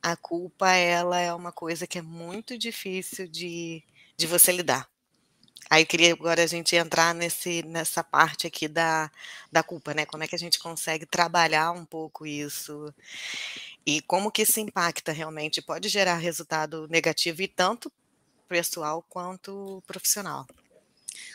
a 0.03 0.17
culpa 0.17 0.71
ela 0.73 1.21
é 1.21 1.33
uma 1.33 1.53
coisa 1.53 1.87
que 1.87 1.99
é 1.99 2.03
muito 2.03 2.59
difícil 2.59 3.29
de, 3.29 3.83
de 4.23 4.29
você 4.29 4.53
lidar. 4.53 4.89
Aí 5.69 5.85
queria 5.85 6.13
agora 6.13 6.43
a 6.43 6.47
gente 6.47 6.77
entrar 6.77 7.15
nesse, 7.15 7.63
nessa 7.63 8.05
parte 8.05 8.47
aqui 8.47 8.69
da, 8.69 9.11
da 9.51 9.63
culpa, 9.63 9.95
né? 9.95 10.05
Como 10.07 10.23
é 10.23 10.29
que 10.29 10.35
a 10.35 10.39
gente 10.39 10.59
consegue 10.59 11.07
trabalhar 11.07 11.73
um 11.73 11.85
pouco 11.85 12.27
isso 12.27 12.95
e 13.85 14.01
como 14.03 14.31
que 14.31 14.43
isso 14.43 14.61
impacta 14.61 15.13
realmente, 15.13 15.63
pode 15.63 15.89
gerar 15.89 16.17
resultado 16.17 16.87
negativo 16.89 17.43
e 17.43 17.49
tanto 17.49 17.91
pessoal 18.49 19.05
quanto 19.09 19.83
profissional. 19.87 20.47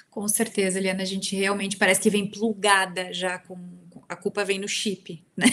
Com 0.09 0.27
certeza, 0.27 0.79
Eliana, 0.79 1.01
a 1.01 1.05
gente 1.05 1.35
realmente 1.35 1.75
parece 1.75 1.99
que 1.99 2.09
vem 2.09 2.29
plugada 2.29 3.11
já 3.13 3.37
com 3.39 3.57
a 4.07 4.15
culpa 4.15 4.45
vem 4.45 4.59
no 4.59 4.67
chip, 4.67 5.21
né? 5.35 5.47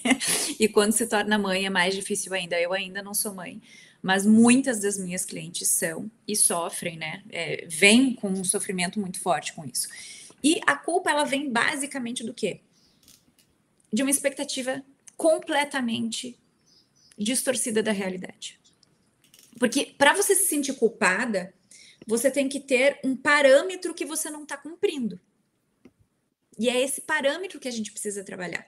e 0.58 0.68
quando 0.68 0.92
se 0.92 1.06
torna 1.06 1.38
mãe 1.38 1.66
é 1.66 1.70
mais 1.70 1.94
difícil 1.94 2.34
ainda. 2.34 2.60
Eu 2.60 2.72
ainda 2.72 3.02
não 3.02 3.14
sou 3.14 3.34
mãe, 3.34 3.62
mas 4.02 4.26
muitas 4.26 4.80
das 4.80 4.98
minhas 4.98 5.24
clientes 5.24 5.68
são 5.68 6.10
e 6.26 6.34
sofrem, 6.34 6.98
né? 6.98 7.22
É, 7.30 7.66
vem 7.68 8.14
com 8.14 8.28
um 8.28 8.42
sofrimento 8.42 8.98
muito 8.98 9.20
forte 9.20 9.52
com 9.52 9.64
isso. 9.64 9.88
E 10.42 10.60
a 10.66 10.74
culpa 10.74 11.10
ela 11.10 11.24
vem 11.24 11.48
basicamente 11.48 12.24
do 12.24 12.34
quê? 12.34 12.60
De 13.92 14.02
uma 14.02 14.10
expectativa 14.10 14.84
completamente 15.16 16.36
distorcida 17.16 17.80
da 17.80 17.92
realidade. 17.92 18.58
Porque 19.58 19.94
para 19.96 20.14
você 20.14 20.34
se 20.34 20.46
sentir 20.46 20.72
culpada, 20.74 21.54
você 22.04 22.28
tem 22.28 22.48
que 22.48 22.58
ter 22.58 22.98
um 23.04 23.14
parâmetro 23.14 23.94
que 23.94 24.04
você 24.04 24.28
não 24.28 24.42
está 24.42 24.56
cumprindo. 24.56 25.20
E 26.58 26.68
é 26.68 26.82
esse 26.82 27.02
parâmetro 27.02 27.60
que 27.60 27.68
a 27.68 27.72
gente 27.72 27.92
precisa 27.92 28.24
trabalhar. 28.24 28.66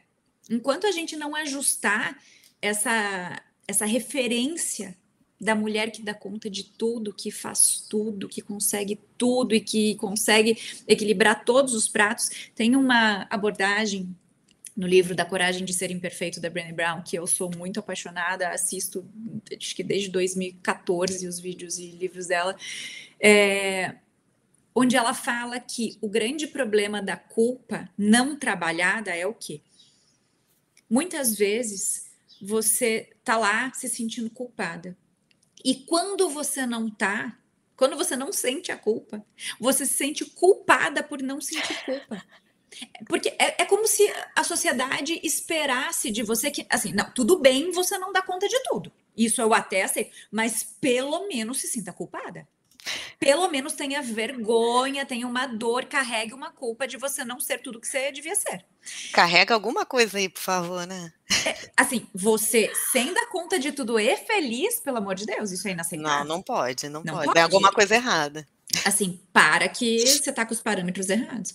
Enquanto 0.49 0.87
a 0.87 0.93
gente 0.93 1.16
não 1.16 1.35
ajustar 1.35 2.22
essa, 2.62 3.43
essa 3.66 3.85
referência 3.85 4.97
da 5.41 5.55
mulher 5.55 5.91
que 5.91 6.03
dá 6.03 6.14
conta 6.14 6.49
de 6.49 6.64
tudo, 6.64 7.12
que 7.12 7.30
faz 7.30 7.85
tudo, 7.89 8.28
que 8.28 8.41
consegue 8.41 8.99
tudo 9.18 9.55
e 9.55 9.61
que 9.61 9.95
consegue 9.97 10.57
equilibrar 10.87 11.45
todos 11.45 11.74
os 11.74 11.89
pratos, 11.89 12.51
tem 12.55 12.76
uma 12.76 13.26
abordagem 13.28 14.14
no 14.76 14.87
livro 14.87 15.14
da 15.14 15.24
Coragem 15.24 15.64
de 15.64 15.72
Ser 15.72 15.91
Imperfeito 15.91 16.41
da 16.41 16.51
Brené 16.51 16.72
Brown, 16.72 17.03
que 17.03 17.16
eu 17.16 17.26
sou 17.26 17.51
muito 17.57 17.78
apaixonada, 17.78 18.49
assisto 18.49 19.07
acho 19.57 19.76
que 19.76 19.85
desde 19.85 20.09
2014 20.11 21.26
os 21.28 21.39
vídeos 21.39 21.78
e 21.78 21.91
livros 21.93 22.26
dela, 22.26 22.57
é, 23.20 23.95
onde 24.74 24.97
ela 24.97 25.14
fala 25.14 25.61
que 25.61 25.97
o 26.01 26.09
grande 26.09 26.49
problema 26.49 27.01
da 27.01 27.16
culpa 27.16 27.89
não 27.97 28.37
trabalhada 28.37 29.14
é 29.14 29.26
o 29.26 29.32
quê? 29.32 29.61
Muitas 30.91 31.37
vezes 31.37 32.11
você 32.43 33.11
tá 33.24 33.39
lá 33.39 33.72
se 33.72 33.89
sentindo 33.89 34.28
culpada. 34.28 34.97
E 35.65 35.75
quando 35.75 36.29
você 36.29 36.67
não 36.67 36.91
tá, 36.91 37.39
quando 37.77 37.97
você 37.97 38.15
não 38.17 38.33
sente 38.33 38.71
a 38.71 38.77
culpa, 38.77 39.25
você 39.59 39.87
se 39.87 39.95
sente 39.95 40.25
culpada 40.25 41.03
por 41.03 41.23
não 41.23 41.41
sentir 41.41 41.85
culpa. 41.85 42.23
Porque 43.09 43.29
é, 43.39 43.62
é, 43.62 43.67
como 43.67 43.87
se 43.87 44.03
a 44.35 44.45
sociedade 44.45 45.21
esperasse 45.23 46.11
de 46.11 46.23
você 46.23 46.51
que, 46.51 46.67
assim, 46.69 46.93
não, 46.93 47.11
tudo 47.12 47.39
bem, 47.39 47.71
você 47.71 47.97
não 47.99 48.12
dá 48.12 48.21
conta 48.21 48.49
de 48.49 48.61
tudo. 48.65 48.93
Isso 49.17 49.41
eu 49.41 49.55
até 49.55 49.83
aceito, 49.83 50.15
mas 50.31 50.62
pelo 50.81 51.27
menos 51.29 51.61
se 51.61 51.69
sinta 51.69 51.93
culpada. 51.93 52.47
Pelo 53.18 53.49
menos 53.49 53.72
tenha 53.72 54.03
vergonha, 54.03 55.07
tenha 55.07 55.26
uma 55.26 55.47
dor, 55.47 55.87
carregue 55.87 56.35
uma 56.35 56.51
culpa 56.51 56.87
de 56.87 56.97
você 56.97 57.24
não 57.24 57.41
ser 57.41 57.59
tudo 57.59 57.80
que 57.80 57.87
você 57.87 58.12
devia 58.12 58.35
ser. 58.35 58.64
Carrega 59.12 59.55
alguma 59.55 59.87
coisa 59.87 60.18
aí, 60.18 60.28
por 60.28 60.41
favor, 60.41 60.87
né? 60.87 61.12
É, 61.47 61.70
assim, 61.76 62.07
você 62.14 62.70
sem 62.93 63.12
dar 63.14 63.26
conta 63.26 63.59
de 63.59 63.72
tudo 63.72 63.99
e 63.99 64.16
feliz, 64.16 64.80
pelo 64.80 64.99
amor 64.99 65.14
de 65.14 65.24
Deus, 65.24 65.51
isso 65.51 65.66
é 65.66 65.72
inaceitável. 65.72 66.18
Não, 66.18 66.37
não 66.37 66.43
pode, 66.43 66.89
não, 66.89 67.03
não 67.03 67.14
pode. 67.14 67.26
pode. 67.26 67.39
É 67.39 67.43
alguma 67.43 67.72
coisa 67.72 67.95
errada 67.95 68.47
assim, 68.85 69.20
para 69.32 69.68
que 69.68 70.01
você 70.01 70.30
está 70.30 70.45
com 70.45 70.53
os 70.53 70.61
parâmetros 70.61 71.09
errados. 71.09 71.53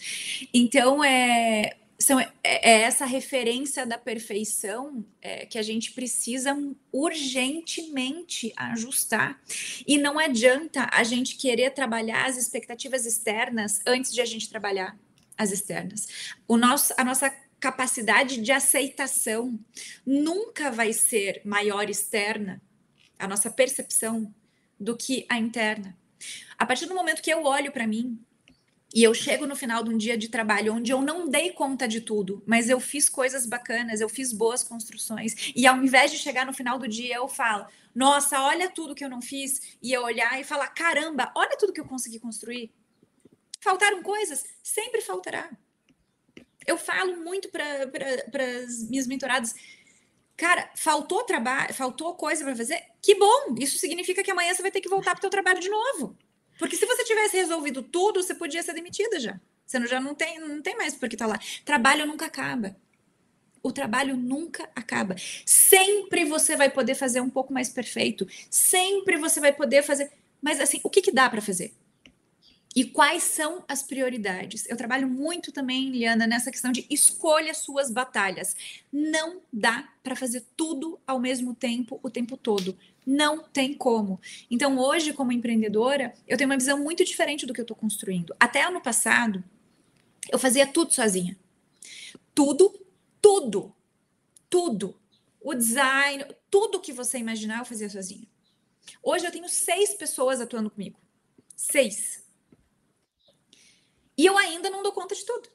Então, 0.53 1.03
é, 1.03 1.75
são, 2.01 2.19
é, 2.19 2.31
é 2.43 2.81
essa 2.81 3.05
referência 3.05 3.85
da 3.85 3.97
perfeição 3.97 5.05
é, 5.21 5.45
que 5.45 5.57
a 5.57 5.61
gente 5.61 5.91
precisa 5.91 6.57
urgentemente 6.91 8.53
ajustar. 8.55 9.39
E 9.85 9.97
não 9.97 10.17
adianta 10.17 10.89
a 10.91 11.03
gente 11.03 11.35
querer 11.35 11.71
trabalhar 11.71 12.25
as 12.25 12.37
expectativas 12.37 13.05
externas 13.05 13.81
antes 13.85 14.13
de 14.13 14.21
a 14.21 14.25
gente 14.25 14.49
trabalhar 14.49 14.97
as 15.37 15.51
externas. 15.51 16.07
O 16.47 16.55
nosso, 16.55 16.93
a 16.97 17.03
nossa 17.03 17.29
capacidade 17.59 18.41
de 18.41 18.51
aceitação 18.51 19.59
nunca 20.05 20.71
vai 20.71 20.93
ser 20.93 21.41
maior 21.43 21.89
externa, 21.89 22.61
a 23.17 23.27
nossa 23.27 23.49
percepção, 23.49 24.33
do 24.79 24.95
que 24.95 25.25
a 25.27 25.37
interna. 25.37 25.97
A 26.57 26.65
partir 26.65 26.85
do 26.85 26.95
momento 26.95 27.21
que 27.21 27.31
eu 27.31 27.43
olho 27.43 27.71
para 27.71 27.85
mim 27.85 28.17
e 28.93 29.03
eu 29.03 29.13
chego 29.13 29.45
no 29.45 29.55
final 29.55 29.83
de 29.83 29.91
um 29.91 29.97
dia 29.97 30.17
de 30.17 30.29
trabalho 30.29 30.73
onde 30.73 30.91
eu 30.91 31.01
não 31.01 31.29
dei 31.29 31.51
conta 31.51 31.87
de 31.87 32.01
tudo, 32.01 32.43
mas 32.45 32.69
eu 32.69 32.79
fiz 32.79 33.07
coisas 33.07 33.45
bacanas, 33.45 34.01
eu 34.01 34.09
fiz 34.09 34.33
boas 34.33 34.63
construções, 34.63 35.51
e 35.55 35.67
ao 35.67 35.77
invés 35.83 36.11
de 36.11 36.17
chegar 36.17 36.45
no 36.45 36.53
final 36.53 36.79
do 36.79 36.87
dia 36.87 37.15
eu 37.15 37.27
falo, 37.27 37.67
nossa, 37.93 38.41
olha 38.41 38.69
tudo 38.69 38.95
que 38.95 39.05
eu 39.05 39.09
não 39.09 39.21
fiz, 39.21 39.77
e 39.81 39.93
eu 39.93 40.03
olhar 40.03 40.39
e 40.39 40.43
falar, 40.43 40.67
caramba, 40.69 41.31
olha 41.35 41.57
tudo 41.57 41.73
que 41.73 41.79
eu 41.79 41.85
consegui 41.85 42.19
construir. 42.19 42.71
Faltaram 43.61 44.01
coisas? 44.01 44.45
Sempre 44.63 45.01
faltará. 45.01 45.49
Eu 46.65 46.77
falo 46.77 47.17
muito 47.17 47.49
para 47.49 47.65
as 48.63 48.89
minhas 48.89 49.05
mentoradas, 49.05 49.53
cara, 50.35 50.69
faltou 50.75 51.23
trabalho, 51.23 51.73
faltou 51.73 52.15
coisa 52.15 52.43
para 52.43 52.55
fazer? 52.55 52.81
Que 53.01 53.15
bom! 53.15 53.55
Isso 53.59 53.77
significa 53.77 54.23
que 54.23 54.31
amanhã 54.31 54.53
você 54.53 54.61
vai 54.61 54.71
ter 54.71 54.81
que 54.81 54.89
voltar 54.89 55.11
para 55.11 55.19
o 55.19 55.21
teu 55.21 55.29
trabalho 55.29 55.59
de 55.59 55.69
novo. 55.69 56.17
Porque 56.59 56.75
se 56.75 56.85
você 56.85 57.05
tivesse 57.05 57.37
resolvido 57.37 57.81
tudo, 57.81 58.21
você 58.21 58.35
podia 58.35 58.61
ser 58.61 58.73
demitida 58.73 59.17
já. 59.17 59.39
Você 59.65 59.87
já 59.87 60.01
não 60.01 60.13
tem, 60.13 60.39
não 60.39 60.61
tem 60.61 60.75
mais 60.75 60.93
por 60.93 61.07
que 61.07 61.15
estar 61.15 61.25
tá 61.25 61.33
lá. 61.33 61.39
Trabalho 61.63 62.05
nunca 62.05 62.25
acaba. 62.25 62.75
O 63.63 63.71
trabalho 63.71 64.17
nunca 64.17 64.69
acaba. 64.75 65.15
Sempre 65.45 66.25
você 66.25 66.57
vai 66.57 66.69
poder 66.69 66.95
fazer 66.95 67.21
um 67.21 67.29
pouco 67.29 67.53
mais 67.53 67.69
perfeito. 67.69 68.27
Sempre 68.49 69.17
você 69.17 69.39
vai 69.39 69.53
poder 69.53 69.83
fazer. 69.83 70.11
Mas 70.41 70.59
assim, 70.59 70.81
o 70.83 70.89
que, 70.89 71.01
que 71.01 71.13
dá 71.13 71.29
para 71.29 71.41
fazer? 71.41 71.73
E 72.75 72.83
quais 72.83 73.23
são 73.23 73.63
as 73.67 73.81
prioridades? 73.81 74.69
Eu 74.69 74.77
trabalho 74.77 75.07
muito 75.07 75.51
também, 75.51 75.89
Liana, 75.89 76.27
nessa 76.27 76.51
questão 76.51 76.71
de 76.71 76.85
escolha 76.89 77.53
suas 77.53 77.89
batalhas. 77.89 78.55
Não 78.91 79.41
dá 79.51 79.89
para 80.03 80.15
fazer 80.15 80.43
tudo 80.55 80.99
ao 81.07 81.19
mesmo 81.19 81.55
tempo, 81.55 81.99
o 82.03 82.09
tempo 82.09 82.37
todo. 82.37 82.77
Não 83.11 83.41
tem 83.41 83.73
como. 83.73 84.21
Então, 84.51 84.77
hoje, 84.77 85.13
como 85.13 85.31
empreendedora, 85.31 86.13
eu 86.27 86.37
tenho 86.37 86.47
uma 86.47 86.55
visão 86.55 86.77
muito 86.77 87.03
diferente 87.03 87.43
do 87.43 87.55
que 87.55 87.59
eu 87.59 87.63
estou 87.63 87.75
construindo. 87.75 88.35
Até 88.39 88.61
ano 88.61 88.79
passado, 88.79 89.43
eu 90.31 90.37
fazia 90.37 90.67
tudo 90.67 90.93
sozinha. 90.93 91.35
Tudo, 92.35 92.85
tudo, 93.19 93.75
tudo. 94.47 94.95
O 95.41 95.55
design, 95.55 96.23
tudo 96.51 96.79
que 96.79 96.93
você 96.93 97.17
imaginar, 97.17 97.57
eu 97.57 97.65
fazia 97.65 97.89
sozinha. 97.89 98.27
Hoje 99.01 99.25
eu 99.25 99.31
tenho 99.31 99.49
seis 99.49 99.95
pessoas 99.95 100.39
atuando 100.39 100.69
comigo. 100.69 100.99
Seis. 101.55 102.23
E 104.15 104.23
eu 104.23 104.37
ainda 104.37 104.69
não 104.69 104.83
dou 104.83 104.91
conta 104.91 105.15
de 105.15 105.25
tudo. 105.25 105.49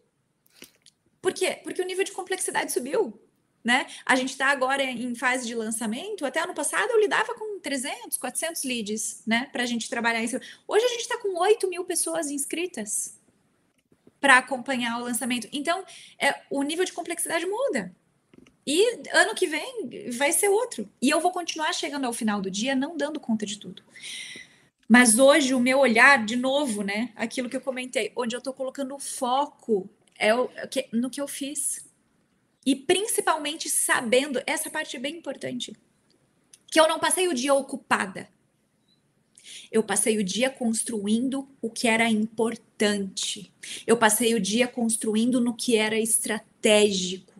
Por 1.22 1.32
quê? 1.32 1.61
Porque 1.62 1.80
o 1.80 1.86
nível 1.86 2.02
de 2.02 2.11
complexidade 2.11 2.72
subiu. 2.72 3.16
Né? 3.64 3.86
A 4.04 4.14
gente 4.14 4.30
está 4.30 4.48
agora 4.48 4.82
em 4.82 5.14
fase 5.14 5.46
de 5.46 5.54
lançamento. 5.54 6.26
Até 6.26 6.40
ano 6.40 6.52
passado 6.52 6.90
eu 6.90 7.00
lidava 7.00 7.34
com 7.34 7.58
300, 7.60 8.18
400 8.18 8.62
leads, 8.62 9.22
né? 9.26 9.48
Para 9.50 9.62
a 9.62 9.66
gente 9.66 9.88
trabalhar 9.88 10.22
isso. 10.22 10.38
Hoje 10.68 10.84
a 10.84 10.88
gente 10.88 11.00
está 11.00 11.16
com 11.16 11.40
8 11.40 11.66
mil 11.68 11.82
pessoas 11.84 12.30
inscritas 12.30 13.18
para 14.20 14.38
acompanhar 14.38 14.98
o 14.98 15.04
lançamento. 15.04 15.48
Então, 15.52 15.82
é, 16.18 16.42
o 16.50 16.62
nível 16.62 16.84
de 16.84 16.92
complexidade 16.92 17.46
muda. 17.46 17.94
E 18.66 19.08
ano 19.12 19.34
que 19.34 19.46
vem 19.46 20.10
vai 20.16 20.32
ser 20.32 20.48
outro. 20.48 20.88
E 21.00 21.10
eu 21.10 21.20
vou 21.20 21.30
continuar 21.30 21.72
chegando 21.72 22.06
ao 22.06 22.12
final 22.12 22.40
do 22.40 22.50
dia 22.50 22.74
não 22.74 22.96
dando 22.96 23.20
conta 23.20 23.44
de 23.44 23.58
tudo. 23.58 23.82
Mas 24.88 25.18
hoje 25.18 25.54
o 25.54 25.60
meu 25.60 25.78
olhar, 25.78 26.24
de 26.24 26.36
novo, 26.36 26.82
né? 26.82 27.12
Aquilo 27.16 27.48
que 27.48 27.56
eu 27.56 27.60
comentei, 27.60 28.12
onde 28.16 28.34
eu 28.34 28.38
estou 28.38 28.52
colocando 28.52 28.94
o 28.94 28.98
foco 28.98 29.88
é 30.18 30.30
no 30.92 31.10
que 31.10 31.20
eu 31.20 31.28
fiz. 31.28 31.84
E 32.64 32.74
principalmente 32.74 33.68
sabendo, 33.68 34.42
essa 34.46 34.70
parte 34.70 34.96
é 34.96 35.00
bem 35.00 35.16
importante, 35.16 35.76
que 36.70 36.80
eu 36.80 36.88
não 36.88 36.98
passei 36.98 37.28
o 37.28 37.34
dia 37.34 37.54
ocupada. 37.54 38.28
Eu 39.70 39.82
passei 39.82 40.16
o 40.18 40.24
dia 40.24 40.48
construindo 40.48 41.48
o 41.60 41.68
que 41.68 41.86
era 41.86 42.08
importante. 42.08 43.52
Eu 43.86 43.96
passei 43.96 44.34
o 44.34 44.40
dia 44.40 44.66
construindo 44.66 45.40
no 45.40 45.54
que 45.54 45.76
era 45.76 45.98
estratégico. 45.98 47.34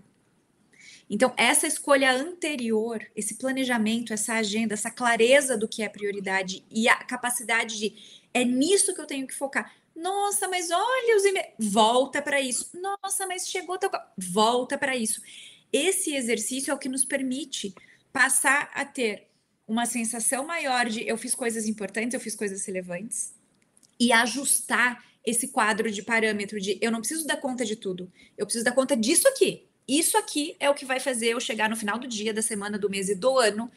Então, 1.09 1.33
essa 1.37 1.66
escolha 1.66 2.12
anterior, 2.12 3.07
esse 3.14 3.35
planejamento, 3.37 4.12
essa 4.12 4.35
agenda, 4.35 4.75
essa 4.75 4.91
clareza 4.91 5.57
do 5.57 5.68
que 5.68 5.83
é 5.83 5.89
prioridade 5.89 6.64
e 6.70 6.89
a 6.89 6.97
capacidade 6.97 7.79
de 7.79 8.25
é 8.33 8.45
nisso 8.45 8.95
que 8.95 9.01
eu 9.01 9.07
tenho 9.07 9.27
que 9.27 9.35
focar. 9.35 9.72
Nossa, 9.95 10.49
mas 10.49 10.71
olha 10.71 11.17
os 11.17 11.25
e 11.25 11.55
volta 11.59 12.21
para 12.21 12.41
isso. 12.41 12.71
Nossa, 12.81 13.27
mas 13.27 13.49
chegou 13.49 13.79
teu 13.79 13.91
volta 14.17 14.77
para 14.77 14.97
isso. 14.97 15.23
Esse 15.73 16.15
exercício 16.15 16.71
é 16.71 16.75
o 16.75 16.79
que 16.79 16.89
nos 16.89 17.05
permite 17.05 17.75
passar 18.13 18.71
a 18.75 18.85
ter 18.85 19.29
uma 19.67 19.87
sensação 19.87 20.45
maior 20.47 20.89
de 20.89 21.07
eu 21.09 21.17
fiz 21.17 21.35
coisas 21.35 21.67
importantes, 21.67 22.15
eu 22.15 22.21
fiz 22.21 22.35
coisas 22.35 22.65
relevantes 22.65 23.35
e 23.99 24.13
ajustar 24.13 25.05
esse 25.25 25.49
quadro 25.49 25.91
de 25.91 26.03
parâmetro 26.03 26.61
de 26.61 26.79
eu 26.81 26.91
não 26.91 27.01
preciso 27.01 27.27
dar 27.27 27.39
conta 27.39 27.65
de 27.65 27.77
tudo, 27.77 28.13
eu 28.37 28.45
preciso 28.45 28.65
dar 28.65 28.73
conta 28.73 28.97
disso 28.97 29.27
aqui. 29.29 29.67
Isso 29.87 30.17
aqui 30.17 30.57
é 30.61 30.69
o 30.69 30.75
que 30.75 30.85
vai 30.85 31.01
fazer 31.01 31.29
eu 31.29 31.41
chegar 31.41 31.69
no 31.69 31.77
final 31.77 31.99
do 31.99 32.07
dia, 32.07 32.33
da 32.33 32.43
semana, 32.43 32.79
do 32.79 32.91
mês 32.91 33.09
e 33.09 33.15
do 33.15 33.39
ano 33.39 33.71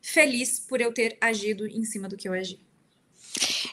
feliz 0.00 0.58
por 0.60 0.80
eu 0.80 0.92
ter 0.92 1.16
agido 1.20 1.66
em 1.66 1.82
cima 1.84 2.08
do 2.08 2.16
que 2.16 2.28
eu 2.28 2.34
agi. 2.34 2.60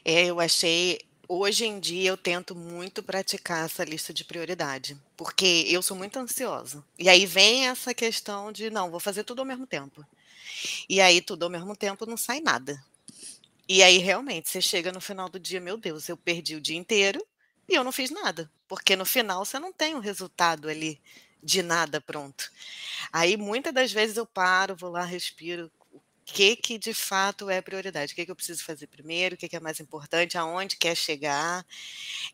É, 0.06 0.26
eu 0.26 0.40
achei. 0.40 1.00
Hoje 1.34 1.64
em 1.64 1.80
dia 1.80 2.10
eu 2.10 2.18
tento 2.18 2.54
muito 2.54 3.02
praticar 3.02 3.64
essa 3.64 3.86
lista 3.86 4.14
de 4.14 4.26
prioridade, 4.26 4.98
porque 5.16 5.66
eu 5.70 5.82
sou 5.82 5.96
muito 5.96 6.20
ansiosa. 6.20 6.84
E 7.00 7.08
aí 7.08 7.26
vem 7.26 7.70
essa 7.70 7.94
questão 7.94 8.52
de 8.52 8.70
não, 8.70 8.92
vou 8.92 9.00
fazer 9.00 9.24
tudo 9.24 9.40
ao 9.40 9.46
mesmo 9.46 9.66
tempo. 9.66 10.06
E 10.90 11.00
aí 11.00 11.22
tudo 11.22 11.44
ao 11.44 11.50
mesmo 11.50 11.74
tempo 11.74 12.06
não 12.06 12.18
sai 12.18 12.42
nada. 12.42 12.84
E 13.66 13.82
aí 13.82 13.98
realmente 13.98 14.50
você 14.50 14.60
chega 14.60 14.92
no 14.92 15.00
final 15.00 15.30
do 15.30 15.40
dia, 15.40 15.62
meu 15.62 15.78
Deus, 15.78 16.10
eu 16.10 16.18
perdi 16.18 16.58
o 16.58 16.60
dia 16.60 16.76
inteiro 16.76 17.26
e 17.66 17.76
eu 17.76 17.84
não 17.86 17.94
fiz 17.94 18.12
nada, 18.12 18.52
porque 18.68 18.98
no 18.98 19.06
final 19.06 19.46
você 19.46 19.58
não 19.58 19.72
tem 19.72 19.94
o 19.94 20.00
um 20.00 20.02
resultado 20.02 20.68
ali 20.68 21.00
de 21.42 21.64
nada 21.64 22.02
pronto. 22.02 22.52
Aí 23.10 23.38
muitas 23.38 23.74
das 23.74 23.90
vezes 23.94 24.18
eu 24.18 24.26
paro, 24.26 24.76
vou 24.76 24.92
lá, 24.92 25.06
respiro, 25.06 25.72
que 26.26 26.56
que 26.56 26.78
de 26.78 26.94
fato 26.94 27.50
é 27.50 27.62
prioridade, 27.62 28.14
o 28.14 28.16
que 28.16 28.26
que 28.26 28.32
eu 28.32 28.36
preciso 28.36 28.64
fazer 28.64 28.88
primeiro, 28.88 29.36
o 29.36 29.38
que 29.38 29.50
que 29.50 29.56
é 29.56 29.60
mais 29.60 29.80
importante, 29.80 30.38
aonde 30.38 30.78
quer 30.78 30.96
chegar, 30.96 31.66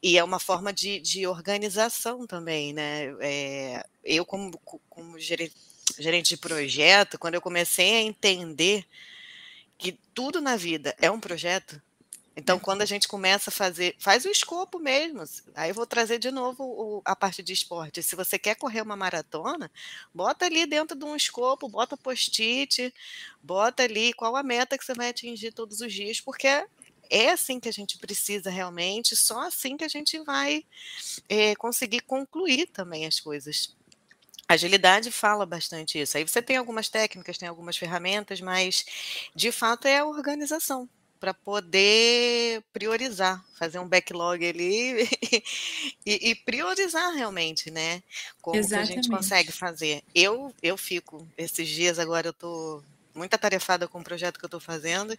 e 0.01 0.17
é 0.17 0.23
uma 0.23 0.39
forma 0.39 0.73
de, 0.73 0.99
de 0.99 1.25
organização 1.27 2.27
também, 2.27 2.73
né? 2.73 3.15
É, 3.21 3.85
eu 4.03 4.25
como, 4.25 4.57
como 4.89 5.19
gerente, 5.19 5.55
gerente 5.97 6.29
de 6.29 6.37
projeto, 6.37 7.17
quando 7.17 7.35
eu 7.35 7.41
comecei 7.41 7.95
a 7.95 8.01
entender 8.01 8.85
que 9.77 9.93
tudo 10.13 10.41
na 10.41 10.55
vida 10.55 10.95
é 10.99 11.09
um 11.09 11.19
projeto, 11.19 11.81
então, 12.39 12.59
quando 12.59 12.83
a 12.83 12.85
gente 12.85 13.07
começa 13.07 13.49
a 13.49 13.51
fazer, 13.51 13.95
faz 13.97 14.23
o 14.23 14.29
escopo 14.29 14.77
mesmo. 14.77 15.23
Aí 15.55 15.71
eu 15.71 15.73
vou 15.73 15.87
trazer 15.87 16.19
de 16.19 16.29
novo 16.29 16.63
o, 16.63 17.01
a 17.03 17.15
parte 17.15 17.41
de 17.41 17.51
esporte. 17.51 18.03
Se 18.03 18.15
você 18.15 18.37
quer 18.37 18.53
correr 18.53 18.81
uma 18.81 18.95
maratona, 18.95 19.71
bota 20.13 20.45
ali 20.45 20.67
dentro 20.67 20.95
de 20.95 21.03
um 21.03 21.15
escopo, 21.15 21.67
bota 21.67 21.97
post-it, 21.97 22.93
bota 23.41 23.81
ali 23.81 24.13
qual 24.13 24.35
a 24.35 24.43
meta 24.43 24.77
que 24.77 24.85
você 24.85 24.93
vai 24.93 25.09
atingir 25.09 25.51
todos 25.51 25.81
os 25.81 25.91
dias, 25.91 26.21
porque 26.21 26.47
é 27.09 27.31
assim 27.31 27.59
que 27.59 27.69
a 27.69 27.73
gente 27.73 27.97
precisa 27.97 28.51
realmente, 28.51 29.15
só 29.15 29.47
assim 29.47 29.75
que 29.75 29.83
a 29.83 29.89
gente 29.89 30.19
vai 30.19 30.63
é, 31.27 31.55
conseguir 31.55 32.01
concluir 32.01 32.67
também 32.67 33.07
as 33.07 33.19
coisas. 33.19 33.75
Agilidade 34.47 35.11
fala 35.11 35.43
bastante 35.43 35.99
isso. 35.99 36.15
Aí 36.15 36.23
você 36.23 36.39
tem 36.39 36.55
algumas 36.55 36.87
técnicas, 36.87 37.35
tem 37.39 37.49
algumas 37.49 37.77
ferramentas, 37.77 38.39
mas 38.39 38.85
de 39.35 39.51
fato 39.51 39.87
é 39.87 39.97
a 39.97 40.05
organização 40.05 40.87
para 41.19 41.33
poder 41.33 42.63
priorizar, 42.71 43.43
fazer 43.57 43.79
um 43.79 43.87
backlog 43.87 44.45
ali 44.45 45.07
e, 46.05 46.29
e 46.29 46.35
priorizar 46.35 47.13
realmente, 47.13 47.69
né? 47.71 48.01
Como 48.41 48.57
a 48.57 48.83
gente 48.83 49.09
consegue 49.09 49.51
fazer. 49.51 50.03
Eu, 50.13 50.53
eu 50.61 50.77
fico, 50.77 51.27
esses 51.37 51.67
dias 51.67 51.99
agora 51.99 52.27
eu 52.27 52.33
tô 52.33 52.83
muito 53.17 53.33
atarefada 53.33 53.87
com 53.87 53.99
o 53.99 54.03
projeto 54.03 54.37
que 54.37 54.45
eu 54.45 54.47
estou 54.47 54.59
fazendo 54.59 55.17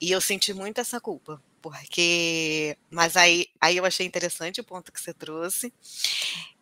e 0.00 0.10
eu 0.10 0.20
senti 0.20 0.52
muito 0.52 0.80
essa 0.80 1.00
culpa, 1.00 1.42
porque. 1.62 2.76
Mas 2.90 3.16
aí, 3.16 3.48
aí 3.60 3.76
eu 3.76 3.84
achei 3.84 4.06
interessante 4.06 4.60
o 4.60 4.64
ponto 4.64 4.92
que 4.92 5.00
você 5.00 5.14
trouxe 5.14 5.72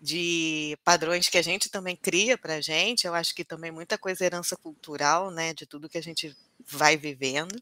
de 0.01 0.79
padrões 0.85 1.29
que 1.29 1.39
a 1.39 1.43
gente 1.43 1.68
também 1.68 1.97
cria 1.97 2.39
para 2.39 2.55
a 2.55 2.61
gente. 2.61 3.07
Eu 3.07 3.14
acho 3.14 3.35
que 3.35 3.45
também 3.45 3.70
muita 3.70 3.99
coisa 3.99 4.24
é 4.24 4.26
herança 4.26 4.57
cultural, 4.57 5.31
né, 5.31 5.53
de 5.53 5.66
tudo 5.66 5.89
que 5.89 5.99
a 5.99 6.03
gente 6.03 6.35
vai 6.68 6.96
vivendo. 6.96 7.60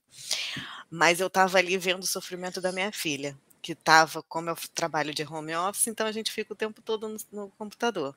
Mas 0.90 1.20
eu 1.20 1.26
estava 1.26 1.58
ali 1.58 1.76
vendo 1.78 2.02
o 2.02 2.06
sofrimento 2.06 2.60
da 2.60 2.72
minha 2.72 2.92
filha 2.92 3.36
que 3.66 3.72
estava, 3.72 4.22
como 4.22 4.48
eu 4.48 4.56
trabalho 4.72 5.12
de 5.12 5.24
home 5.24 5.52
office, 5.56 5.88
então 5.88 6.06
a 6.06 6.12
gente 6.12 6.30
fica 6.30 6.52
o 6.52 6.56
tempo 6.56 6.80
todo 6.80 7.08
no, 7.08 7.16
no, 7.32 7.48
computador. 7.58 8.14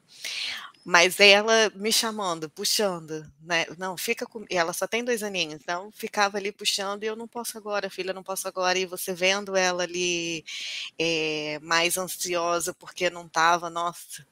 Mas 0.86 1.20
ela 1.20 1.72
me 1.74 1.92
chamando, 1.92 2.48
puxando, 2.52 3.26
né? 3.42 3.66
Não, 3.76 3.98
fica 3.98 4.28
com. 4.28 4.46
Ela 4.48 4.74
só 4.74 4.86
tem 4.86 5.04
dois 5.04 5.24
aninhos, 5.24 5.56
então 5.56 5.92
ficava 5.92 6.38
ali 6.38 6.52
puxando 6.52 7.04
e 7.04 7.08
eu 7.08 7.16
não 7.16 7.28
posso 7.28 7.58
agora, 7.58 7.90
filha, 7.90 8.14
não 8.14 8.22
posso 8.22 8.48
agora. 8.48 8.78
E 8.78 8.86
você 8.86 9.12
vendo 9.12 9.56
ela 9.56 9.84
ali 9.84 10.46
é, 11.00 11.60
mais 11.64 11.98
ansiosa 11.98 12.72
porque 12.72 13.10
não 13.10 13.26
estava, 13.26 13.72
nossa, 13.72 14.24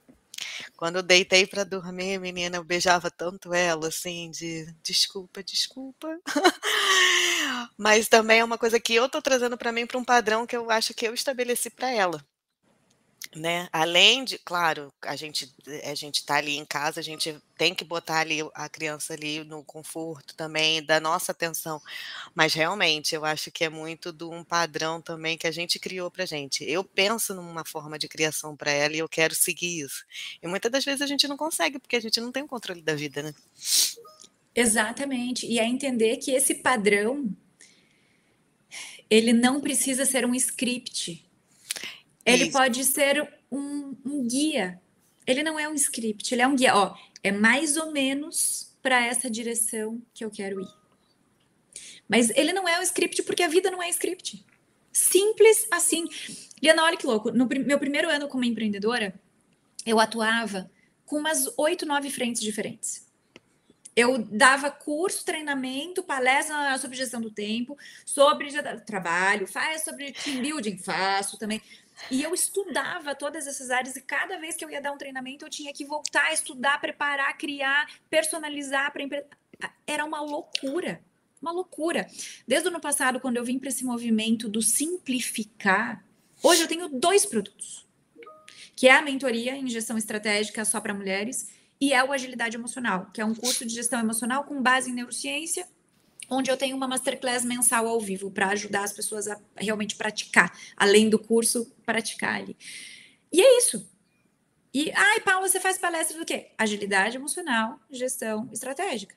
quando 0.75 0.97
eu 0.97 1.03
deitei 1.03 1.45
para 1.47 1.63
dormir, 1.63 2.19
menina, 2.19 2.57
eu 2.57 2.63
beijava 2.63 3.09
tanto 3.11 3.53
ela, 3.53 3.87
assim, 3.87 4.31
de 4.31 4.65
desculpa, 4.83 5.43
desculpa. 5.43 6.19
Mas 7.77 8.07
também 8.07 8.39
é 8.39 8.43
uma 8.43 8.57
coisa 8.57 8.79
que 8.79 8.93
eu 8.95 9.09
tô 9.09 9.21
trazendo 9.21 9.57
para 9.57 9.71
mim 9.71 9.85
para 9.85 9.97
um 9.97 10.03
padrão 10.05 10.45
que 10.47 10.55
eu 10.55 10.69
acho 10.71 10.93
que 10.93 11.07
eu 11.07 11.13
estabeleci 11.13 11.69
para 11.69 11.91
ela. 11.91 12.23
Né? 13.35 13.67
Além 13.73 14.23
de, 14.23 14.39
claro, 14.39 14.91
a 15.01 15.15
gente 15.15 15.53
a 15.83 15.93
gente 15.93 16.25
tá 16.25 16.37
ali 16.37 16.55
em 16.55 16.65
casa, 16.65 17.01
a 17.01 17.03
gente 17.03 17.37
tem 17.57 17.75
que 17.75 17.83
botar 17.83 18.19
ali 18.19 18.39
a 18.53 18.69
criança 18.69 19.13
ali 19.13 19.43
no 19.43 19.63
conforto 19.63 20.33
também 20.33 20.81
da 20.83 20.99
nossa 20.99 21.33
atenção, 21.33 21.81
mas 22.33 22.53
realmente 22.53 23.13
eu 23.13 23.25
acho 23.25 23.51
que 23.51 23.65
é 23.65 23.69
muito 23.69 24.13
de 24.13 24.23
um 24.23 24.43
padrão 24.43 25.01
também 25.01 25.37
que 25.37 25.45
a 25.45 25.51
gente 25.51 25.77
criou 25.77 26.09
pra 26.09 26.25
gente. 26.25 26.63
Eu 26.63 26.83
penso 26.83 27.35
numa 27.35 27.65
forma 27.65 27.99
de 27.99 28.07
criação 28.07 28.55
para 28.55 28.71
ela 28.71 28.95
e 28.95 28.99
eu 28.99 29.09
quero 29.09 29.35
seguir 29.35 29.81
isso. 29.81 30.05
E 30.41 30.47
muitas 30.47 30.71
das 30.71 30.85
vezes 30.85 31.01
a 31.01 31.07
gente 31.07 31.27
não 31.27 31.37
consegue 31.37 31.79
porque 31.79 31.97
a 31.97 32.01
gente 32.01 32.21
não 32.21 32.31
tem 32.31 32.43
o 32.43 32.47
controle 32.47 32.81
da 32.81 32.95
vida, 32.95 33.21
né? 33.21 33.33
Exatamente. 34.55 35.45
E 35.45 35.59
é 35.59 35.65
entender 35.65 36.17
que 36.17 36.31
esse 36.31 36.55
padrão 36.55 37.29
ele 39.09 39.33
não 39.33 39.61
precisa 39.61 40.05
ser 40.05 40.25
um 40.25 40.33
script. 40.33 41.26
Ele 42.27 42.43
Isso. 42.43 42.51
pode 42.51 42.83
ser 42.83 43.27
um, 43.49 43.95
um, 44.05 44.27
guia. 44.27 44.81
Ele 45.25 45.41
não 45.43 45.57
é 45.57 45.67
um 45.69 45.73
script, 45.73 46.33
ele 46.33 46.41
é 46.41 46.47
um 46.47 46.55
guia. 46.55 46.75
Ó, 46.75 46.93
é 47.23 47.31
mais 47.31 47.77
ou 47.77 47.91
menos 47.91 48.75
para 48.81 49.05
essa 49.05 49.29
direção 49.29 50.01
que 50.13 50.25
eu 50.25 50.29
quero 50.29 50.59
ir. 50.59 50.67
Mas 52.07 52.29
ele 52.31 52.51
não 52.51 52.67
é 52.67 52.79
um 52.79 52.83
script 52.83 53.23
porque 53.23 53.43
a 53.43 53.47
vida 53.47 53.71
não 53.71 53.81
é 53.81 53.89
script. 53.89 54.45
Simples 54.91 55.67
assim. 55.71 56.05
Liana, 56.61 56.83
olha 56.83 56.97
que 56.97 57.07
louco. 57.07 57.31
No 57.31 57.47
meu 57.47 57.79
primeiro 57.79 58.09
ano 58.09 58.27
como 58.27 58.43
empreendedora, 58.43 59.17
eu 59.85 59.99
atuava 59.99 60.69
com 61.05 61.17
umas 61.17 61.47
oito, 61.57 61.85
nove 61.85 62.09
frentes 62.09 62.41
diferentes 62.41 63.06
eu 63.97 64.19
dava 64.19 64.69
curso, 64.69 65.25
treinamento, 65.25 66.03
palestra 66.03 66.77
sobre 66.77 66.95
gestão 66.95 67.19
do 67.19 67.31
tempo, 67.31 67.75
sobre 68.05 68.49
trabalho, 68.85 69.47
faz 69.47 69.83
sobre 69.83 70.11
team 70.11 70.39
building, 70.39 70.77
faço 70.77 71.35
também. 71.39 71.59
E 72.11 72.21
eu 72.21 72.31
estudava 72.31 73.15
todas 73.15 73.47
essas 73.47 73.71
áreas 73.71 73.95
e 73.95 74.01
cada 74.01 74.37
vez 74.37 74.55
que 74.55 74.63
eu 74.63 74.69
ia 74.69 74.79
dar 74.79 74.91
um 74.91 74.99
treinamento, 74.99 75.43
eu 75.43 75.49
tinha 75.49 75.73
que 75.73 75.83
voltar 75.83 76.27
a 76.27 76.33
estudar, 76.33 76.79
preparar, 76.79 77.35
criar, 77.39 77.89
personalizar 78.07 78.93
para. 78.93 79.03
Era 79.87 80.05
uma 80.05 80.21
loucura, 80.21 81.01
uma 81.41 81.51
loucura. 81.51 82.07
Desde 82.47 82.67
o 82.67 82.69
ano 82.69 82.79
passado, 82.79 83.19
quando 83.19 83.37
eu 83.37 83.43
vim 83.43 83.57
para 83.57 83.69
esse 83.69 83.83
movimento 83.83 84.47
do 84.47 84.61
simplificar, 84.61 86.05
hoje 86.43 86.61
eu 86.61 86.67
tenho 86.67 86.87
dois 86.87 87.25
produtos, 87.25 87.83
que 88.75 88.87
é 88.87 88.91
a 88.91 89.01
mentoria 89.01 89.55
em 89.55 89.67
gestão 89.67 89.97
estratégica 89.97 90.63
só 90.63 90.79
para 90.79 90.93
mulheres 90.93 91.56
e 91.79 91.93
é 91.93 92.03
o 92.03 92.11
Agilidade 92.11 92.57
Emocional, 92.57 93.09
que 93.13 93.21
é 93.21 93.25
um 93.25 93.35
curso 93.35 93.65
de 93.65 93.73
gestão 93.73 93.99
emocional 93.99 94.43
com 94.43 94.61
base 94.61 94.89
em 94.89 94.93
neurociência, 94.93 95.67
onde 96.29 96.51
eu 96.51 96.57
tenho 96.57 96.75
uma 96.75 96.87
masterclass 96.87 97.45
mensal 97.45 97.87
ao 97.87 97.99
vivo 97.99 98.29
para 98.31 98.49
ajudar 98.49 98.83
as 98.83 98.91
pessoas 98.91 99.27
a 99.27 99.39
realmente 99.55 99.95
praticar, 99.95 100.51
além 100.75 101.09
do 101.09 101.19
curso, 101.19 101.71
praticar 101.85 102.35
ali. 102.35 102.57
E 103.31 103.41
é 103.41 103.57
isso. 103.57 103.87
E, 104.73 104.91
ai, 104.91 105.19
Paulo, 105.21 105.47
você 105.47 105.59
faz 105.59 105.77
palestra 105.77 106.17
do 106.17 106.25
quê? 106.25 106.51
Agilidade 106.57 107.17
emocional, 107.17 107.79
gestão 107.89 108.49
estratégica. 108.51 109.15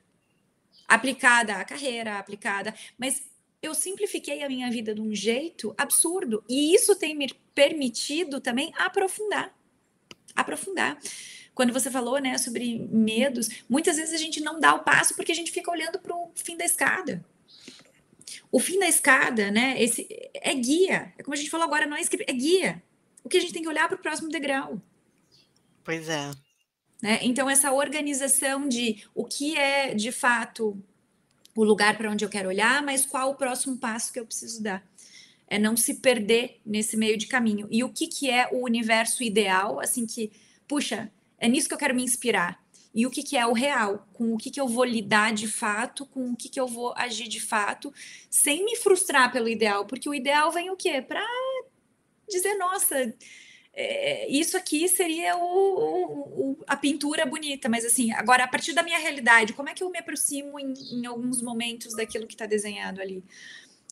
Aplicada 0.87 1.55
à 1.55 1.65
carreira, 1.65 2.19
aplicada. 2.19 2.75
Mas 2.97 3.23
eu 3.63 3.75
simplifiquei 3.75 4.43
a 4.43 4.49
minha 4.49 4.71
vida 4.71 4.95
de 4.95 5.01
um 5.01 5.15
jeito 5.15 5.75
absurdo. 5.77 6.43
E 6.49 6.75
isso 6.75 6.97
tem 6.97 7.15
me 7.15 7.29
permitido 7.55 8.41
também 8.41 8.73
aprofundar. 8.77 9.55
Aprofundar. 10.35 10.99
Quando 11.61 11.75
você 11.75 11.91
falou, 11.91 12.19
né, 12.19 12.39
sobre 12.39 12.89
medos, 12.91 13.51
muitas 13.69 13.97
vezes 13.97 14.15
a 14.15 14.17
gente 14.17 14.41
não 14.41 14.59
dá 14.59 14.73
o 14.73 14.83
passo 14.83 15.15
porque 15.15 15.31
a 15.31 15.35
gente 15.35 15.53
fica 15.53 15.71
olhando 15.71 15.99
para 15.99 16.17
o 16.17 16.33
fim 16.35 16.57
da 16.57 16.65
escada. 16.65 17.23
O 18.51 18.59
fim 18.59 18.79
da 18.79 18.89
escada, 18.89 19.51
né, 19.51 19.75
esse 19.79 20.09
é 20.33 20.55
guia. 20.55 21.13
É 21.19 21.23
como 21.23 21.35
a 21.35 21.37
gente 21.37 21.51
falou 21.51 21.67
agora, 21.67 21.85
não 21.85 21.99
é 21.99 22.01
é 22.01 22.33
guia. 22.33 22.83
O 23.23 23.29
que 23.29 23.37
a 23.37 23.41
gente 23.43 23.53
tem 23.53 23.61
que 23.61 23.69
olhar 23.69 23.87
para 23.89 23.99
o 23.99 24.01
próximo 24.01 24.31
degrau. 24.31 24.81
Pois 25.85 26.09
é. 26.09 26.31
Né? 27.03 27.19
Então, 27.21 27.51
essa 27.51 27.71
organização 27.71 28.67
de 28.67 29.05
o 29.15 29.27
que 29.27 29.55
é 29.55 29.93
de 29.93 30.11
fato 30.11 30.83
o 31.55 31.63
lugar 31.63 31.99
para 31.99 32.11
onde 32.11 32.25
eu 32.25 32.31
quero 32.31 32.49
olhar, 32.49 32.83
mas 32.83 33.05
qual 33.05 33.33
o 33.33 33.35
próximo 33.35 33.77
passo 33.77 34.15
que 34.15 34.19
eu 34.19 34.25
preciso 34.25 34.63
dar. 34.63 34.83
É 35.47 35.59
não 35.59 35.77
se 35.77 35.97
perder 35.97 36.59
nesse 36.65 36.97
meio 36.97 37.19
de 37.19 37.27
caminho. 37.27 37.69
E 37.71 37.85
o 37.85 37.91
que, 37.91 38.07
que 38.07 38.31
é 38.31 38.49
o 38.51 38.65
universo 38.65 39.23
ideal, 39.23 39.79
assim 39.79 40.07
que, 40.07 40.33
puxa, 40.67 41.13
é 41.41 41.49
nisso 41.49 41.66
que 41.66 41.74
eu 41.74 41.78
quero 41.78 41.95
me 41.95 42.05
inspirar. 42.05 42.62
E 42.95 43.07
o 43.07 43.11
que, 43.11 43.22
que 43.22 43.36
é 43.36 43.47
o 43.47 43.53
real, 43.53 44.07
com 44.12 44.34
o 44.34 44.36
que, 44.36 44.51
que 44.51 44.61
eu 44.61 44.68
vou 44.68 44.84
lidar 44.84 45.32
de 45.32 45.49
fato, 45.49 46.05
com 46.07 46.32
o 46.32 46.36
que, 46.36 46.49
que 46.49 46.61
eu 46.61 46.66
vou 46.66 46.93
agir 46.97 47.28
de 47.28 47.41
fato, 47.41 47.93
sem 48.28 48.64
me 48.64 48.76
frustrar 48.76 49.32
pelo 49.32 49.49
ideal, 49.49 49.86
porque 49.86 50.09
o 50.09 50.14
ideal 50.14 50.51
vem 50.51 50.70
o 50.70 50.76
quê? 50.76 51.01
Para 51.01 51.24
dizer, 52.28 52.55
nossa, 52.57 53.14
é, 53.72 54.28
isso 54.28 54.57
aqui 54.57 54.88
seria 54.88 55.36
o, 55.36 55.43
o, 55.43 56.64
a 56.66 56.76
pintura 56.76 57.24
bonita, 57.24 57.68
mas 57.68 57.84
assim, 57.84 58.12
agora 58.12 58.45
a 58.45 58.49
partir 58.49 58.72
da 58.72 58.82
minha 58.82 58.99
realidade, 58.99 59.53
como 59.53 59.68
é 59.68 59.74
que 59.74 59.82
eu 59.84 59.91
me 59.91 59.99
aproximo 59.99 60.59
em, 60.59 60.74
em 60.93 61.07
alguns 61.07 61.41
momentos 61.41 61.95
daquilo 61.95 62.26
que 62.26 62.34
está 62.34 62.47
desenhado 62.47 63.01
ali? 63.01 63.22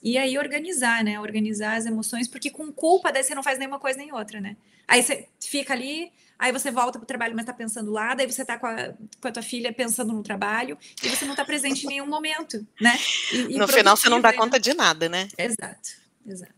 E 0.03 0.16
aí 0.16 0.38
organizar, 0.38 1.03
né? 1.03 1.18
Organizar 1.20 1.76
as 1.76 1.86
emoções, 1.86 2.28
porque 2.28 2.51
com 2.51 2.72
culpa 2.72 3.12
daí 3.12 3.22
você 3.22 3.34
não 3.34 3.42
faz 3.42 3.59
nenhuma 3.59 3.80
coisa 3.80 3.99
nem 3.99 4.12
outra, 4.12 4.40
né? 4.40 4.57
Aí 4.86 5.03
você 5.03 5.28
fica 5.40 5.72
ali, 5.72 6.12
aí 6.39 6.53
você 6.53 6.70
volta 6.70 6.99
para 6.99 7.05
o 7.05 7.07
trabalho, 7.07 7.34
mas 7.34 7.43
está 7.43 7.53
pensando 7.53 7.91
lá, 7.91 8.14
daí 8.14 8.30
você 8.30 8.43
está 8.43 8.59
com 8.59 8.66
a, 8.66 8.95
com 9.20 9.28
a 9.28 9.32
tua 9.32 9.43
filha 9.43 9.72
pensando 9.72 10.12
no 10.12 10.22
trabalho, 10.22 10.78
e 11.03 11.09
você 11.09 11.24
não 11.24 11.32
está 11.32 11.45
presente 11.45 11.84
em 11.84 11.89
nenhum 11.89 12.07
momento, 12.07 12.66
né? 12.80 12.99
E, 13.32 13.57
no 13.57 13.66
final 13.66 13.97
você 13.97 14.09
não 14.09 14.20
dá 14.20 14.32
conta 14.32 14.59
de 14.59 14.72
nada, 14.74 15.09
né? 15.09 15.28
Exato, 15.36 15.91
exato. 16.26 16.55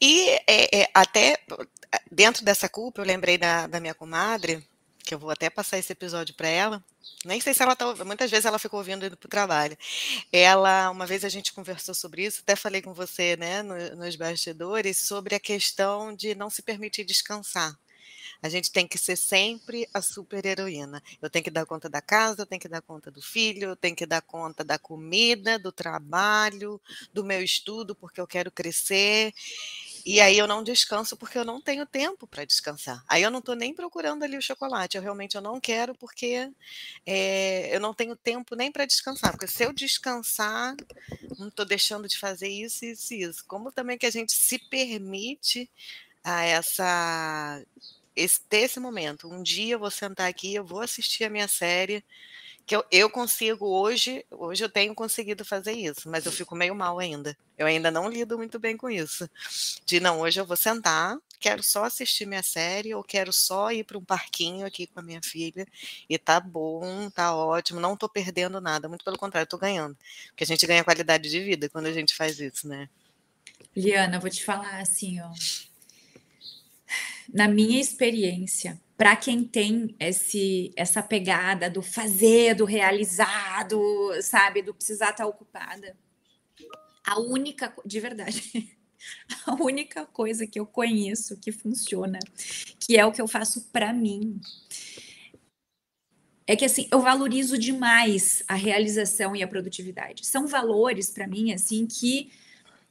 E 0.00 0.28
é, 0.46 0.82
é, 0.82 0.90
até 0.94 1.38
dentro 2.10 2.44
dessa 2.44 2.68
culpa, 2.68 3.00
eu 3.00 3.06
lembrei 3.06 3.38
da, 3.38 3.66
da 3.66 3.80
minha 3.80 3.94
comadre, 3.94 4.62
que 5.04 5.14
eu 5.14 5.18
vou 5.18 5.30
até 5.30 5.48
passar 5.48 5.78
esse 5.78 5.92
episódio 5.92 6.34
para 6.34 6.48
ela. 6.48 6.84
Nem 7.24 7.40
sei 7.40 7.54
se 7.54 7.62
ela 7.62 7.74
tá, 7.74 8.04
muitas 8.04 8.30
vezes 8.30 8.44
ela 8.44 8.58
ficou 8.58 8.78
ouvindo 8.78 9.06
indo 9.06 9.16
para 9.16 9.26
o 9.26 9.30
trabalho. 9.30 9.76
Ela, 10.32 10.90
uma 10.90 11.06
vez 11.06 11.24
a 11.24 11.28
gente 11.28 11.52
conversou 11.52 11.94
sobre 11.94 12.24
isso, 12.24 12.40
até 12.42 12.54
falei 12.56 12.82
com 12.82 12.92
você, 12.92 13.36
né, 13.36 13.62
no, 13.62 13.96
nos 13.96 14.16
bastidores, 14.16 14.98
sobre 14.98 15.34
a 15.34 15.40
questão 15.40 16.14
de 16.14 16.34
não 16.34 16.50
se 16.50 16.60
permitir 16.60 17.04
descansar. 17.04 17.76
A 18.42 18.48
gente 18.48 18.70
tem 18.70 18.86
que 18.86 18.98
ser 18.98 19.16
sempre 19.16 19.88
a 19.92 20.02
super 20.02 20.44
heroína. 20.44 21.02
Eu 21.20 21.30
tenho 21.30 21.44
que 21.44 21.50
dar 21.50 21.66
conta 21.66 21.88
da 21.88 22.00
casa, 22.00 22.42
eu 22.42 22.46
tenho 22.46 22.60
que 22.60 22.68
dar 22.68 22.82
conta 22.82 23.10
do 23.10 23.22
filho, 23.22 23.70
eu 23.70 23.76
tenho 23.76 23.96
que 23.96 24.06
dar 24.06 24.22
conta 24.22 24.64
da 24.64 24.78
comida, 24.78 25.58
do 25.58 25.72
trabalho, 25.72 26.80
do 27.12 27.24
meu 27.24 27.42
estudo, 27.42 27.94
porque 27.94 28.20
eu 28.20 28.26
quero 28.26 28.50
crescer. 28.50 29.32
E 30.04 30.20
aí 30.20 30.38
eu 30.38 30.46
não 30.46 30.62
descanso 30.62 31.16
porque 31.16 31.36
eu 31.36 31.44
não 31.44 31.60
tenho 31.60 31.84
tempo 31.84 32.28
para 32.28 32.44
descansar. 32.44 33.02
Aí 33.08 33.22
eu 33.22 33.30
não 33.30 33.40
estou 33.40 33.56
nem 33.56 33.74
procurando 33.74 34.22
ali 34.22 34.36
o 34.36 34.42
chocolate. 34.42 34.96
Eu 34.96 35.02
realmente 35.02 35.34
eu 35.34 35.42
não 35.42 35.60
quero 35.60 35.96
porque 35.96 36.48
é, 37.04 37.74
eu 37.74 37.80
não 37.80 37.92
tenho 37.92 38.14
tempo 38.14 38.54
nem 38.54 38.70
para 38.70 38.86
descansar. 38.86 39.32
Porque 39.32 39.48
se 39.48 39.64
eu 39.64 39.72
descansar, 39.72 40.76
não 41.36 41.48
estou 41.48 41.64
deixando 41.64 42.06
de 42.06 42.16
fazer 42.18 42.48
isso, 42.48 42.84
isso 42.84 43.14
e 43.14 43.22
isso. 43.22 43.44
Como 43.46 43.72
também 43.72 43.98
que 43.98 44.06
a 44.06 44.10
gente 44.10 44.32
se 44.32 44.60
permite 44.60 45.68
a 46.22 46.44
essa 46.44 47.60
esse, 48.16 48.40
ter 48.40 48.62
esse 48.62 48.80
momento. 48.80 49.28
Um 49.28 49.42
dia 49.42 49.74
eu 49.74 49.78
vou 49.78 49.90
sentar 49.90 50.28
aqui, 50.28 50.54
eu 50.54 50.64
vou 50.64 50.80
assistir 50.80 51.24
a 51.24 51.30
minha 51.30 51.46
série 51.46 52.02
que 52.66 52.74
eu, 52.74 52.84
eu 52.90 53.08
consigo 53.08 53.64
hoje, 53.64 54.26
hoje 54.28 54.64
eu 54.64 54.68
tenho 54.68 54.92
conseguido 54.92 55.44
fazer 55.44 55.72
isso, 55.72 56.10
mas 56.10 56.26
eu 56.26 56.32
fico 56.32 56.56
meio 56.56 56.74
mal 56.74 56.98
ainda. 56.98 57.38
Eu 57.56 57.64
ainda 57.64 57.92
não 57.92 58.10
lido 58.10 58.36
muito 58.36 58.58
bem 58.58 58.76
com 58.76 58.90
isso. 58.90 59.30
De 59.86 60.00
não, 60.00 60.20
hoje 60.20 60.40
eu 60.40 60.44
vou 60.44 60.56
sentar, 60.56 61.16
quero 61.38 61.62
só 61.62 61.84
assistir 61.84 62.26
minha 62.26 62.42
série, 62.42 62.92
ou 62.92 63.04
quero 63.04 63.32
só 63.32 63.70
ir 63.70 63.84
para 63.84 63.96
um 63.96 64.04
parquinho 64.04 64.66
aqui 64.66 64.88
com 64.88 64.98
a 64.98 65.02
minha 65.02 65.20
filha, 65.22 65.64
e 66.10 66.18
tá 66.18 66.40
bom, 66.40 67.08
tá 67.10 67.36
ótimo, 67.36 67.78
não 67.78 67.96
tô 67.96 68.08
perdendo 68.08 68.60
nada, 68.60 68.88
muito 68.88 69.04
pelo 69.04 69.16
contrário, 69.16 69.48
tô 69.48 69.58
ganhando. 69.58 69.96
Porque 70.30 70.42
a 70.42 70.46
gente 70.46 70.66
ganha 70.66 70.82
qualidade 70.82 71.30
de 71.30 71.40
vida 71.40 71.68
quando 71.68 71.86
a 71.86 71.92
gente 71.92 72.16
faz 72.16 72.40
isso, 72.40 72.66
né? 72.66 72.88
Liana, 73.76 74.18
vou 74.18 74.28
te 74.28 74.44
falar 74.44 74.80
assim, 74.80 75.20
ó. 75.20 75.30
Na 77.32 77.48
minha 77.48 77.80
experiência, 77.80 78.80
para 78.96 79.14
quem 79.14 79.44
tem 79.44 79.94
esse, 80.00 80.72
essa 80.74 81.02
pegada 81.02 81.68
do 81.68 81.82
fazer, 81.82 82.54
do 82.54 82.64
realizado, 82.64 83.80
sabe, 84.22 84.62
do 84.62 84.74
precisar 84.74 85.10
estar 85.10 85.24
tá 85.24 85.26
ocupada. 85.26 85.96
A 87.04 87.20
única, 87.20 87.74
de 87.84 88.00
verdade, 88.00 88.74
a 89.46 89.54
única 89.54 90.06
coisa 90.06 90.46
que 90.46 90.58
eu 90.58 90.66
conheço 90.66 91.38
que 91.38 91.52
funciona, 91.52 92.18
que 92.80 92.96
é 92.96 93.04
o 93.04 93.12
que 93.12 93.20
eu 93.20 93.28
faço 93.28 93.68
para 93.70 93.92
mim, 93.92 94.40
é 96.46 96.56
que 96.56 96.64
assim, 96.64 96.88
eu 96.90 97.00
valorizo 97.00 97.58
demais 97.58 98.42
a 98.48 98.54
realização 98.54 99.36
e 99.36 99.42
a 99.42 99.48
produtividade. 99.48 100.24
São 100.24 100.46
valores 100.46 101.10
para 101.10 101.26
mim 101.26 101.52
assim 101.52 101.86
que, 101.86 102.30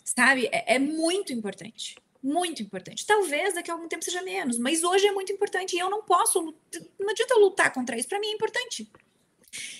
sabe, 0.03 0.47
é, 0.51 0.75
é 0.75 0.79
muito 0.79 1.33
importante 1.33 1.95
muito 2.25 2.63
importante. 2.63 3.05
Talvez 3.05 3.53
daqui 3.53 3.69
a 3.69 3.75
algum 3.75 3.87
tempo 3.87 4.03
seja 4.03 4.23
menos, 4.23 4.57
mas 4.57 4.83
hoje 4.83 5.05
é 5.05 5.11
muito 5.11 5.31
importante 5.31 5.75
e 5.75 5.79
eu 5.79 5.89
não 5.89 6.01
posso, 6.01 6.55
não 6.99 7.09
adianta 7.09 7.35
lutar 7.35 7.71
contra 7.71 7.95
isso, 7.97 8.09
para 8.09 8.19
mim 8.19 8.27
é 8.27 8.31
importante. 8.31 8.89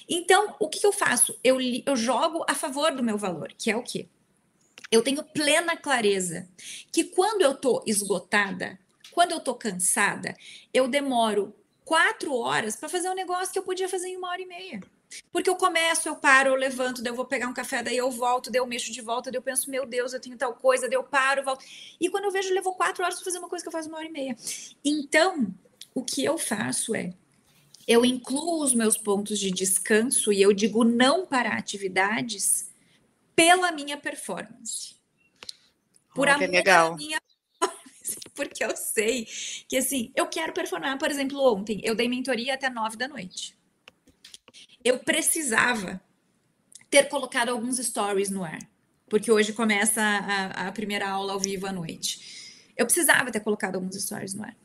Então, 0.07 0.55
o 0.59 0.69
que, 0.69 0.79
que 0.79 0.85
eu 0.85 0.93
faço? 0.93 1.37
Eu, 1.43 1.57
eu 1.59 1.95
jogo 1.95 2.45
a 2.47 2.53
favor 2.53 2.95
do 2.95 3.03
meu 3.03 3.17
valor, 3.17 3.51
que 3.57 3.71
é 3.71 3.75
o 3.75 3.81
quê? 3.81 4.07
Eu 4.91 5.01
tenho 5.01 5.23
plena 5.23 5.75
clareza 5.75 6.47
que 6.91 7.03
quando 7.03 7.41
eu 7.41 7.55
tô 7.55 7.83
esgotada, 7.87 8.79
quando 9.11 9.31
eu 9.31 9.39
tô 9.39 9.55
cansada, 9.55 10.35
eu 10.71 10.87
demoro 10.87 11.53
quatro 11.83 12.35
horas 12.35 12.75
para 12.75 12.87
fazer 12.87 13.09
um 13.09 13.15
negócio 13.15 13.51
que 13.51 13.57
eu 13.57 13.63
podia 13.63 13.89
fazer 13.89 14.09
em 14.09 14.17
uma 14.17 14.29
hora 14.29 14.41
e 14.41 14.45
meia. 14.45 14.81
Porque 15.31 15.49
eu 15.49 15.55
começo, 15.55 16.07
eu 16.07 16.15
paro, 16.15 16.51
eu 16.51 16.55
levanto, 16.55 17.01
daí 17.01 17.11
eu 17.11 17.15
vou 17.15 17.25
pegar 17.25 17.47
um 17.47 17.53
café, 17.53 17.81
daí 17.81 17.97
eu 17.97 18.09
volto, 18.11 18.51
daí 18.51 18.59
eu 18.59 18.65
mexo 18.65 18.91
de 18.91 19.01
volta, 19.01 19.31
daí 19.31 19.37
eu 19.37 19.41
penso, 19.41 19.69
meu 19.69 19.85
Deus, 19.85 20.13
eu 20.13 20.19
tenho 20.19 20.37
tal 20.37 20.53
coisa, 20.53 20.87
daí 20.87 20.95
eu 20.97 21.03
paro, 21.03 21.43
volto. 21.43 21.63
E 21.99 22.09
quando 22.09 22.25
eu 22.25 22.31
vejo, 22.31 22.53
levou 22.53 22.73
quatro 22.75 23.03
horas 23.03 23.15
para 23.15 23.25
fazer 23.25 23.39
uma 23.39 23.49
coisa 23.49 23.63
que 23.63 23.67
eu 23.67 23.71
faço 23.71 23.89
uma 23.89 23.97
hora 23.97 24.07
e 24.07 24.11
meia. 24.11 24.35
Então, 24.83 25.53
o 25.93 26.03
que 26.03 26.23
eu 26.23 26.37
faço 26.37 26.95
é, 26.95 27.13
eu 27.87 28.03
incluo 28.03 28.63
os 28.63 28.73
meus 28.73 28.97
pontos 28.97 29.39
de 29.39 29.51
descanso 29.51 30.33
e 30.33 30.41
eu 30.41 30.51
digo 30.51 30.83
não 30.83 31.25
para 31.25 31.49
atividades 31.49 32.69
pela 33.35 33.71
minha 33.71 33.97
performance. 33.97 34.95
Por 36.13 36.27
oh, 36.27 36.31
amor 36.31 36.49
legal. 36.49 36.95
minha 36.95 37.21
porque 38.33 38.63
eu 38.63 38.75
sei 38.75 39.27
que 39.67 39.77
assim, 39.77 40.11
eu 40.15 40.27
quero 40.27 40.53
performar. 40.53 40.97
Por 40.97 41.11
exemplo, 41.11 41.39
ontem 41.53 41.81
eu 41.83 41.93
dei 41.93 42.07
mentoria 42.07 42.53
até 42.53 42.69
nove 42.69 42.97
da 42.97 43.07
noite 43.07 43.55
eu 44.85 44.99
precisava 44.99 45.99
ter 46.91 47.09
colocado 47.09 47.49
alguns 47.49 47.77
stories 47.79 48.29
no 48.29 48.43
ar, 48.43 48.59
porque 49.09 49.31
hoje 49.31 49.51
começa 49.51 49.99
a, 49.99 50.67
a 50.67 50.71
primeira 50.71 51.09
aula 51.09 51.33
ao 51.33 51.39
vivo 51.39 51.65
à 51.65 51.73
noite. 51.73 52.63
Eu 52.77 52.85
precisava 52.85 53.31
ter 53.31 53.39
colocado 53.39 53.75
alguns 53.75 53.95
stories 53.95 54.35
no 54.35 54.43
ar. 54.43 54.55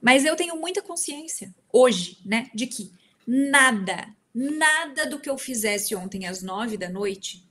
Mas 0.00 0.24
eu 0.24 0.34
tenho 0.34 0.56
muita 0.56 0.80
consciência 0.80 1.54
hoje, 1.70 2.18
né, 2.24 2.50
de 2.54 2.66
que 2.66 2.90
nada, 3.26 4.08
nada 4.34 5.04
do 5.06 5.20
que 5.20 5.28
eu 5.28 5.36
fizesse 5.36 5.94
ontem 5.94 6.26
às 6.26 6.42
nove 6.42 6.78
da 6.78 6.88
noite 6.88 7.46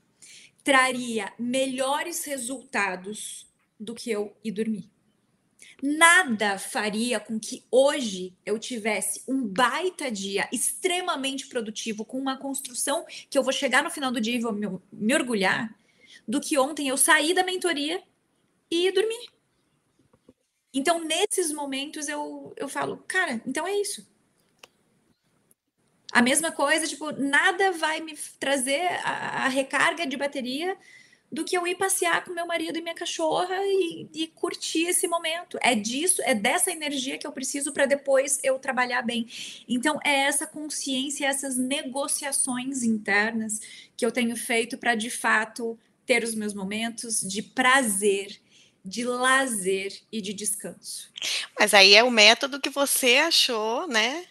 traria 0.64 1.32
melhores 1.38 2.26
resultados 2.26 3.46
do 3.80 3.94
que 3.94 4.10
eu 4.10 4.36
ir 4.44 4.52
dormir 4.52 4.95
nada 5.86 6.58
faria 6.58 7.20
com 7.20 7.40
que 7.40 7.64
hoje 7.70 8.34
eu 8.46 8.58
tivesse 8.58 9.24
um 9.28 9.46
baita 9.46 10.10
dia 10.10 10.50
extremamente 10.52 11.48
produtivo, 11.48 12.04
com 12.04 12.18
uma 12.18 12.38
construção 12.38 13.06
que 13.30 13.38
eu 13.38 13.44
vou 13.44 13.54
chegar 13.54 13.84
no 13.84 13.92
final 13.92 14.12
do 14.12 14.20
dia 14.20 14.36
e 14.36 14.40
vou 14.40 14.52
me, 14.52 14.68
me 14.92 15.14
orgulhar, 15.14 15.74
do 16.28 16.42
que 16.42 16.58
ontem 16.58 16.88
eu 16.88 16.98
saí 16.98 17.34
da 17.34 17.44
mentoria 17.44 18.02
e 18.70 18.92
dormir. 18.92 19.28
Então, 20.74 21.04
nesses 21.04 21.52
momentos, 21.52 22.10
eu, 22.10 22.54
eu 22.58 22.68
falo, 22.68 22.98
cara, 23.08 23.42
então 23.46 23.68
é 23.68 23.80
isso. 23.80 24.06
A 26.12 26.22
mesma 26.22 26.52
coisa, 26.52 26.88
tipo, 26.88 27.12
nada 27.12 27.72
vai 27.74 28.02
me 28.02 28.18
trazer 28.40 28.88
a, 29.04 29.46
a 29.46 29.48
recarga 29.48 30.08
de 30.08 30.18
bateria 30.18 30.78
do 31.36 31.44
que 31.44 31.56
eu 31.58 31.68
ir 31.68 31.76
passear 31.76 32.24
com 32.24 32.34
meu 32.34 32.48
marido 32.48 32.78
e 32.78 32.82
minha 32.82 32.96
cachorra 32.96 33.58
e, 33.62 34.08
e 34.14 34.28
curtir 34.28 34.88
esse 34.88 35.06
momento. 35.06 35.60
É 35.62 35.76
disso, 35.76 36.22
é 36.24 36.34
dessa 36.34 36.72
energia 36.72 37.18
que 37.18 37.28
eu 37.28 37.32
preciso 37.32 37.74
para 37.74 37.86
depois 37.86 38.40
eu 38.42 38.58
trabalhar 38.58 39.02
bem. 39.02 39.28
Então, 39.68 40.00
é 40.04 40.22
essa 40.22 40.48
consciência, 40.48 41.28
essas 41.28 41.58
negociações 41.58 42.84
internas 42.84 43.60
que 43.98 44.06
eu 44.06 44.12
tenho 44.12 44.36
feito 44.38 44.78
para 44.78 44.96
de 44.96 45.10
fato 45.10 45.78
ter 46.06 46.24
os 46.24 46.34
meus 46.34 46.54
momentos 46.54 47.20
de 47.20 47.44
prazer, 47.44 48.40
de 48.84 49.04
lazer 49.04 49.92
e 50.10 50.22
de 50.22 50.34
descanso. 50.34 51.12
Mas 51.60 51.74
aí 51.74 51.96
é 51.96 52.04
o 52.04 52.12
método 52.12 52.62
que 52.62 52.70
você 52.70 53.18
achou, 53.18 53.88
né? 53.88 54.26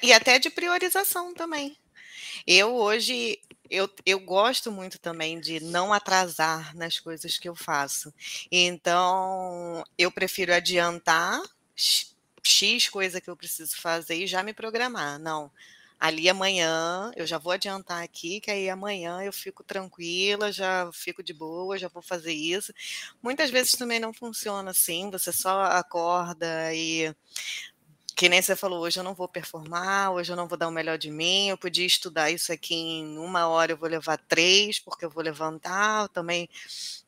E 0.00 0.12
até 0.12 0.38
de 0.38 0.48
priorização 0.48 1.34
também. 1.34 1.76
Eu 2.46 2.72
hoje 2.74 3.40
eu, 3.70 3.88
eu 4.04 4.20
gosto 4.20 4.70
muito 4.70 4.98
também 4.98 5.40
de 5.40 5.60
não 5.60 5.92
atrasar 5.92 6.76
nas 6.76 6.98
coisas 6.98 7.38
que 7.38 7.48
eu 7.48 7.54
faço. 7.54 8.12
Então, 8.50 9.84
eu 9.98 10.10
prefiro 10.10 10.52
adiantar 10.54 11.40
X 11.74 12.88
coisa 12.88 13.20
que 13.20 13.28
eu 13.28 13.36
preciso 13.36 13.76
fazer 13.76 14.16
e 14.16 14.26
já 14.26 14.42
me 14.42 14.52
programar. 14.52 15.18
Não, 15.18 15.50
ali 15.98 16.28
amanhã 16.28 17.10
eu 17.16 17.26
já 17.26 17.38
vou 17.38 17.52
adiantar 17.52 18.02
aqui, 18.02 18.40
que 18.40 18.50
aí 18.50 18.68
amanhã 18.68 19.22
eu 19.22 19.32
fico 19.32 19.64
tranquila, 19.64 20.52
já 20.52 20.90
fico 20.92 21.22
de 21.22 21.32
boa, 21.32 21.78
já 21.78 21.88
vou 21.88 22.02
fazer 22.02 22.32
isso. 22.32 22.72
Muitas 23.22 23.50
vezes 23.50 23.72
também 23.72 23.98
não 23.98 24.12
funciona 24.12 24.70
assim, 24.70 25.10
você 25.10 25.32
só 25.32 25.62
acorda 25.62 26.72
e 26.74 27.14
que 28.16 28.30
nem 28.30 28.40
você 28.40 28.56
falou, 28.56 28.80
hoje 28.80 28.98
eu 28.98 29.04
não 29.04 29.14
vou 29.14 29.28
performar, 29.28 30.10
hoje 30.10 30.32
eu 30.32 30.36
não 30.36 30.48
vou 30.48 30.56
dar 30.56 30.68
o 30.68 30.70
melhor 30.70 30.96
de 30.96 31.10
mim, 31.10 31.48
eu 31.50 31.58
podia 31.58 31.84
estudar 31.84 32.30
isso 32.30 32.50
aqui 32.50 32.74
em 32.74 33.18
uma 33.18 33.46
hora, 33.46 33.72
eu 33.72 33.76
vou 33.76 33.88
levar 33.88 34.16
três, 34.16 34.78
porque 34.80 35.04
eu 35.04 35.10
vou 35.10 35.22
levantar, 35.22 36.04
eu 36.04 36.08
também 36.08 36.48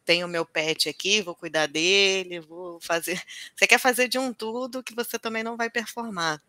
tenho 0.05 0.27
o 0.27 0.31
meu 0.31 0.45
pet 0.45 0.87
aqui, 0.87 1.23
vou 1.23 1.35
cuidar 1.35 1.67
dele, 1.67 2.41
vou 2.41 2.79
fazer. 2.81 3.23
Você 3.57 3.67
quer 3.67 3.79
fazer 3.79 4.07
de 4.07 4.19
um 4.19 4.35
tudo 4.35 4.83
que 4.83 4.95
você 4.95 5.19
também 5.19 5.43
não 5.43 5.57
vai 5.57 5.71
performar. 5.71 6.43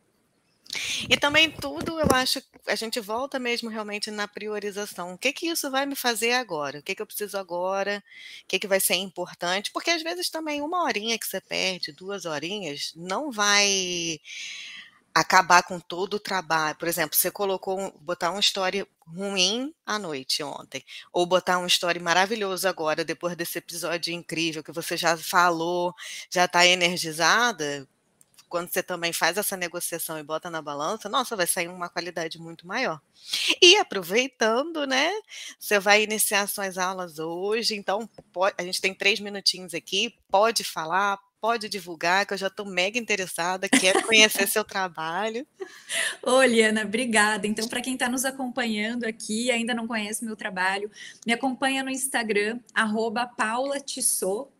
E 1.09 1.17
também 1.17 1.49
tudo, 1.51 1.99
eu 1.99 2.07
acho, 2.13 2.41
a 2.67 2.75
gente 2.75 2.99
volta 2.99 3.39
mesmo 3.39 3.69
realmente 3.69 4.11
na 4.11 4.27
priorização. 4.27 5.13
O 5.13 5.17
que 5.17 5.33
que 5.33 5.47
isso 5.47 5.69
vai 5.71 5.85
me 5.85 5.95
fazer 5.95 6.33
agora? 6.33 6.79
O 6.79 6.83
que 6.83 6.95
que 6.95 7.01
eu 7.01 7.07
preciso 7.07 7.37
agora? 7.37 8.03
O 8.43 8.47
que 8.47 8.59
que 8.59 8.67
vai 8.67 8.79
ser 8.79 8.95
importante? 8.95 9.71
Porque 9.71 9.89
às 9.89 10.03
vezes 10.03 10.29
também 10.29 10.61
uma 10.61 10.83
horinha 10.83 11.17
que 11.17 11.25
você 11.25 11.41
perde, 11.41 11.91
duas 11.91 12.25
horinhas, 12.25 12.93
não 12.95 13.31
vai 13.31 14.19
acabar 15.13 15.63
com 15.63 15.79
todo 15.79 16.15
o 16.15 16.19
trabalho. 16.19 16.77
Por 16.77 16.87
exemplo, 16.87 17.15
você 17.15 17.31
colocou 17.31 17.91
botar 18.01 18.31
uma 18.31 18.39
história 18.39 18.87
ruim 19.07 19.73
à 19.85 19.97
noite 19.97 20.43
ontem, 20.43 20.83
ou 21.11 21.25
botar 21.25 21.57
um 21.57 21.65
story 21.65 21.99
maravilhoso 21.99 22.67
agora, 22.67 23.03
depois 23.03 23.35
desse 23.35 23.57
episódio 23.57 24.13
incrível 24.13 24.63
que 24.63 24.71
você 24.71 24.95
já 24.95 25.17
falou, 25.17 25.93
já 26.29 26.45
está 26.45 26.65
energizada, 26.65 27.87
quando 28.49 28.69
você 28.69 28.81
também 28.81 29.13
faz 29.13 29.37
essa 29.37 29.55
negociação 29.55 30.17
e 30.19 30.23
bota 30.23 30.49
na 30.49 30.61
balança, 30.61 31.07
nossa, 31.07 31.35
vai 31.35 31.45
sair 31.45 31.67
uma 31.67 31.87
qualidade 31.87 32.39
muito 32.39 32.67
maior. 32.67 32.99
E 33.61 33.77
aproveitando, 33.77 34.85
né? 34.87 35.11
Você 35.59 35.79
vai 35.79 36.03
iniciar 36.03 36.47
suas 36.47 36.77
aulas 36.77 37.19
hoje, 37.19 37.75
então 37.75 38.09
pode, 38.33 38.55
a 38.57 38.63
gente 38.63 38.81
tem 38.81 38.93
três 38.93 39.19
minutinhos 39.19 39.73
aqui, 39.73 40.15
pode 40.29 40.63
falar, 40.63 41.19
pode 41.41 41.69
divulgar, 41.69 42.25
que 42.25 42.33
eu 42.33 42.37
já 42.37 42.47
estou 42.47 42.65
mega 42.65 42.99
interessada, 42.99 43.69
quero 43.69 44.05
conhecer 44.05 44.47
seu 44.47 44.63
trabalho. 44.63 45.47
Ô, 46.21 46.41
Liana, 46.43 46.83
obrigada. 46.83 47.47
Então, 47.47 47.67
para 47.67 47.81
quem 47.81 47.93
está 47.93 48.09
nos 48.09 48.25
acompanhando 48.25 49.05
aqui 49.05 49.49
ainda 49.49 49.73
não 49.73 49.87
conhece 49.87 50.25
meu 50.25 50.35
trabalho, 50.35 50.91
me 51.25 51.33
acompanha 51.33 51.83
no 51.83 51.89
Instagram, 51.89 52.59
arroba 52.73 53.29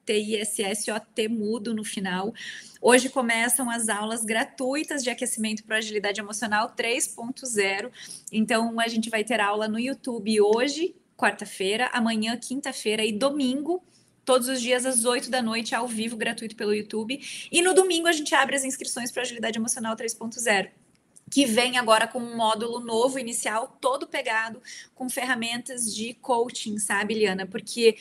T-I-S-S-O-T 0.05 1.27
mudo 1.27 1.73
no 1.73 1.83
final. 1.83 2.33
Hoje 2.81 3.09
começam 3.09 3.69
as 3.69 3.89
aulas 3.89 4.23
gratuitas 4.23 5.03
de 5.03 5.09
aquecimento 5.09 5.63
para 5.63 5.77
agilidade 5.77 6.19
emocional 6.19 6.73
3.0. 6.75 7.91
Então, 8.31 8.79
a 8.79 8.87
gente 8.87 9.09
vai 9.09 9.23
ter 9.23 9.39
aula 9.39 9.67
no 9.67 9.79
YouTube 9.79 10.41
hoje, 10.41 10.95
quarta-feira, 11.15 11.89
amanhã, 11.91 12.37
quinta-feira 12.37 13.03
e 13.03 13.11
domingo 13.11 13.83
todos 14.29 14.47
os 14.47 14.61
dias 14.61 14.85
às 14.85 15.05
8 15.05 15.31
da 15.31 15.41
noite, 15.41 15.73
ao 15.73 15.87
vivo, 15.87 16.15
gratuito 16.15 16.55
pelo 16.55 16.71
YouTube. 16.71 17.19
E 17.51 17.63
no 17.63 17.73
domingo 17.73 18.07
a 18.07 18.11
gente 18.11 18.35
abre 18.35 18.55
as 18.55 18.63
inscrições 18.63 19.11
para 19.11 19.23
Agilidade 19.23 19.57
Emocional 19.57 19.95
3.0 19.95 20.69
que 21.31 21.47
vem 21.47 21.79
agora 21.79 22.07
com 22.07 22.19
um 22.19 22.35
módulo 22.35 22.79
novo 22.79 23.17
inicial, 23.17 23.77
todo 23.81 24.07
pegado 24.07 24.61
com 24.93 25.09
ferramentas 25.09 25.95
de 25.95 26.13
coaching, 26.15 26.77
sabe, 26.77 27.15
Liana? 27.15 27.47
Porque 27.47 27.97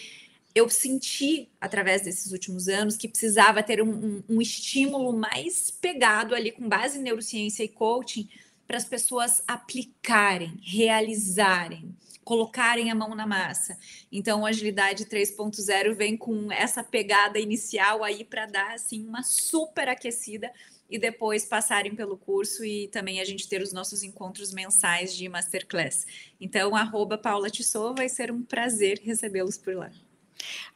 eu 0.55 0.69
senti, 0.69 1.49
através 1.59 2.03
desses 2.03 2.31
últimos 2.31 2.69
anos, 2.69 2.99
que 2.99 3.09
precisava 3.09 3.63
ter 3.63 3.83
um, 3.83 3.91
um, 3.91 4.23
um 4.29 4.43
estímulo 4.43 5.15
mais 5.15 5.71
pegado 5.71 6.35
ali 6.35 6.53
com 6.53 6.69
base 6.69 6.99
em 6.99 7.03
neurociência 7.03 7.63
e 7.65 7.69
coaching 7.69 8.29
para 8.67 8.77
as 8.77 8.85
pessoas 8.85 9.43
aplicarem, 9.47 10.59
realizarem 10.63 11.95
colocarem 12.29 12.91
a 12.91 12.95
mão 12.95 13.15
na 13.15 13.27
massa. 13.27 13.79
Então, 14.13 14.45
agilidade 14.45 15.07
3.0 15.07 15.95
vem 15.95 16.15
com 16.15 16.53
essa 16.53 16.85
pegada 16.85 17.39
inicial 17.39 18.05
aí 18.05 18.23
para 18.23 18.45
dar 18.45 18.75
assim 18.75 19.03
uma 19.09 19.23
super 19.23 19.89
aquecida 19.89 20.53
e 20.91 20.99
depois 20.99 21.47
passarem 21.47 21.95
pelo 21.95 22.19
curso 22.19 22.63
e 22.63 22.89
também 22.89 23.19
a 23.19 23.25
gente 23.25 23.49
ter 23.49 23.63
os 23.63 23.73
nossos 23.73 24.03
encontros 24.03 24.53
mensais 24.53 25.17
de 25.17 25.27
masterclass. 25.27 26.07
Então, 26.39 26.77
arroba 26.77 27.17
Paula 27.17 27.49
Tissot, 27.49 27.97
vai 27.97 28.11
ser 28.11 28.31
um 28.31 28.43
prazer 28.43 29.01
recebê-los 29.03 29.57
por 29.57 29.75
lá. 29.75 29.91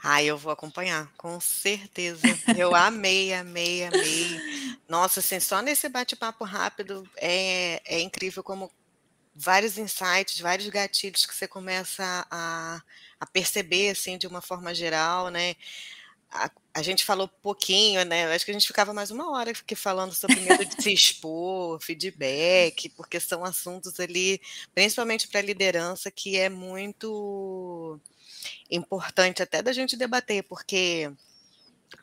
Ah, 0.02 0.22
eu 0.22 0.38
vou 0.38 0.52
acompanhar, 0.52 1.12
com 1.18 1.38
certeza. 1.38 2.22
Eu 2.56 2.74
amei, 2.74 3.34
amei, 3.34 3.84
amei. 3.84 4.40
Nossa, 4.88 5.20
assim, 5.20 5.38
só 5.38 5.60
nesse 5.60 5.86
bate-papo 5.90 6.44
rápido 6.44 7.06
é, 7.18 7.82
é 7.84 8.00
incrível 8.00 8.42
como 8.42 8.70
vários 9.34 9.78
insights, 9.78 10.40
vários 10.40 10.68
gatilhos 10.68 11.26
que 11.26 11.34
você 11.34 11.48
começa 11.48 12.26
a, 12.30 12.82
a 13.18 13.26
perceber, 13.26 13.90
assim, 13.90 14.18
de 14.18 14.26
uma 14.26 14.40
forma 14.40 14.74
geral, 14.74 15.28
né? 15.28 15.56
A, 16.30 16.50
a, 16.74 16.82
gente 16.82 17.04
falou 17.04 17.28
pouquinho, 17.28 18.04
né? 18.04 18.32
Acho 18.34 18.44
que 18.44 18.50
a 18.50 18.54
gente 18.54 18.66
ficava 18.66 18.94
mais 18.94 19.10
uma 19.10 19.30
hora 19.32 19.50
aqui 19.50 19.74
falando 19.76 20.14
sobre 20.14 20.40
medo 20.40 20.64
de 20.64 20.76
se 20.82 20.92
expor, 20.92 21.80
feedback, 21.82 22.88
porque 22.90 23.20
são 23.20 23.44
assuntos 23.44 24.00
ali, 24.00 24.40
principalmente 24.74 25.28
para 25.28 25.40
a 25.40 25.42
liderança, 25.42 26.10
que 26.10 26.38
é 26.38 26.48
muito 26.48 28.00
importante 28.70 29.42
até 29.42 29.62
da 29.62 29.72
gente 29.72 29.96
debater, 29.96 30.42
porque 30.44 31.12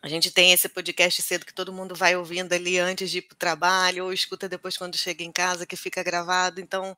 a 0.02 0.08
gente 0.08 0.32
tem 0.32 0.52
esse 0.52 0.70
podcast 0.70 1.22
cedo 1.22 1.46
que 1.46 1.54
todo 1.54 1.74
mundo 1.74 1.96
vai 1.96 2.16
ouvindo 2.16 2.54
ali 2.54 2.78
antes 2.80 3.10
de 3.12 3.20
ir 3.20 3.22
para 3.24 3.34
o 3.36 3.38
trabalho, 3.38 4.06
ou 4.06 4.14
escuta 4.14 4.50
depois 4.50 4.78
quando 4.78 4.98
chega 4.98 5.24
em 5.24 5.32
casa, 5.32 5.66
que 5.66 5.76
fica 5.76 6.04
gravado. 6.04 6.62
Então, 6.62 6.96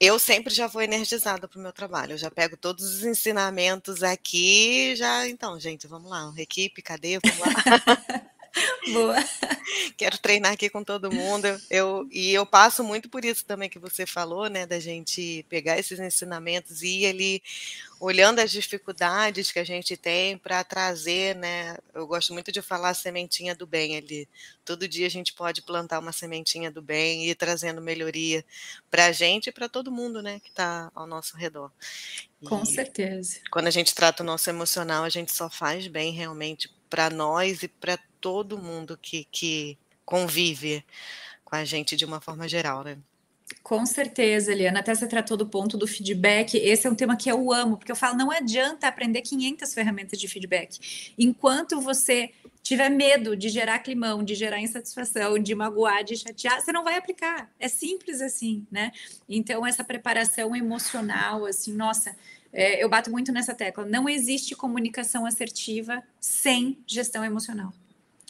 eu 0.00 0.18
sempre 0.18 0.54
já 0.54 0.66
vou 0.66 0.82
energizada 0.82 1.48
para 1.48 1.58
o 1.58 1.62
meu 1.62 1.72
trabalho. 1.72 2.12
Eu 2.12 2.18
já 2.18 2.30
pego 2.30 2.56
todos 2.56 2.84
os 2.84 3.04
ensinamentos 3.04 4.02
aqui, 4.02 4.94
já. 4.96 5.28
Então, 5.28 5.58
gente, 5.58 5.86
vamos 5.86 6.10
lá. 6.10 6.32
Equipe, 6.36 6.82
cadê? 6.82 7.18
Vamos 7.18 7.38
lá. 7.40 7.48
Boa. 8.92 9.16
Quero 9.96 10.18
treinar 10.18 10.52
aqui 10.52 10.70
com 10.70 10.82
todo 10.82 11.12
mundo. 11.12 11.46
Eu, 11.68 12.08
e 12.10 12.32
eu 12.32 12.46
passo 12.46 12.82
muito 12.82 13.08
por 13.08 13.24
isso 13.24 13.44
também 13.44 13.68
que 13.68 13.78
você 13.78 14.06
falou, 14.06 14.48
né? 14.48 14.66
Da 14.66 14.78
gente 14.78 15.44
pegar 15.48 15.78
esses 15.78 15.98
ensinamentos 15.98 16.82
e 16.82 17.00
ir 17.00 17.06
ali 17.06 17.42
olhando 18.00 18.38
as 18.38 18.50
dificuldades 18.50 19.50
que 19.50 19.58
a 19.58 19.64
gente 19.64 19.96
tem 19.96 20.38
para 20.38 20.62
trazer, 20.62 21.34
né? 21.34 21.76
Eu 21.92 22.06
gosto 22.06 22.32
muito 22.32 22.52
de 22.52 22.62
falar 22.62 22.90
a 22.90 22.94
sementinha 22.94 23.54
do 23.54 23.66
bem 23.66 23.96
ali. 23.96 24.28
Todo 24.64 24.88
dia 24.88 25.06
a 25.06 25.10
gente 25.10 25.32
pode 25.32 25.62
plantar 25.62 25.98
uma 25.98 26.12
sementinha 26.12 26.70
do 26.70 26.80
bem 26.80 27.24
e 27.24 27.30
ir 27.30 27.34
trazendo 27.34 27.82
melhoria 27.82 28.44
para 28.90 29.06
a 29.06 29.12
gente 29.12 29.48
e 29.48 29.52
para 29.52 29.68
todo 29.68 29.90
mundo, 29.90 30.22
né? 30.22 30.40
Que 30.40 30.50
está 30.50 30.90
ao 30.94 31.06
nosso 31.06 31.36
redor. 31.36 31.72
Com 32.44 32.64
certeza. 32.64 33.40
Quando 33.50 33.66
a 33.66 33.72
gente 33.72 33.94
trata 33.94 34.22
o 34.22 34.26
nosso 34.26 34.48
emocional, 34.48 35.02
a 35.02 35.08
gente 35.08 35.34
só 35.34 35.50
faz 35.50 35.88
bem 35.88 36.12
realmente 36.12 36.70
para 36.88 37.10
nós 37.10 37.62
e 37.62 37.68
para 37.68 37.98
todo 38.20 38.58
mundo 38.58 38.98
que, 39.00 39.26
que 39.30 39.78
convive 40.04 40.84
com 41.44 41.56
a 41.56 41.64
gente 41.64 41.96
de 41.96 42.04
uma 42.04 42.20
forma 42.20 42.48
geral, 42.48 42.84
né? 42.84 42.98
Com 43.62 43.84
certeza, 43.86 44.52
Eliana. 44.52 44.80
Até 44.80 44.94
você 44.94 45.06
tratou 45.06 45.36
do 45.36 45.46
ponto 45.46 45.76
do 45.76 45.86
feedback. 45.86 46.56
Esse 46.56 46.86
é 46.86 46.90
um 46.90 46.94
tema 46.94 47.16
que 47.16 47.30
eu 47.30 47.52
amo, 47.52 47.76
porque 47.76 47.90
eu 47.90 47.96
falo, 47.96 48.16
não 48.16 48.30
adianta 48.30 48.86
aprender 48.86 49.22
500 49.22 49.72
ferramentas 49.72 50.18
de 50.18 50.28
feedback. 50.28 51.12
Enquanto 51.18 51.80
você 51.80 52.30
tiver 52.62 52.90
medo 52.90 53.34
de 53.34 53.48
gerar 53.48 53.78
climão, 53.78 54.22
de 54.22 54.34
gerar 54.34 54.60
insatisfação, 54.60 55.38
de 55.38 55.54
magoar, 55.54 56.04
de 56.04 56.16
chatear, 56.16 56.60
você 56.60 56.70
não 56.70 56.84
vai 56.84 56.96
aplicar. 56.96 57.50
É 57.58 57.68
simples 57.68 58.20
assim, 58.20 58.66
né? 58.70 58.92
Então, 59.26 59.66
essa 59.66 59.82
preparação 59.82 60.54
emocional, 60.54 61.46
assim, 61.46 61.72
nossa, 61.72 62.14
é, 62.52 62.82
eu 62.82 62.88
bato 62.88 63.10
muito 63.10 63.32
nessa 63.32 63.54
tecla. 63.54 63.86
Não 63.86 64.08
existe 64.08 64.54
comunicação 64.54 65.24
assertiva 65.24 66.02
sem 66.20 66.78
gestão 66.86 67.24
emocional. 67.24 67.72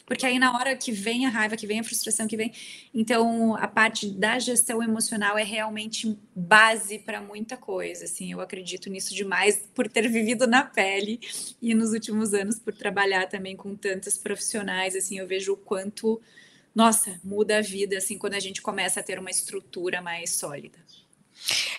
Porque 0.09 0.25
aí 0.25 0.39
na 0.39 0.57
hora 0.57 0.75
que 0.75 0.91
vem 0.91 1.27
a 1.27 1.29
raiva, 1.29 1.55
que 1.55 1.67
vem 1.67 1.79
a 1.79 1.83
frustração, 1.83 2.27
que 2.27 2.35
vem. 2.35 2.51
Então, 2.91 3.55
a 3.55 3.67
parte 3.67 4.09
da 4.09 4.39
gestão 4.39 4.81
emocional 4.81 5.37
é 5.37 5.43
realmente 5.43 6.17
base 6.35 6.97
para 6.97 7.21
muita 7.21 7.55
coisa. 7.55 8.05
Assim, 8.05 8.31
eu 8.31 8.41
acredito 8.41 8.89
nisso 8.89 9.13
demais 9.13 9.69
por 9.75 9.87
ter 9.87 10.09
vivido 10.09 10.47
na 10.47 10.63
pele 10.63 11.19
e 11.61 11.75
nos 11.75 11.91
últimos 11.91 12.33
anos 12.33 12.57
por 12.57 12.73
trabalhar 12.73 13.27
também 13.27 13.55
com 13.55 13.75
tantos 13.75 14.17
profissionais. 14.17 14.95
Assim, 14.95 15.19
eu 15.19 15.27
vejo 15.27 15.53
o 15.53 15.57
quanto, 15.57 16.19
nossa, 16.73 17.21
muda 17.23 17.59
a 17.59 17.61
vida 17.61 17.95
assim 17.99 18.17
quando 18.17 18.33
a 18.33 18.39
gente 18.39 18.63
começa 18.63 19.01
a 19.01 19.03
ter 19.03 19.19
uma 19.19 19.29
estrutura 19.29 20.01
mais 20.01 20.31
sólida. 20.31 20.79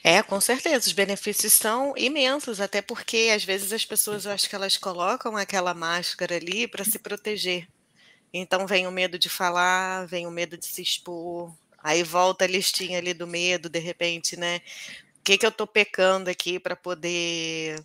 É, 0.04 0.22
com 0.22 0.40
certeza, 0.40 0.86
os 0.86 0.92
benefícios 0.92 1.52
são 1.52 1.94
imensos, 1.96 2.60
até 2.60 2.80
porque 2.80 3.32
às 3.34 3.44
vezes 3.44 3.72
as 3.72 3.84
pessoas, 3.84 4.24
eu 4.24 4.30
acho 4.30 4.48
que 4.48 4.54
elas 4.54 4.76
colocam 4.76 5.36
aquela 5.36 5.74
máscara 5.74 6.36
ali 6.36 6.68
para 6.68 6.84
se 6.84 6.98
proteger. 6.98 7.66
Então 8.32 8.66
vem 8.66 8.86
o 8.86 8.92
medo 8.92 9.18
de 9.18 9.28
falar, 9.28 10.06
vem 10.06 10.26
o 10.26 10.30
medo 10.30 10.56
de 10.56 10.66
se 10.66 10.82
expor, 10.82 11.52
aí 11.78 12.02
volta 12.02 12.44
a 12.44 12.48
listinha 12.48 12.98
ali 12.98 13.12
do 13.12 13.26
medo, 13.26 13.68
de 13.68 13.78
repente, 13.78 14.36
né? 14.36 14.60
O 15.18 15.22
que, 15.22 15.36
que 15.36 15.44
eu 15.44 15.50
estou 15.50 15.66
pecando 15.66 16.30
aqui 16.30 16.58
para 16.58 16.76
poder 16.76 17.84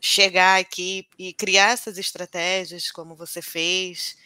chegar 0.00 0.60
aqui 0.60 1.06
e 1.18 1.32
criar 1.32 1.72
essas 1.72 1.98
estratégias 1.98 2.90
como 2.90 3.14
você 3.14 3.40
fez 3.40 4.16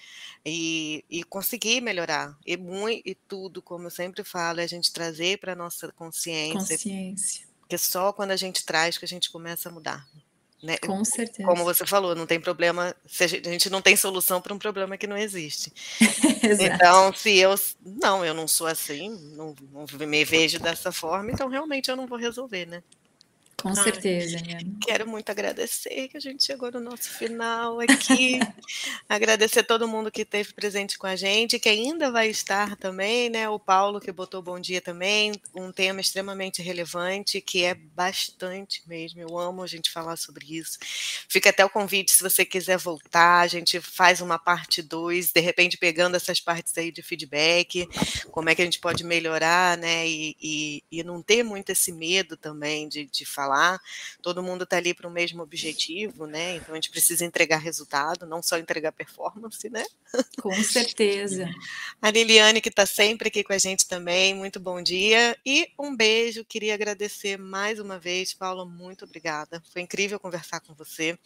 e, 0.45 1.05
e 1.09 1.23
conseguir 1.23 1.81
melhorar. 1.81 2.37
E, 2.47 2.57
muito, 2.57 3.03
e 3.07 3.15
tudo, 3.15 3.63
como 3.63 3.87
eu 3.87 3.91
sempre 3.91 4.25
falo, 4.25 4.61
é 4.61 4.65
a 4.65 4.69
gente 4.69 4.93
trazer 4.93 5.39
para 5.39 5.53
a 5.53 5.57
nossa 5.57 5.93
consciência. 5.93 6.77
Consciência. 6.77 7.47
Porque 7.61 7.79
só 7.79 8.13
quando 8.13 8.33
a 8.33 8.37
gente 8.37 8.65
traz 8.65 8.99
que 8.99 9.05
a 9.05 9.09
gente 9.09 9.31
começa 9.31 9.69
a 9.69 9.73
mudar. 9.73 10.07
Né? 10.63 10.77
Com 10.77 11.03
certeza. 11.05 11.49
Como 11.49 11.65
você 11.65 11.87
falou, 11.87 12.15
não 12.15 12.27
tem 12.27 12.39
problema, 12.39 12.95
a 13.19 13.27
gente 13.27 13.71
não 13.71 13.81
tem 13.81 13.97
solução 13.97 14.43
para 14.43 14.53
um 14.53 14.59
problema 14.59 14.99
que 14.99 15.07
não 15.07 15.17
existe. 15.17 15.73
então, 16.61 17.13
se 17.15 17.39
eu 17.39 17.55
não, 17.83 18.25
eu 18.25 18.35
não 18.35 18.47
sou 18.47 18.67
assim, 18.67 19.09
não, 19.35 19.55
não, 19.73 19.87
me 20.07 20.23
vejo 20.23 20.59
dessa 20.59 20.93
forma, 20.93 21.31
então 21.31 21.49
realmente 21.49 21.91
eu 21.91 21.97
não 21.97 22.07
vou 22.07 22.19
resolver, 22.19 22.67
né? 22.67 22.83
Com 23.63 23.75
certeza, 23.75 24.39
Ana. 24.39 24.61
Quero 24.83 25.07
muito 25.07 25.31
agradecer 25.31 26.09
que 26.09 26.17
a 26.17 26.21
gente 26.21 26.45
chegou 26.45 26.71
no 26.73 26.81
nosso 26.81 27.11
final 27.11 27.79
aqui. 27.81 28.41
agradecer 29.09 29.63
todo 29.63 29.87
mundo 29.87 30.11
que 30.11 30.23
esteve 30.23 30.53
presente 30.53 30.99
com 30.99 31.07
a 31.07 31.15
gente, 31.15 31.59
que 31.59 31.69
ainda 31.69 32.11
vai 32.11 32.29
estar 32.29 32.77
também, 32.77 33.29
né? 33.29 33.49
O 33.49 33.59
Paulo 33.59 34.01
que 34.01 34.11
botou 34.11 34.41
bom 34.41 34.59
dia 34.59 34.81
também, 34.81 35.33
um 35.55 35.71
tema 35.71 36.01
extremamente 36.01 36.63
relevante, 36.63 37.41
que 37.41 37.65
é 37.65 37.75
bastante 37.75 38.83
mesmo. 38.87 39.21
Eu 39.21 39.39
amo 39.39 39.63
a 39.63 39.67
gente 39.67 39.91
falar 39.91 40.17
sobre 40.17 40.57
isso. 40.57 40.79
Fica 41.29 41.51
até 41.51 41.65
o 41.65 41.71
convite 41.71 42.13
se 42.13 42.23
você 42.23 42.45
quiser 42.45 42.79
voltar, 42.79 43.41
a 43.41 43.47
gente 43.47 43.81
faz 43.81 44.21
uma 44.21 44.39
parte 44.39 44.81
2, 44.83 45.33
de 45.33 45.41
repente 45.41 45.77
pegando 45.77 46.17
essas 46.17 46.41
partes 46.41 46.77
aí 46.79 46.91
de 46.91 47.03
feedback, 47.03 47.87
como 48.31 48.49
é 48.49 48.55
que 48.55 48.63
a 48.63 48.65
gente 48.65 48.79
pode 48.79 49.05
melhorar, 49.05 49.77
né? 49.77 50.09
E, 50.09 50.37
e, 50.41 50.85
e 50.91 51.05
não 51.05 51.23
ter 51.23 51.43
muito 51.43 51.71
esse 51.71 51.93
medo 51.93 52.37
também 52.37 52.89
de, 52.89 53.05
de 53.05 53.25
falar 53.25 53.50
falar, 53.51 53.81
todo 54.23 54.43
mundo 54.43 54.63
está 54.65 54.77
ali 54.77 54.95
para 54.95 55.09
o 55.09 55.11
mesmo 55.11 55.43
objetivo, 55.43 56.27
né? 56.27 56.57
Então 56.57 56.73
a 56.73 56.77
gente 56.77 56.91
precisa 56.91 57.25
entregar 57.25 57.59
resultado, 57.59 58.27
não 58.27 58.43
só 58.43 58.57
entregar 58.57 58.93
performance, 58.93 59.69
né? 59.69 59.85
Com 60.41 60.55
certeza. 60.63 61.49
A 62.01 62.11
Liliane, 62.11 62.61
que 62.61 62.69
está 62.69 62.87
sempre 62.87 63.29
aqui 63.29 63.43
com 63.43 63.53
a 63.53 63.59
gente 63.59 63.87
também, 63.87 64.35
muito 64.35 64.61
bom 64.61 64.81
dia 64.81 65.37
e 65.45 65.69
um 65.79 65.95
beijo. 65.95 66.45
Queria 66.45 66.75
agradecer 66.75 67.37
mais 67.37 67.81
uma 67.81 67.99
vez, 67.99 68.33
Paula, 68.33 68.65
muito 68.65 69.05
obrigada. 69.05 69.63
Foi 69.73 69.83
incrível 69.83 70.21
conversar 70.21 70.61
com 70.61 70.75
você. 70.75 71.19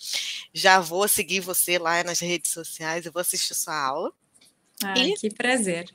Já 0.52 0.80
vou 0.80 1.06
seguir 1.06 1.40
você 1.40 1.78
lá 1.78 2.02
nas 2.02 2.20
redes 2.20 2.50
sociais, 2.50 3.04
eu 3.04 3.12
vou 3.12 3.20
assistir 3.20 3.54
sua 3.54 3.76
aula. 3.76 4.12
Ai, 4.82 5.10
e... 5.10 5.14
que 5.14 5.32
prazer. 5.32 5.86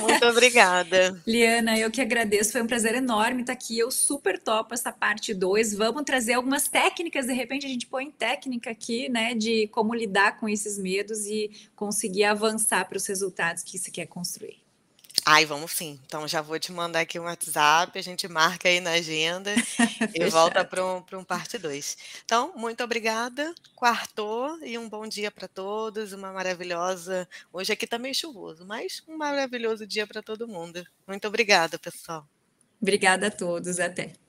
Muito 0.00 0.26
obrigada. 0.26 1.20
Liana, 1.26 1.78
eu 1.78 1.90
que 1.90 2.00
agradeço, 2.00 2.52
foi 2.52 2.62
um 2.62 2.66
prazer 2.66 2.94
enorme 2.94 3.42
estar 3.42 3.52
aqui. 3.52 3.78
Eu 3.78 3.90
super 3.90 4.38
topo 4.38 4.74
essa 4.74 4.92
parte 4.92 5.34
2. 5.34 5.74
Vamos 5.74 6.02
trazer 6.04 6.34
algumas 6.34 6.68
técnicas, 6.68 7.26
de 7.26 7.32
repente 7.32 7.66
a 7.66 7.68
gente 7.68 7.86
põe 7.86 8.10
técnica 8.10 8.70
aqui, 8.70 9.08
né, 9.08 9.34
de 9.34 9.68
como 9.68 9.94
lidar 9.94 10.38
com 10.38 10.48
esses 10.48 10.78
medos 10.78 11.26
e 11.26 11.50
conseguir 11.76 12.24
avançar 12.24 12.88
para 12.88 12.96
os 12.96 13.06
resultados 13.06 13.62
que 13.62 13.78
você 13.78 13.90
quer 13.90 14.06
construir. 14.06 14.61
Ai, 15.24 15.46
vamos 15.46 15.70
sim. 15.72 16.00
Então 16.04 16.26
já 16.26 16.42
vou 16.42 16.58
te 16.58 16.72
mandar 16.72 17.00
aqui 17.00 17.18
um 17.18 17.24
WhatsApp, 17.24 17.96
a 17.96 18.02
gente 18.02 18.26
marca 18.26 18.68
aí 18.68 18.80
na 18.80 18.92
agenda 18.92 19.54
e 20.14 20.28
volta 20.28 20.64
para 20.64 20.84
um, 20.84 21.04
um 21.12 21.24
parte 21.24 21.58
2. 21.58 21.96
Então, 22.24 22.52
muito 22.56 22.82
obrigada, 22.82 23.54
quartou 23.76 24.58
e 24.64 24.76
um 24.76 24.88
bom 24.88 25.06
dia 25.06 25.30
para 25.30 25.46
todos, 25.46 26.12
uma 26.12 26.32
maravilhosa. 26.32 27.28
Hoje 27.52 27.72
aqui 27.72 27.84
está 27.84 27.98
meio 27.98 28.14
chuvoso, 28.14 28.66
mas 28.66 29.02
um 29.06 29.16
maravilhoso 29.16 29.86
dia 29.86 30.06
para 30.06 30.22
todo 30.22 30.48
mundo. 30.48 30.84
Muito 31.06 31.28
obrigada, 31.28 31.78
pessoal. 31.78 32.26
Obrigada 32.80 33.28
a 33.28 33.30
todos, 33.30 33.78
até. 33.78 34.21